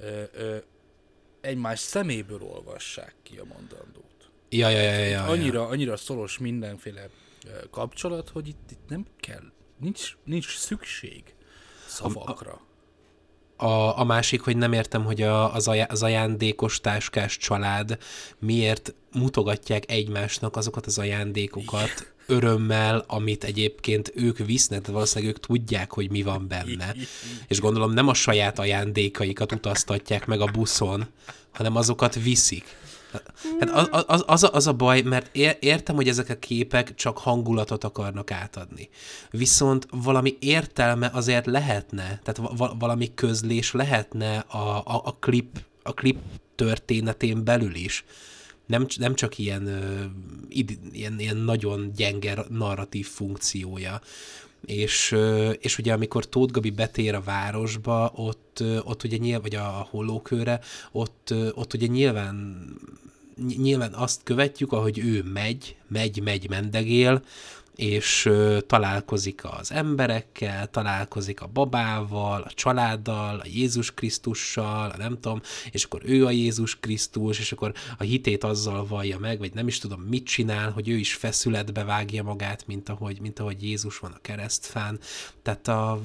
ö, 0.00 0.22
ö, 0.34 0.56
egymás 1.40 1.78
szeméből 1.78 2.42
olvassák 2.42 3.14
ki 3.22 3.36
a 3.36 3.44
mondandót. 3.44 4.30
ja, 4.48 4.68
ja, 4.68 4.80
ja, 4.80 4.92
ja, 4.92 5.04
ja. 5.04 5.24
Annyira, 5.24 5.66
annyira 5.66 5.96
szoros 5.96 6.38
mindenféle 6.38 7.08
kapcsolat, 7.70 8.28
hogy 8.28 8.48
itt, 8.48 8.70
itt 8.70 8.88
nem 8.88 9.06
kell, 9.20 9.52
nincs, 9.78 10.16
nincs 10.24 10.56
szükség 10.56 11.34
szavakra. 11.86 12.60
A, 13.56 13.98
a 13.98 14.04
másik, 14.04 14.40
hogy 14.40 14.56
nem 14.56 14.72
értem, 14.72 15.04
hogy 15.04 15.22
a, 15.22 15.54
az, 15.54 15.68
ajá, 15.68 15.84
az 15.84 16.02
ajándékos 16.02 16.80
táskás 16.80 17.36
család 17.36 17.98
miért 18.38 18.94
mutogatják 19.12 19.90
egymásnak 19.90 20.56
azokat 20.56 20.86
az 20.86 20.98
ajándékokat 20.98 22.12
örömmel, 22.26 23.04
amit 23.06 23.44
egyébként 23.44 24.12
ők 24.14 24.38
visznek, 24.38 24.78
tehát 24.78 24.94
valószínűleg 24.94 25.34
ők 25.34 25.40
tudják, 25.40 25.92
hogy 25.92 26.10
mi 26.10 26.22
van 26.22 26.48
benne. 26.48 26.94
És 27.48 27.60
gondolom 27.60 27.92
nem 27.92 28.08
a 28.08 28.14
saját 28.14 28.58
ajándékaikat 28.58 29.52
utaztatják 29.52 30.26
meg 30.26 30.40
a 30.40 30.46
buszon, 30.46 31.06
hanem 31.52 31.76
azokat 31.76 32.14
viszik. 32.14 32.76
Hát 33.60 33.70
az, 33.70 34.04
az, 34.06 34.24
az, 34.26 34.42
a, 34.42 34.52
az 34.52 34.66
a 34.66 34.72
baj, 34.72 35.02
mert 35.02 35.36
ér, 35.36 35.56
értem, 35.60 35.94
hogy 35.94 36.08
ezek 36.08 36.28
a 36.28 36.34
képek 36.34 36.94
csak 36.94 37.18
hangulatot 37.18 37.84
akarnak 37.84 38.30
átadni. 38.30 38.88
Viszont 39.30 39.86
valami 39.90 40.36
értelme 40.40 41.10
azért 41.12 41.46
lehetne, 41.46 42.20
tehát 42.22 42.50
va- 42.56 42.74
valami 42.78 43.14
közlés 43.14 43.72
lehetne 43.72 44.38
a, 44.38 44.78
a, 44.78 45.02
a, 45.04 45.16
klip, 45.20 45.58
a 45.82 45.92
klip 45.94 46.18
történetén 46.54 47.44
belül 47.44 47.74
is. 47.74 48.04
Nem, 48.66 48.86
nem 48.96 49.14
csak 49.14 49.38
ilyen, 49.38 49.68
ilyen, 50.92 51.18
ilyen 51.18 51.36
nagyon 51.36 51.92
gyenge 51.96 52.44
narratív 52.48 53.06
funkciója. 53.06 54.00
És, 54.64 55.16
és 55.58 55.78
ugye 55.78 55.92
amikor 55.92 56.28
Tóth 56.28 56.52
Gabi 56.52 56.70
betér 56.70 57.14
a 57.14 57.20
városba, 57.20 58.12
ott, 58.14 58.62
ott 58.84 59.04
ugye 59.04 59.16
nyilván, 59.16 59.42
vagy 59.42 59.54
a 59.54 59.86
hollókőre, 59.90 60.60
ott, 60.92 61.34
ott 61.54 61.74
ugye 61.74 61.86
nyilván 61.86 62.66
ny- 63.36 63.58
nyilván 63.58 63.92
azt 63.92 64.20
követjük, 64.22 64.72
ahogy 64.72 64.98
ő 64.98 65.22
megy, 65.22 65.76
megy, 65.88 66.22
megy, 66.22 66.48
mendegél, 66.48 67.22
és 67.76 68.30
találkozik 68.66 69.40
az 69.44 69.72
emberekkel, 69.72 70.70
találkozik 70.70 71.40
a 71.40 71.46
babával, 71.46 72.42
a 72.42 72.52
családdal, 72.54 73.38
a 73.38 73.46
Jézus 73.46 73.94
Krisztussal, 73.94 74.94
nem 74.98 75.20
tudom, 75.20 75.40
és 75.70 75.84
akkor 75.84 76.00
ő 76.04 76.26
a 76.26 76.30
Jézus 76.30 76.80
Krisztus, 76.80 77.38
és 77.38 77.52
akkor 77.52 77.72
a 77.98 78.02
hitét 78.02 78.44
azzal 78.44 78.86
vallja 78.86 79.18
meg, 79.18 79.38
vagy 79.38 79.54
nem 79.54 79.66
is 79.66 79.78
tudom, 79.78 80.00
mit 80.00 80.24
csinál, 80.24 80.70
hogy 80.70 80.88
ő 80.88 80.96
is 80.96 81.14
feszületbe 81.14 81.84
vágja 81.84 82.22
magát, 82.22 82.66
mint 82.66 82.88
ahogy, 82.88 83.20
mint 83.20 83.38
ahogy 83.38 83.62
Jézus 83.62 83.98
van 83.98 84.12
a 84.12 84.20
keresztfán. 84.20 84.98
Tehát 85.42 85.68
a, 85.68 86.00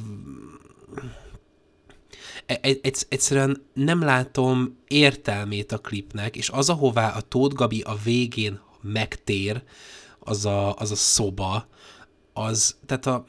egy, 2.45 2.79
egy, 2.81 3.05
egyszerűen 3.09 3.61
nem 3.73 4.01
látom 4.01 4.77
értelmét 4.87 5.71
a 5.71 5.77
klipnek, 5.77 6.35
és 6.35 6.49
az, 6.49 6.69
ahová 6.69 7.09
a 7.09 7.21
Tóth 7.21 7.55
Gabi 7.55 7.81
a 7.81 7.95
végén 8.03 8.59
megtér, 8.81 9.63
az 10.27 10.45
a, 10.45 10.75
az 10.75 10.91
a 10.91 10.95
szoba, 10.95 11.67
az, 12.33 12.75
tehát 12.85 13.05
a, 13.05 13.25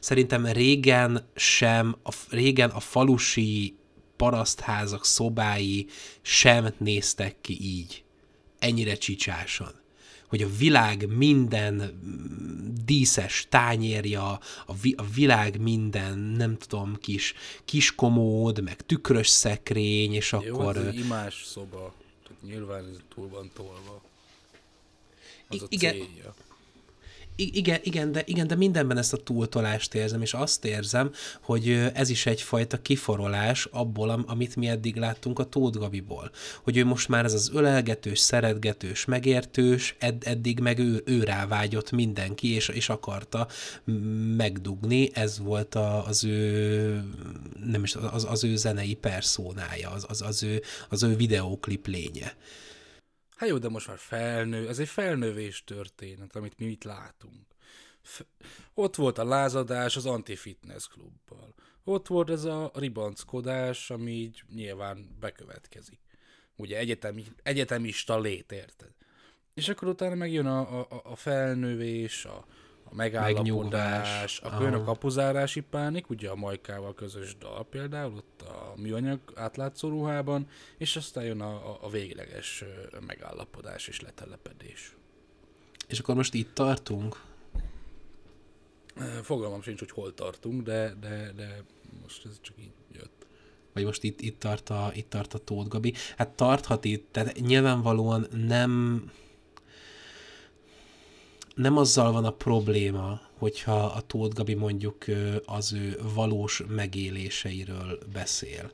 szerintem 0.00 0.46
régen 0.46 1.28
sem, 1.34 1.96
a, 2.02 2.14
régen 2.30 2.70
a 2.70 2.80
falusi 2.80 3.76
parasztházak 4.16 5.04
szobái 5.04 5.86
sem 6.22 6.74
néztek 6.78 7.40
ki 7.40 7.58
így, 7.60 8.04
ennyire 8.58 8.94
csicsásan 8.94 9.76
hogy 10.28 10.42
a 10.42 10.48
világ 10.58 11.16
minden 11.16 11.74
mm, 11.74 12.68
díszes 12.84 13.46
tányérja, 13.48 14.40
a, 14.66 14.74
vi, 14.82 14.94
a 14.96 15.04
világ 15.14 15.60
minden, 15.60 16.18
nem 16.18 16.56
tudom, 16.56 16.96
kis, 16.96 17.34
kis 17.64 17.94
komód, 17.94 18.62
meg 18.62 18.80
tükrös 18.80 19.28
szekrény, 19.28 20.14
és 20.14 20.32
Jó, 20.32 20.38
akkor... 20.38 20.76
ez 20.76 20.84
egy 20.84 20.98
imás 20.98 21.42
szoba, 21.44 21.94
tehát 22.22 22.42
nyilván 22.42 22.84
ez 22.84 22.96
túl 23.14 23.28
van 23.28 23.50
tolva. 23.54 24.02
Az 25.48 25.62
a 25.62 25.66
igen. 25.68 25.92
célja. 25.92 26.34
Igen, 27.40 27.80
igen, 27.82 28.12
de, 28.12 28.22
igen, 28.24 28.46
de 28.46 28.54
mindenben 28.54 28.98
ezt 28.98 29.12
a 29.12 29.16
túltolást 29.16 29.94
érzem, 29.94 30.22
és 30.22 30.34
azt 30.34 30.64
érzem, 30.64 31.10
hogy 31.40 31.68
ez 31.94 32.08
is 32.10 32.26
egyfajta 32.26 32.82
kiforolás 32.82 33.64
abból, 33.64 34.10
am- 34.10 34.24
amit 34.26 34.56
mi 34.56 34.68
eddig 34.68 34.96
láttunk 34.96 35.38
a 35.38 35.44
Tóth 35.44 35.78
Gabiból. 35.78 36.30
Hogy 36.62 36.76
ő 36.76 36.84
most 36.84 37.08
már 37.08 37.24
ez 37.24 37.32
az 37.32 37.50
ölelgetős, 37.52 38.18
szeretgetős, 38.18 39.04
megértős, 39.04 39.96
ed- 39.98 40.26
eddig 40.26 40.60
meg 40.60 40.78
ő, 40.78 41.02
ő 41.04 41.24
rávágyott 41.24 41.90
mindenki, 41.90 42.54
és, 42.54 42.68
és 42.68 42.88
akarta 42.88 43.48
megdugni, 44.36 45.10
ez 45.12 45.38
volt 45.38 45.74
a, 45.74 46.06
az 46.06 46.24
ő 46.24 47.02
nem 47.64 47.82
is, 47.82 47.94
az, 47.94 48.24
az 48.28 48.44
ő 48.44 48.56
zenei 48.56 48.94
perszónája, 48.94 49.90
az, 49.90 50.04
az, 50.08 50.22
az, 50.22 50.42
ő, 50.42 50.62
az 50.88 51.02
ő 51.02 51.16
videóklip 51.16 51.86
lénye. 51.86 52.36
Hát 53.38 53.48
jó, 53.48 53.58
de 53.58 53.68
most 53.68 53.86
már 53.86 53.98
felnő, 53.98 54.68
ez 54.68 54.78
egy 54.78 54.88
felnövés 54.88 55.64
történet, 55.64 56.36
amit 56.36 56.58
mi 56.58 56.64
itt 56.66 56.84
látunk. 56.84 57.46
F- 58.02 58.26
ott 58.74 58.96
volt 58.96 59.18
a 59.18 59.24
lázadás 59.24 59.96
az 59.96 60.06
anti-fitness 60.06 60.86
klubbal. 60.86 61.54
ott 61.84 62.06
volt 62.06 62.30
ez 62.30 62.44
a 62.44 62.70
ribanckodás, 62.74 63.90
ami 63.90 64.10
így 64.10 64.42
nyilván 64.54 65.16
bekövetkezik. 65.20 66.00
Ugye 66.56 66.78
egyetemi, 66.78 67.24
egyetemista 67.42 68.20
lét, 68.20 68.52
érted? 68.52 68.90
És 69.54 69.68
akkor 69.68 69.88
utána 69.88 70.14
megjön 70.14 70.46
a, 70.46 70.80
a, 70.80 71.00
a 71.04 71.16
felnővés, 71.16 72.24
a, 72.24 72.46
a 72.90 72.94
megállapodás, 72.94 74.40
a 74.40 74.62
jön 74.62 74.74
a 74.74 74.84
kapuzárási 74.84 75.60
pánik, 75.60 76.10
ugye 76.10 76.30
a 76.30 76.34
Majkával 76.34 76.94
közös 76.94 77.36
dal 77.36 77.64
például, 77.64 78.14
ott 78.16 78.42
a 78.42 78.72
műanyag 78.76 79.20
átlátszó 79.34 79.88
ruhában, 79.88 80.48
és 80.78 80.96
aztán 80.96 81.24
jön 81.24 81.40
a, 81.40 81.70
a, 81.70 81.78
a 81.80 81.90
végleges 81.90 82.64
megállapodás 83.06 83.88
és 83.88 84.00
letelepedés. 84.00 84.96
És 85.86 85.98
akkor 85.98 86.14
most 86.14 86.34
itt 86.34 86.54
tartunk? 86.54 87.22
Fogalmam 89.22 89.62
sincs, 89.62 89.78
hogy 89.78 89.90
hol 89.90 90.14
tartunk, 90.14 90.62
de, 90.62 90.94
de, 91.00 91.32
de 91.36 91.62
most 92.02 92.26
ez 92.26 92.38
csak 92.40 92.54
így 92.58 92.72
jött. 92.92 93.26
Vagy 93.72 93.84
most 93.84 94.02
itt, 94.02 94.20
itt, 94.20 94.38
tart 94.38 94.70
a, 94.70 94.90
itt 94.94 95.10
tart 95.10 95.34
a 95.34 95.38
Tóth 95.38 95.68
Gabi. 95.68 95.94
Hát 96.16 96.28
tarthat 96.28 96.84
itt, 96.84 97.08
tehát 97.10 97.40
nyilvánvalóan 97.40 98.26
nem 98.46 99.02
nem 101.58 101.76
azzal 101.76 102.12
van 102.12 102.24
a 102.24 102.30
probléma, 102.30 103.20
hogyha 103.38 103.84
a 103.84 104.00
Tóth 104.00 104.34
Gabi 104.34 104.54
mondjuk 104.54 105.04
az 105.44 105.72
ő 105.72 106.00
valós 106.14 106.62
megéléseiről 106.68 107.98
beszél. 108.12 108.72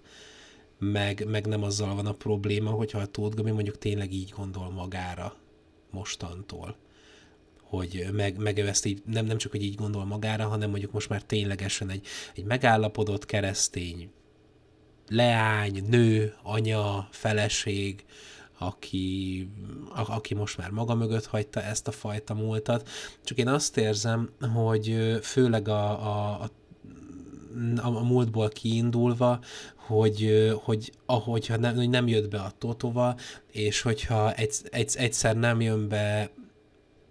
Meg, 0.79 1.27
meg 1.27 1.47
nem 1.47 1.63
azzal 1.63 1.95
van 1.95 2.07
a 2.07 2.13
probléma, 2.13 2.71
hogyha 2.71 2.99
a 2.99 3.07
Tóth 3.07 3.37
Gabi 3.37 3.51
mondjuk 3.51 3.79
tényleg 3.79 4.13
így 4.13 4.33
gondol 4.37 4.71
magára 4.71 5.37
mostantól 5.91 6.77
hogy 7.63 8.07
meg, 8.13 8.37
meg 8.37 8.59
ezt 8.59 8.85
így, 8.87 9.03
nem, 9.07 9.25
nem 9.25 9.37
csak, 9.37 9.51
hogy 9.51 9.63
így 9.63 9.75
gondol 9.75 10.05
magára, 10.05 10.47
hanem 10.47 10.71
mondjuk 10.71 10.93
most 10.93 11.09
már 11.09 11.23
ténylegesen 11.23 11.91
egy, 11.91 12.07
egy 12.35 12.45
megállapodott 12.45 13.27
keresztény 13.27 14.11
leány, 15.09 15.85
nő, 15.89 16.35
anya, 16.43 17.09
feleség, 17.11 18.05
aki, 18.59 19.49
a, 19.95 20.13
aki 20.13 20.35
most 20.35 20.59
már 20.59 20.71
maga 20.71 20.95
mögött 20.95 21.27
hagyta 21.27 21.63
ezt 21.63 21.89
a 21.89 21.93
fajta 21.93 22.35
múltat. 22.35 22.89
Csak 23.25 23.39
én 23.39 23.49
azt 23.49 23.77
érzem, 23.77 24.31
hogy 24.55 25.19
főleg 25.23 25.69
a, 25.69 26.07
a, 26.07 26.43
a 26.43 26.51
a, 27.77 27.87
a 27.87 28.03
múltból 28.03 28.49
kiindulva, 28.49 29.39
hogy, 29.77 30.53
hogy 30.63 30.93
ahogyha 31.07 31.57
nem, 31.57 31.77
nem 31.77 32.09
jött 32.09 32.31
be 32.31 32.39
a 32.39 32.53
Totova, 32.59 33.17
és 33.51 33.81
hogyha 33.81 34.33
egy, 34.33 34.55
egy, 34.71 34.95
egyszer 34.97 35.37
nem 35.37 35.61
jön 35.61 35.89
be 35.89 36.31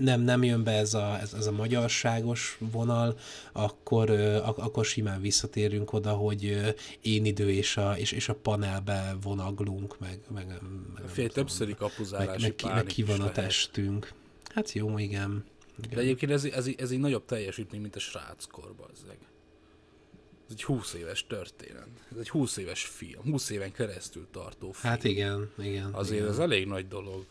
nem, 0.04 0.22
nem 0.22 0.44
jön 0.44 0.64
be 0.64 0.72
ez 0.72 0.94
a, 0.94 1.20
ez, 1.20 1.34
ez 1.34 1.46
a 1.46 1.52
magyarságos 1.52 2.58
vonal, 2.60 3.18
akkor, 3.52 4.10
ak, 4.44 4.58
akkor 4.58 4.86
simán 4.86 5.22
visszatérünk 5.22 5.94
oda, 5.94 6.12
hogy 6.12 6.74
én 7.02 7.26
idő 7.26 7.52
és 7.52 7.78
a, 7.78 7.98
és, 7.98 8.12
és 8.12 8.30
a 8.30 8.36
panelbe 8.36 9.16
vonaglunk, 9.22 10.00
meg, 10.00 10.20
meg, 10.34 10.48
meg 10.94 11.04
Fél 11.08 11.30
többszöri 11.30 11.76
kapuzálási 11.76 12.42
meg, 12.42 12.56
meg, 12.64 12.74
meg 12.74 12.86
ki 12.86 13.04
van 13.04 13.22
a 13.22 13.32
testünk. 13.32 14.14
Hát 14.54 14.72
jó, 14.72 14.98
igen. 14.98 15.46
igen. 15.84 15.96
De 15.96 16.02
egyébként 16.02 16.32
ez, 16.32 16.46
ez, 16.46 16.70
ez 16.78 16.92
egy 16.92 17.00
nagyobb 17.00 17.26
teljesítmény, 17.26 17.82
mint 17.82 17.96
a 17.96 18.00
sráckorban. 18.00 18.90
Ez 18.94 20.50
egy 20.50 20.64
20 20.64 20.94
éves 20.94 21.28
történet. 21.28 21.88
Ez 22.12 22.18
egy 22.18 22.30
20 22.30 22.58
éves 22.58 22.86
film, 22.86 23.22
20 23.24 23.50
éven 23.50 23.72
keresztül 23.72 24.28
tartó 24.32 24.72
film. 24.72 24.94
Hát 24.94 25.04
igen, 25.04 25.52
igen. 25.58 25.94
Azért 25.94 26.20
igen. 26.20 26.32
ez 26.32 26.40
elég 26.40 26.66
nagy 26.66 26.88
dolog. 26.88 27.26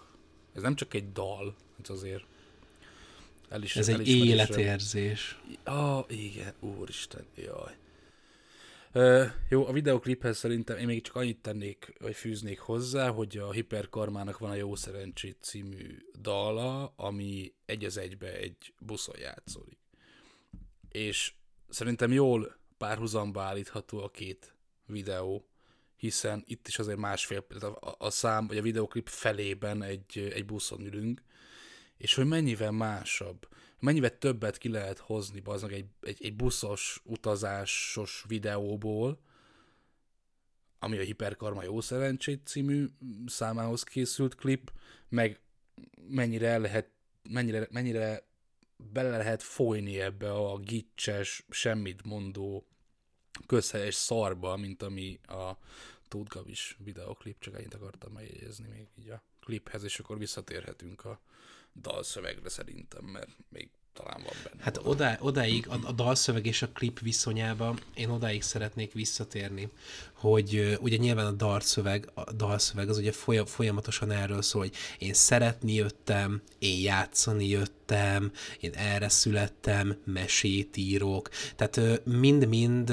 Ez 0.55 0.63
nem 0.63 0.75
csak 0.75 0.95
egy 0.95 1.13
dal, 1.13 1.55
ez 1.83 1.91
azért 1.91 2.25
el 3.53 3.63
is, 3.63 3.77
Ez 3.77 3.89
egy 3.89 4.09
életérzés. 4.09 5.41
Ah, 5.65 6.05
igen, 6.09 6.53
úristen, 6.61 7.27
jaj. 7.35 7.77
Uh, 8.95 9.31
jó, 9.49 9.67
a 9.67 9.73
videokliphez 9.73 10.39
szerintem 10.39 10.77
én 10.79 10.87
még 10.87 11.03
csak 11.03 11.17
annyit 11.17 11.39
tennék, 11.39 11.93
vagy 12.01 12.15
fűznék 12.15 12.59
hozzá, 12.59 13.09
hogy 13.11 13.37
a 13.37 13.53
Hiperkarmának 13.53 14.39
van 14.39 14.51
a 14.51 14.55
Jó 14.55 14.75
Szerencsét 14.75 15.37
című 15.41 15.97
dala, 16.21 16.93
ami 16.97 17.53
egy 17.67 17.85
az 17.85 17.97
egybe 17.97 18.37
egy 18.37 18.73
buszon 18.79 19.19
játszódik. 19.19 19.79
És 20.89 21.33
szerintem 21.69 22.13
jól 22.13 22.57
párhuzamba 22.79 23.43
állítható 23.43 24.03
a 24.03 24.11
két 24.11 24.55
videó, 24.87 25.47
hiszen 25.97 26.45
itt 26.47 26.69
is 26.69 26.79
azért 26.79 26.99
másfél, 26.99 27.45
a, 27.61 27.95
a 27.99 28.11
szám, 28.11 28.47
vagy 28.47 28.59
a 28.59 28.63
videoklip 28.63 29.09
felében 29.09 29.83
egy, 29.83 30.31
egy 30.35 30.45
buszon 30.45 30.81
ülünk, 30.81 31.23
és 32.03 32.15
hogy 32.15 32.27
mennyivel 32.27 32.71
másabb, 32.71 33.49
mennyivel 33.79 34.19
többet 34.19 34.59
ki 34.59 34.69
lehet 34.69 34.99
hozni 34.99 35.41
baznak 35.41 35.73
egy, 35.73 35.87
egy, 36.01 36.25
egy 36.25 36.37
buszos, 36.37 37.01
utazásos 37.05 38.25
videóból, 38.29 39.21
ami 40.79 40.99
a 40.99 41.03
Hiperkarma 41.03 41.63
Jó 41.63 41.81
Szerencsét 41.81 42.47
című 42.47 42.87
számához 43.27 43.83
készült 43.83 44.35
klip, 44.35 44.73
meg 45.09 45.41
mennyire 46.09 46.59
lehet, 46.59 46.91
mennyire, 47.31 47.69
mennyire 47.71 48.27
bele 48.77 49.17
lehet 49.17 49.43
folyni 49.43 50.01
ebbe 50.01 50.33
a 50.33 50.59
gicses, 50.59 51.45
semmit 51.51 52.05
mondó 52.05 52.67
közhelyes 53.47 53.95
szarba, 53.95 54.57
mint 54.57 54.83
ami 54.83 55.21
a 55.27 55.53
Tóth 56.09 56.37
Gabis 56.37 56.77
videoklip, 56.85 57.41
csak 57.41 57.55
ennyit 57.55 57.75
akartam 57.75 58.13
megjegyezni 58.13 58.69
még 58.69 58.89
így 58.99 59.11
a 59.11 59.23
kliphez, 59.41 59.85
és 59.85 59.99
akkor 59.99 60.19
visszatérhetünk 60.19 61.05
a 61.05 61.21
dalszövegre 61.75 62.49
szerintem, 62.49 63.05
mert 63.05 63.29
még 63.49 63.71
talán 63.93 64.23
van 64.25 64.35
benne. 64.45 64.63
Hát 64.63 64.81
oda, 64.83 65.17
odáig, 65.21 65.69
a, 65.69 65.79
a 65.85 65.93
dalszöveg 65.93 66.47
és 66.47 66.63
a 66.63 66.69
klip 66.69 67.01
viszonyába 67.01 67.77
én 67.95 68.09
odáig 68.09 68.43
szeretnék 68.43 68.93
visszatérni, 68.93 69.69
hogy 70.13 70.79
ugye 70.81 70.97
nyilván 70.97 71.27
a 71.27 71.31
dalszöveg, 71.31 72.11
a 72.15 72.33
dalszöveg 72.33 72.89
az 72.89 72.99
ugye 72.99 73.13
folyam, 73.13 73.47
folyamatosan 73.47 74.11
erről 74.11 74.43
szól, 74.43 74.63
hogy 74.63 74.75
én 74.99 75.15
szeretni 75.15 75.75
jöttem, 75.75 76.43
én 76.59 76.81
játszani 76.81 77.49
jöttem, 77.49 78.33
én 78.61 78.73
erre 78.75 79.09
születtem, 79.09 79.97
mesét 80.05 80.77
írok, 80.77 81.31
tehát 81.57 82.05
mind-mind 82.05 82.93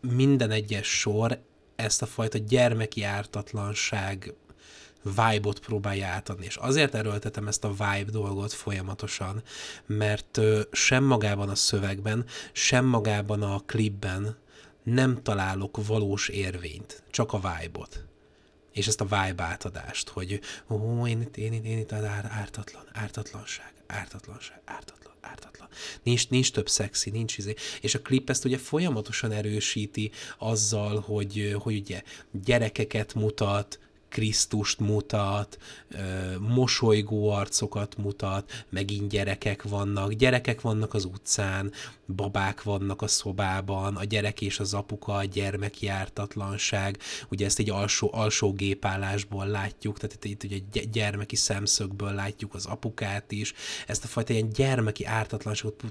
minden 0.00 0.50
egyes 0.50 0.98
sor 0.98 1.42
ezt 1.76 2.02
a 2.02 2.06
fajta 2.06 2.38
gyermeki 2.38 3.02
ártatlanság 3.02 4.34
vibe-ot 5.02 5.58
próbálja 5.58 6.06
átadni. 6.06 6.44
És 6.44 6.56
azért 6.56 6.94
erőltetem 6.94 7.48
ezt 7.48 7.64
a 7.64 7.70
vibe 7.70 8.10
dolgot 8.10 8.52
folyamatosan, 8.52 9.42
mert 9.86 10.40
sem 10.72 11.04
magában 11.04 11.48
a 11.48 11.54
szövegben, 11.54 12.24
sem 12.52 12.84
magában 12.84 13.42
a 13.42 13.62
klipben 13.66 14.36
nem 14.82 15.22
találok 15.22 15.86
valós 15.86 16.28
érvényt, 16.28 17.02
csak 17.10 17.32
a 17.32 17.40
vibe-ot 17.40 18.06
és 18.72 18.86
ezt 18.86 19.00
a 19.00 19.04
vibe 19.04 19.42
átadást, 19.42 20.08
hogy 20.08 20.40
ó, 20.70 21.06
én 21.06 21.20
itt, 21.20 21.36
én 21.36 21.52
itt, 21.52 21.64
én 21.64 21.78
itt 21.78 21.92
ártatlan, 21.92 22.84
ártatlanság, 22.92 23.72
ártatlanság, 23.86 24.60
ártatlan, 24.64 25.14
ártatlan. 25.20 25.68
Nincs, 26.02 26.28
nincs 26.28 26.52
több 26.52 26.68
szexi, 26.68 27.10
nincs 27.10 27.38
izé. 27.38 27.54
És 27.80 27.94
a 27.94 28.00
klip 28.02 28.30
ezt 28.30 28.44
ugye 28.44 28.58
folyamatosan 28.58 29.32
erősíti 29.32 30.10
azzal, 30.38 31.00
hogy, 31.00 31.56
hogy 31.58 31.76
ugye 31.76 32.02
gyerekeket 32.44 33.14
mutat, 33.14 33.78
Krisztust 34.12 34.80
mutat, 34.80 35.58
mosolygó 36.38 37.30
arcokat 37.30 37.96
mutat, 37.96 38.64
megint 38.68 39.08
gyerekek 39.08 39.62
vannak, 39.62 40.12
gyerekek 40.12 40.60
vannak 40.60 40.94
az 40.94 41.04
utcán, 41.04 41.72
babák 42.06 42.62
vannak 42.62 43.02
a 43.02 43.06
szobában, 43.06 43.96
a 43.96 44.04
gyerek 44.04 44.40
és 44.40 44.60
az 44.60 44.74
apuka, 44.74 45.14
a 45.14 45.24
gyermeki 45.24 45.88
ártatlanság, 45.88 46.98
ugye 47.28 47.44
ezt 47.44 47.58
egy 47.58 47.70
alsó, 47.70 48.10
alsó 48.12 48.52
gépállásból 48.52 49.46
látjuk, 49.46 49.98
tehát 49.98 50.24
itt, 50.24 50.42
itt 50.42 50.64
ugye 50.70 50.84
gyermeki 50.84 51.36
szemszögből 51.36 52.12
látjuk 52.12 52.54
az 52.54 52.66
apukát 52.66 53.32
is, 53.32 53.52
ezt 53.86 54.04
a 54.04 54.08
fajta 54.08 54.32
ilyen 54.32 54.48
gyermeki 54.48 55.04
ártatlanságot 55.04 55.82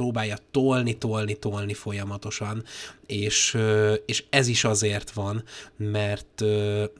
próbálja 0.00 0.36
tolni, 0.50 0.98
tolni, 0.98 1.34
tolni 1.34 1.74
folyamatosan, 1.74 2.64
és, 3.06 3.58
és 4.06 4.24
ez 4.30 4.48
is 4.48 4.64
azért 4.64 5.10
van, 5.10 5.42
mert, 5.76 6.42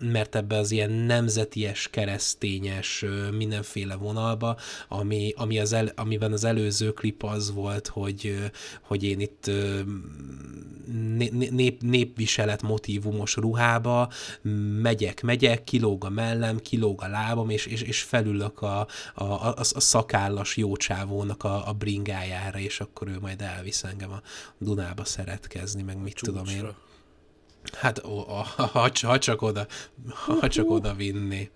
mert 0.01 0.35
ebbe 0.35 0.57
az 0.57 0.71
ilyen 0.71 0.91
nemzeties, 0.91 1.89
keresztényes 1.91 3.05
mindenféle 3.37 3.95
vonalba, 3.95 4.57
ami, 4.89 5.33
ami 5.37 5.59
az 5.59 5.73
el, 5.73 5.93
amiben 5.97 6.33
az 6.33 6.45
előző 6.45 6.93
klip 6.93 7.25
az 7.25 7.53
volt, 7.53 7.87
hogy, 7.87 8.51
hogy 8.81 9.05
én 9.05 9.21
itt 9.21 9.51
nép, 11.51 11.83
népviselet 11.83 12.63
motivumos 12.63 13.37
ruhába 13.37 14.11
megyek, 14.83 15.23
megyek, 15.23 15.65
kilóg 15.65 16.05
a 16.05 16.09
mellem, 16.09 16.59
kilóg 16.59 17.03
a 17.03 17.09
lábam, 17.09 17.51
és, 17.51 17.67
és, 17.67 17.83
és 17.83 18.03
felülök 18.03 18.63
a, 18.63 18.87
a, 19.15 19.25
a, 19.25 19.55
a 19.59 19.81
szakállas 19.81 20.57
jócsávónak 20.57 21.45
a, 21.45 21.69
a 21.69 21.73
bringájára, 21.73 22.59
és 22.59 22.81
akkor 22.91 23.09
ő 23.09 23.19
majd 23.19 23.41
elvisz 23.41 23.85
engem 23.85 24.13
a 24.13 24.23
Dunába 24.59 25.05
szeretkezni, 25.05 25.83
meg 25.83 26.03
mit 26.03 26.15
Csúcsra. 26.15 26.43
tudom 26.43 26.55
én. 26.55 26.75
Hát, 27.73 28.05
ó, 28.05 28.19
ha, 28.19 28.43
ha, 28.43 28.91
ha, 29.03 29.19
csak 29.19 29.43
oda, 29.43 29.67
ha 30.11 30.49
csak 30.49 30.71
oda 30.71 30.95
vinni. 30.95 31.51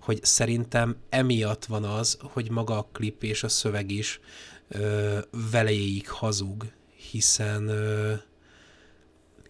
Hogy 0.00 0.24
szerintem 0.24 0.96
emiatt 1.08 1.64
van 1.64 1.84
az, 1.84 2.18
hogy 2.20 2.50
maga 2.50 2.78
a 2.78 2.88
klip 2.92 3.22
és 3.22 3.42
a 3.42 3.48
szöveg 3.48 3.90
is 3.90 4.20
ö, 4.68 5.18
velejéig 5.50 6.08
hazug, 6.08 6.66
hiszen 7.10 7.68
ö, 7.68 8.14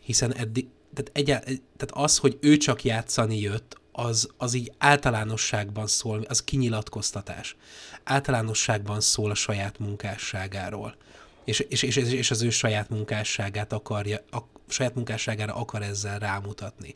Hiszen 0.01 0.35
eddig, 0.35 0.67
tehát, 0.95 1.11
egyál, 1.15 1.43
tehát 1.43 1.91
az, 1.91 2.19
hogy 2.19 2.39
ő 2.41 2.57
csak 2.57 2.85
játszani 2.85 3.41
jött, 3.41 3.81
az, 3.99 4.29
az 4.37 4.55
így 4.55 4.73
általánosságban 4.79 5.87
szól, 5.87 6.25
az 6.29 6.45
kinyilatkoztatás. 6.45 7.57
Általánosságban 8.05 9.01
szól 9.01 9.31
a 9.31 9.35
saját 9.35 9.79
munkásságáról. 9.79 10.97
És, 11.45 11.59
és, 11.61 11.83
és, 11.83 11.97
és 11.97 12.31
az 12.31 12.43
ő 12.43 12.51
saját 12.51 12.89
munkásságát 12.89 13.73
akarja, 13.73 14.19
a 14.31 14.39
saját 14.69 14.95
munkásságára 14.95 15.55
akar 15.55 15.83
ezzel 15.83 16.19
rámutatni. 16.19 16.95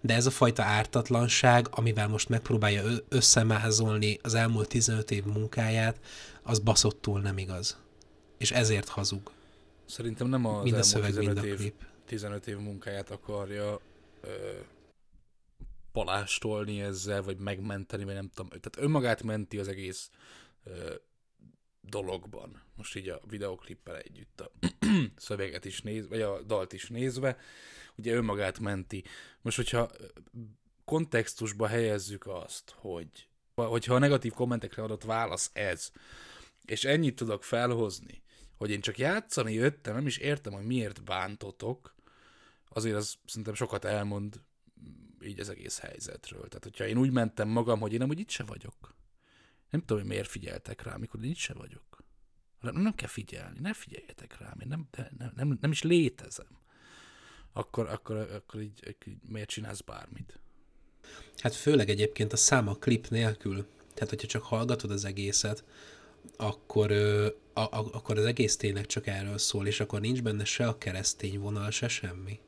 De 0.00 0.14
ez 0.14 0.26
a 0.26 0.30
fajta 0.30 0.62
ártatlanság, 0.62 1.66
amivel 1.70 2.08
most 2.08 2.28
megpróbálja 2.28 2.82
összemázolni 3.08 4.18
az 4.22 4.34
elmúlt 4.34 4.68
15 4.68 5.10
év 5.10 5.24
munkáját, 5.24 6.00
az 6.42 6.58
baszottul 6.58 7.20
nem 7.20 7.38
igaz. 7.38 7.78
És 8.38 8.50
ezért 8.50 8.88
hazug. 8.88 9.30
Szerintem 9.86 10.28
nem 10.28 10.46
az 10.46 10.62
mind 10.62 10.66
a 10.66 10.68
elmúlt 10.68 10.84
szöveg, 10.84 11.14
15, 11.14 11.34
mind 11.34 11.38
a 11.38 11.46
év, 11.46 11.56
klip. 11.56 11.74
15 12.06 12.46
év 12.46 12.56
munkáját 12.56 13.10
akarja 13.10 13.80
ö, 14.20 14.28
palástolni 15.92 16.80
ezzel, 16.80 17.22
vagy 17.22 17.38
megmenteni, 17.38 18.04
vagy 18.04 18.14
nem 18.14 18.28
tudom. 18.28 18.48
Tehát 18.48 18.76
önmagát 18.76 19.22
menti 19.22 19.58
az 19.58 19.68
egész 19.68 20.10
ö, 20.64 20.94
dologban. 21.80 22.62
Most 22.76 22.96
így 22.96 23.08
a 23.08 23.20
videoklippel 23.28 23.96
együtt 23.96 24.40
a 24.40 24.50
szöveget 25.16 25.64
is 25.64 25.82
néz, 25.82 26.08
vagy 26.08 26.20
a 26.20 26.42
dalt 26.42 26.72
is 26.72 26.88
nézve, 26.88 27.36
ugye 27.96 28.14
önmagát 28.14 28.58
menti. 28.58 29.04
Most, 29.42 29.56
hogyha 29.56 29.90
kontextusba 30.84 31.66
helyezzük 31.66 32.26
azt, 32.26 32.74
hogy 32.76 33.28
hogyha 33.54 33.94
a 33.94 33.98
negatív 33.98 34.32
kommentekre 34.32 34.82
adott 34.82 35.04
válasz 35.04 35.50
ez, 35.52 35.90
és 36.64 36.84
ennyit 36.84 37.14
tudok 37.14 37.44
felhozni, 37.44 38.22
hogy 38.56 38.70
én 38.70 38.80
csak 38.80 38.98
játszani 38.98 39.52
jöttem, 39.52 39.94
nem 39.94 40.06
is 40.06 40.16
értem, 40.16 40.52
hogy 40.52 40.64
miért 40.64 41.04
bántotok, 41.04 41.94
azért 42.68 42.96
az 42.96 43.16
szerintem 43.26 43.54
sokat 43.54 43.84
elmond 43.84 44.40
így 45.24 45.40
az 45.40 45.48
egész 45.48 45.78
helyzetről. 45.78 46.48
Tehát, 46.48 46.64
hogyha 46.64 46.86
én 46.86 46.98
úgy 46.98 47.10
mentem 47.10 47.48
magam, 47.48 47.80
hogy 47.80 47.92
én 47.92 48.02
amúgy 48.02 48.18
itt 48.18 48.30
se 48.30 48.42
vagyok. 48.42 48.94
Nem 49.70 49.80
tudom, 49.80 49.98
hogy 49.98 50.10
miért 50.10 50.28
figyeltek 50.28 50.82
rám, 50.82 50.94
amikor 50.94 51.24
én 51.24 51.30
itt 51.30 51.36
se 51.36 51.52
vagyok. 51.52 52.04
Nem, 52.60 52.74
nem 52.74 52.94
kell 52.94 53.08
figyelni, 53.08 53.58
ne 53.60 53.74
figyeljetek 53.74 54.38
rám, 54.38 54.60
én 54.60 54.68
nem, 54.68 54.88
nem, 55.18 55.32
nem, 55.36 55.58
nem 55.60 55.70
is 55.70 55.82
létezem. 55.82 56.58
Akkor, 57.52 57.88
akkor, 57.88 58.16
akkor 58.16 58.60
így, 58.60 58.96
így 59.06 59.16
miért 59.28 59.48
csinálsz 59.48 59.80
bármit? 59.80 60.38
Hát 61.36 61.54
főleg 61.54 61.88
egyébként 61.88 62.32
a 62.32 62.36
szám 62.36 62.68
a 62.68 62.74
klip 62.74 63.08
nélkül. 63.08 63.66
Tehát, 63.94 64.08
hogyha 64.08 64.26
csak 64.26 64.42
hallgatod 64.42 64.90
az 64.90 65.04
egészet, 65.04 65.64
akkor, 66.36 66.92
a, 67.52 67.60
a, 67.60 67.88
akkor 67.92 68.18
az 68.18 68.24
egész 68.24 68.56
tényleg 68.56 68.86
csak 68.86 69.06
erről 69.06 69.38
szól, 69.38 69.66
és 69.66 69.80
akkor 69.80 70.00
nincs 70.00 70.22
benne 70.22 70.44
se 70.44 70.68
a 70.68 70.78
keresztény 70.78 71.38
vonal, 71.38 71.70
se 71.70 71.88
semmi. 71.88 72.40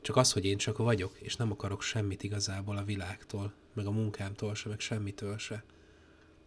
Csak 0.00 0.16
az, 0.16 0.32
hogy 0.32 0.44
én 0.44 0.56
csak 0.56 0.76
vagyok, 0.76 1.18
és 1.18 1.36
nem 1.36 1.50
akarok 1.50 1.82
semmit 1.82 2.22
igazából 2.22 2.76
a 2.76 2.84
világtól, 2.84 3.52
meg 3.74 3.86
a 3.86 3.90
munkámtól 3.90 4.54
se, 4.54 4.68
meg 4.68 4.80
semmitől 4.80 5.38
se. 5.38 5.64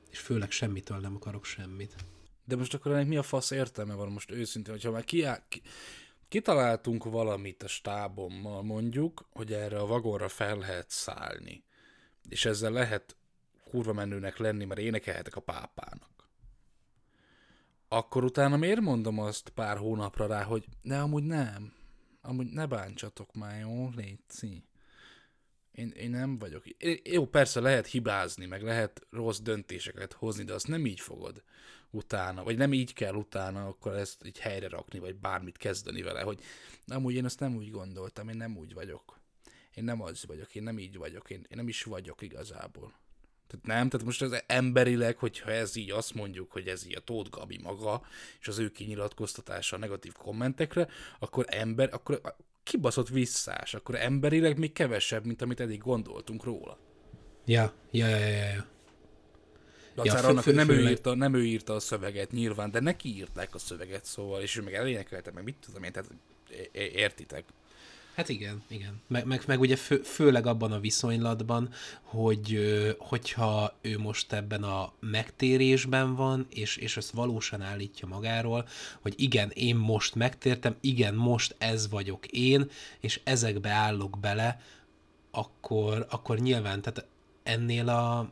És 0.10 0.20
főleg 0.20 0.52
semmitől 0.52 0.98
nem 0.98 1.16
akarok 1.16 1.46
semmit. 1.46 1.96
De 2.46 2.56
most 2.56 2.74
akkor 2.74 2.92
ennek 2.92 3.08
mi 3.08 3.18
a 3.18 3.24
fasz 3.24 3.52
értelme 3.52 3.94
van 3.94 4.12
most 4.12 4.32
őszintén, 4.32 4.74
hogyha 4.74 4.92
már 4.92 5.04
kiáll, 5.04 5.44
ki, 5.50 5.62
kitaláltunk 6.28 7.04
valamit 7.04 7.64
a 7.64 7.68
stábommal 7.68 8.64
mondjuk, 8.64 9.28
hogy 9.32 9.54
erre 9.54 9.80
a 9.80 9.86
vagonra 9.86 10.28
fel 10.28 10.58
lehet 10.58 10.90
szállni, 10.90 11.64
és 12.30 12.46
ezzel 12.46 12.72
lehet 12.72 13.16
kurva 13.70 13.94
menőnek 13.94 14.38
lenni, 14.38 14.66
mert 14.66 14.80
énekelhetek 14.80 15.36
a 15.36 15.42
pápának. 15.42 16.28
Akkor 17.88 18.24
utána 18.24 18.58
miért 18.58 18.80
mondom 18.80 19.20
azt 19.20 19.50
pár 19.50 19.78
hónapra 19.78 20.28
rá, 20.28 20.44
hogy 20.44 20.66
ne, 20.82 21.02
amúgy 21.02 21.24
nem. 21.24 21.74
Amúgy 22.26 22.52
ne 22.52 22.66
bántsatok 22.66 23.34
már, 23.34 23.60
jó? 23.60 23.90
Léci. 23.96 24.64
Én, 25.72 25.90
én 25.90 26.10
nem 26.10 26.38
vagyok. 26.38 26.68
É, 26.68 27.02
jó, 27.04 27.26
persze 27.28 27.60
lehet 27.60 27.88
hibázni, 27.88 28.46
meg 28.46 28.62
lehet 28.62 29.08
rossz 29.10 29.40
döntéseket 29.40 30.14
hozni, 30.14 30.44
de 30.44 30.54
azt 30.54 30.68
nem 30.68 30.86
így 30.86 31.00
fogod 31.00 31.44
utána, 31.90 32.44
vagy 32.44 32.58
nem 32.58 32.74
így 32.74 32.94
kell 32.94 33.14
utána, 33.14 33.68
akkor 33.68 33.96
ezt 33.96 34.26
így 34.26 34.40
helyre 34.40 34.68
rakni, 34.68 35.00
vagy 35.00 35.16
bármit 35.16 35.58
kezdeni 35.58 36.02
vele, 36.02 36.22
hogy 36.22 36.42
amúgy 36.88 37.14
én 37.14 37.26
azt 37.26 37.40
nem 37.40 37.56
úgy 37.56 37.72
gondoltam, 37.72 38.30
én 38.30 38.38
nem 38.38 38.58
úgy 38.58 38.74
vagyok. 38.74 39.20
Én 39.74 39.84
nem 39.84 40.02
az 40.02 40.26
vagyok, 40.26 40.56
én 40.56 40.64
nem 40.64 40.80
így 40.80 40.98
vagyok, 40.98 41.30
én, 41.30 41.40
én 41.50 41.58
nem 41.58 41.68
is 41.68 41.84
vagyok 41.84 42.22
igazából. 42.22 42.94
Tehát 43.54 43.80
nem, 43.80 43.90
tehát 43.90 44.06
most 44.06 44.22
ez 44.22 44.42
emberileg, 44.48 45.18
hogyha 45.18 45.52
ez 45.52 45.76
így 45.76 45.92
azt 45.92 46.14
mondjuk, 46.14 46.52
hogy 46.52 46.68
ez 46.68 46.86
így 46.86 46.96
a 46.96 47.00
Tóth 47.00 47.30
Gabi 47.30 47.60
maga, 47.64 48.02
és 48.40 48.48
az 48.48 48.60
ő 48.60 48.70
kinyilatkoztatása 48.70 49.76
a 49.76 49.80
negatív 49.80 50.14
kommentekre, 50.14 50.88
akkor 51.20 51.46
ember, 51.48 51.90
akkor 51.92 52.22
kibaszott 52.64 53.10
visszás, 53.10 53.74
akkor 53.74 53.96
emberileg 53.96 54.58
még 54.58 54.74
kevesebb, 54.74 55.26
mint 55.26 55.42
amit 55.42 55.60
eddig 55.60 55.80
gondoltunk 55.80 56.44
róla. 56.44 56.78
Ja, 57.46 57.74
ja, 57.92 58.08
ja, 58.08 58.18
ja, 58.18 58.28
ja. 58.28 58.66
Dacára 59.96 60.22
ja, 60.22 60.28
annak, 60.28 60.44
hogy 60.44 60.56
nem, 60.56 60.70
ő 60.70 60.90
írta, 60.90 61.16
nem 61.16 61.34
ő 61.34 61.46
írta 61.46 61.74
a 61.76 61.80
szöveget 61.80 62.32
nyilván, 62.32 62.72
de 62.72 62.80
neki 62.80 63.16
írták 63.16 63.56
a 63.56 63.58
szöveget, 63.58 64.06
szóval, 64.06 64.42
és 64.42 64.56
ő 64.56 64.62
meg 64.62 64.74
elénekelte, 64.74 65.32
meg 65.32 65.44
mit 65.44 65.58
tudom 65.66 65.84
én, 65.84 65.92
tehát 65.92 66.10
értitek. 66.72 67.46
Hát 68.16 68.30
igen, 68.30 68.64
igen. 68.68 69.02
Meg, 69.08 69.26
meg, 69.26 69.44
meg 69.48 69.60
ugye 69.60 69.76
fő, 69.76 69.98
főleg 69.98 70.46
abban 70.46 70.72
a 70.72 70.80
viszonylatban, 70.80 71.70
hogy 72.02 72.60
hogyha 73.00 73.78
ő 73.82 74.00
most 74.00 74.34
ebben 74.34 74.64
a 74.64 74.94
megtérésben 75.00 76.16
van, 76.16 76.48
és, 76.50 76.78
és 76.78 76.98
ezt 76.98 77.12
valósan 77.12 77.62
állítja 77.62 78.08
magáról, 78.08 78.68
hogy 79.02 79.14
igen, 79.18 79.50
én 79.54 79.76
most 79.76 80.16
megtértem, 80.16 80.76
igen, 80.82 81.16
most 81.16 81.56
ez 81.58 81.90
vagyok 81.90 82.26
én, 82.28 82.70
és 83.00 83.22
ezekbe 83.24 83.70
állok 83.70 84.20
bele, 84.20 84.62
akkor, 85.32 86.06
akkor 86.10 86.40
nyilván, 86.40 86.82
tehát 86.82 87.08
ennél 87.44 87.90
a, 87.90 88.32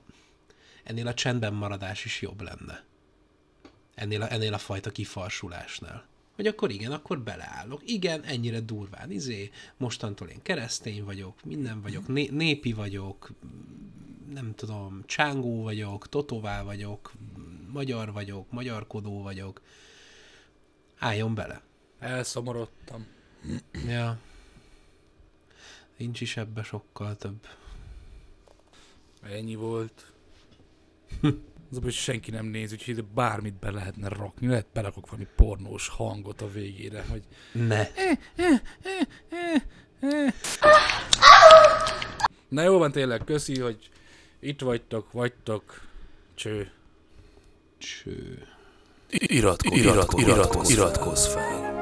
ennél 0.84 1.08
a 1.08 1.14
csendben 1.14 1.54
maradás 1.54 2.06
is 2.06 2.22
jobb 2.22 2.42
lenne. 2.42 2.84
Ennél 3.96 4.22
a, 4.22 4.32
ennél 4.32 4.54
a 4.54 4.58
fajta 4.58 4.92
kifarsulásnál 4.92 6.10
hogy 6.42 6.50
akkor 6.50 6.72
igen, 6.72 6.92
akkor 6.92 7.20
beleállok. 7.20 7.82
Igen, 7.86 8.24
ennyire 8.24 8.60
durván, 8.60 9.12
izé, 9.12 9.52
mostantól 9.78 10.28
én 10.28 10.42
keresztény 10.42 11.04
vagyok, 11.04 11.44
minden 11.44 11.82
vagyok, 11.82 12.08
né- 12.08 12.32
népi 12.32 12.74
vagyok, 12.74 13.32
nem 14.34 14.54
tudom, 14.56 15.04
csángó 15.06 15.64
vagyok, 15.64 16.10
totová 16.10 16.64
vagyok, 16.64 17.12
magyar 17.72 18.12
vagyok, 18.12 18.52
magyarkodó 18.52 19.22
vagyok. 19.22 19.62
Álljon 20.98 21.36
bele. 21.36 21.62
Elszomorodtam. 22.00 23.08
Ja. 23.88 24.20
Nincs 25.98 26.22
is 26.22 26.38
ebbe 26.38 26.64
sokkal 26.64 27.18
több. 27.18 27.48
Ennyi 29.22 29.56
volt. 29.56 30.12
Az, 31.72 31.80
hogy 31.84 31.94
senki 31.94 32.32
nem 32.32 32.46
néz, 32.46 32.72
úgyhogy 32.72 33.04
bármit 33.04 33.54
be 33.54 33.72
lehetne 33.72 34.08
rakni. 34.08 34.48
Lehet 34.48 34.68
berakok 34.74 35.10
valami 35.10 35.28
pornós 35.36 35.88
hangot 35.88 36.42
a 36.42 36.52
végére, 36.52 37.06
hogy... 37.10 37.24
Ne. 37.52 37.88
Na 42.48 42.62
jó 42.62 42.78
van 42.78 42.92
tényleg, 42.92 43.24
köszi, 43.24 43.60
hogy 43.60 43.90
itt 44.40 44.62
vagytok, 44.62 45.12
vagytok. 45.12 45.82
Cső. 46.36 46.72
Cső. 47.78 48.48
Iratkozz, 49.10 49.80
iratkozz, 49.80 50.28
iratkozz, 50.28 50.70
iratkozz 50.70 51.26
fel. 51.26 51.74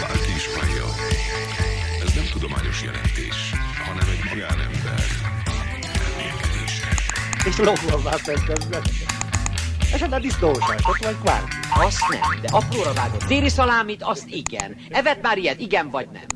Bárki 0.00 0.32
is. 0.36 0.46
Ez 2.02 2.14
nem 2.14 2.24
tudományos 2.32 2.82
jelentés, 2.82 3.50
hanem 3.84 4.08
egy 4.08 4.24
magánember 4.28 4.71
és 7.44 7.58
lopva 7.58 8.10
felkezdett. 8.10 8.88
Esetleg 9.92 10.20
disznóságot, 10.20 10.98
vagy 11.04 11.16
kvárki. 11.22 11.56
Azt 11.74 12.08
nem, 12.08 12.40
de 12.40 12.48
apróra 12.50 12.92
vágott 12.92 13.24
téli 13.24 13.48
szalámit, 13.48 14.02
azt 14.02 14.28
igen. 14.28 14.76
Evet 14.90 15.22
már 15.22 15.38
ilyet, 15.38 15.60
igen 15.60 15.90
vagy 15.90 16.08
nem? 16.12 16.26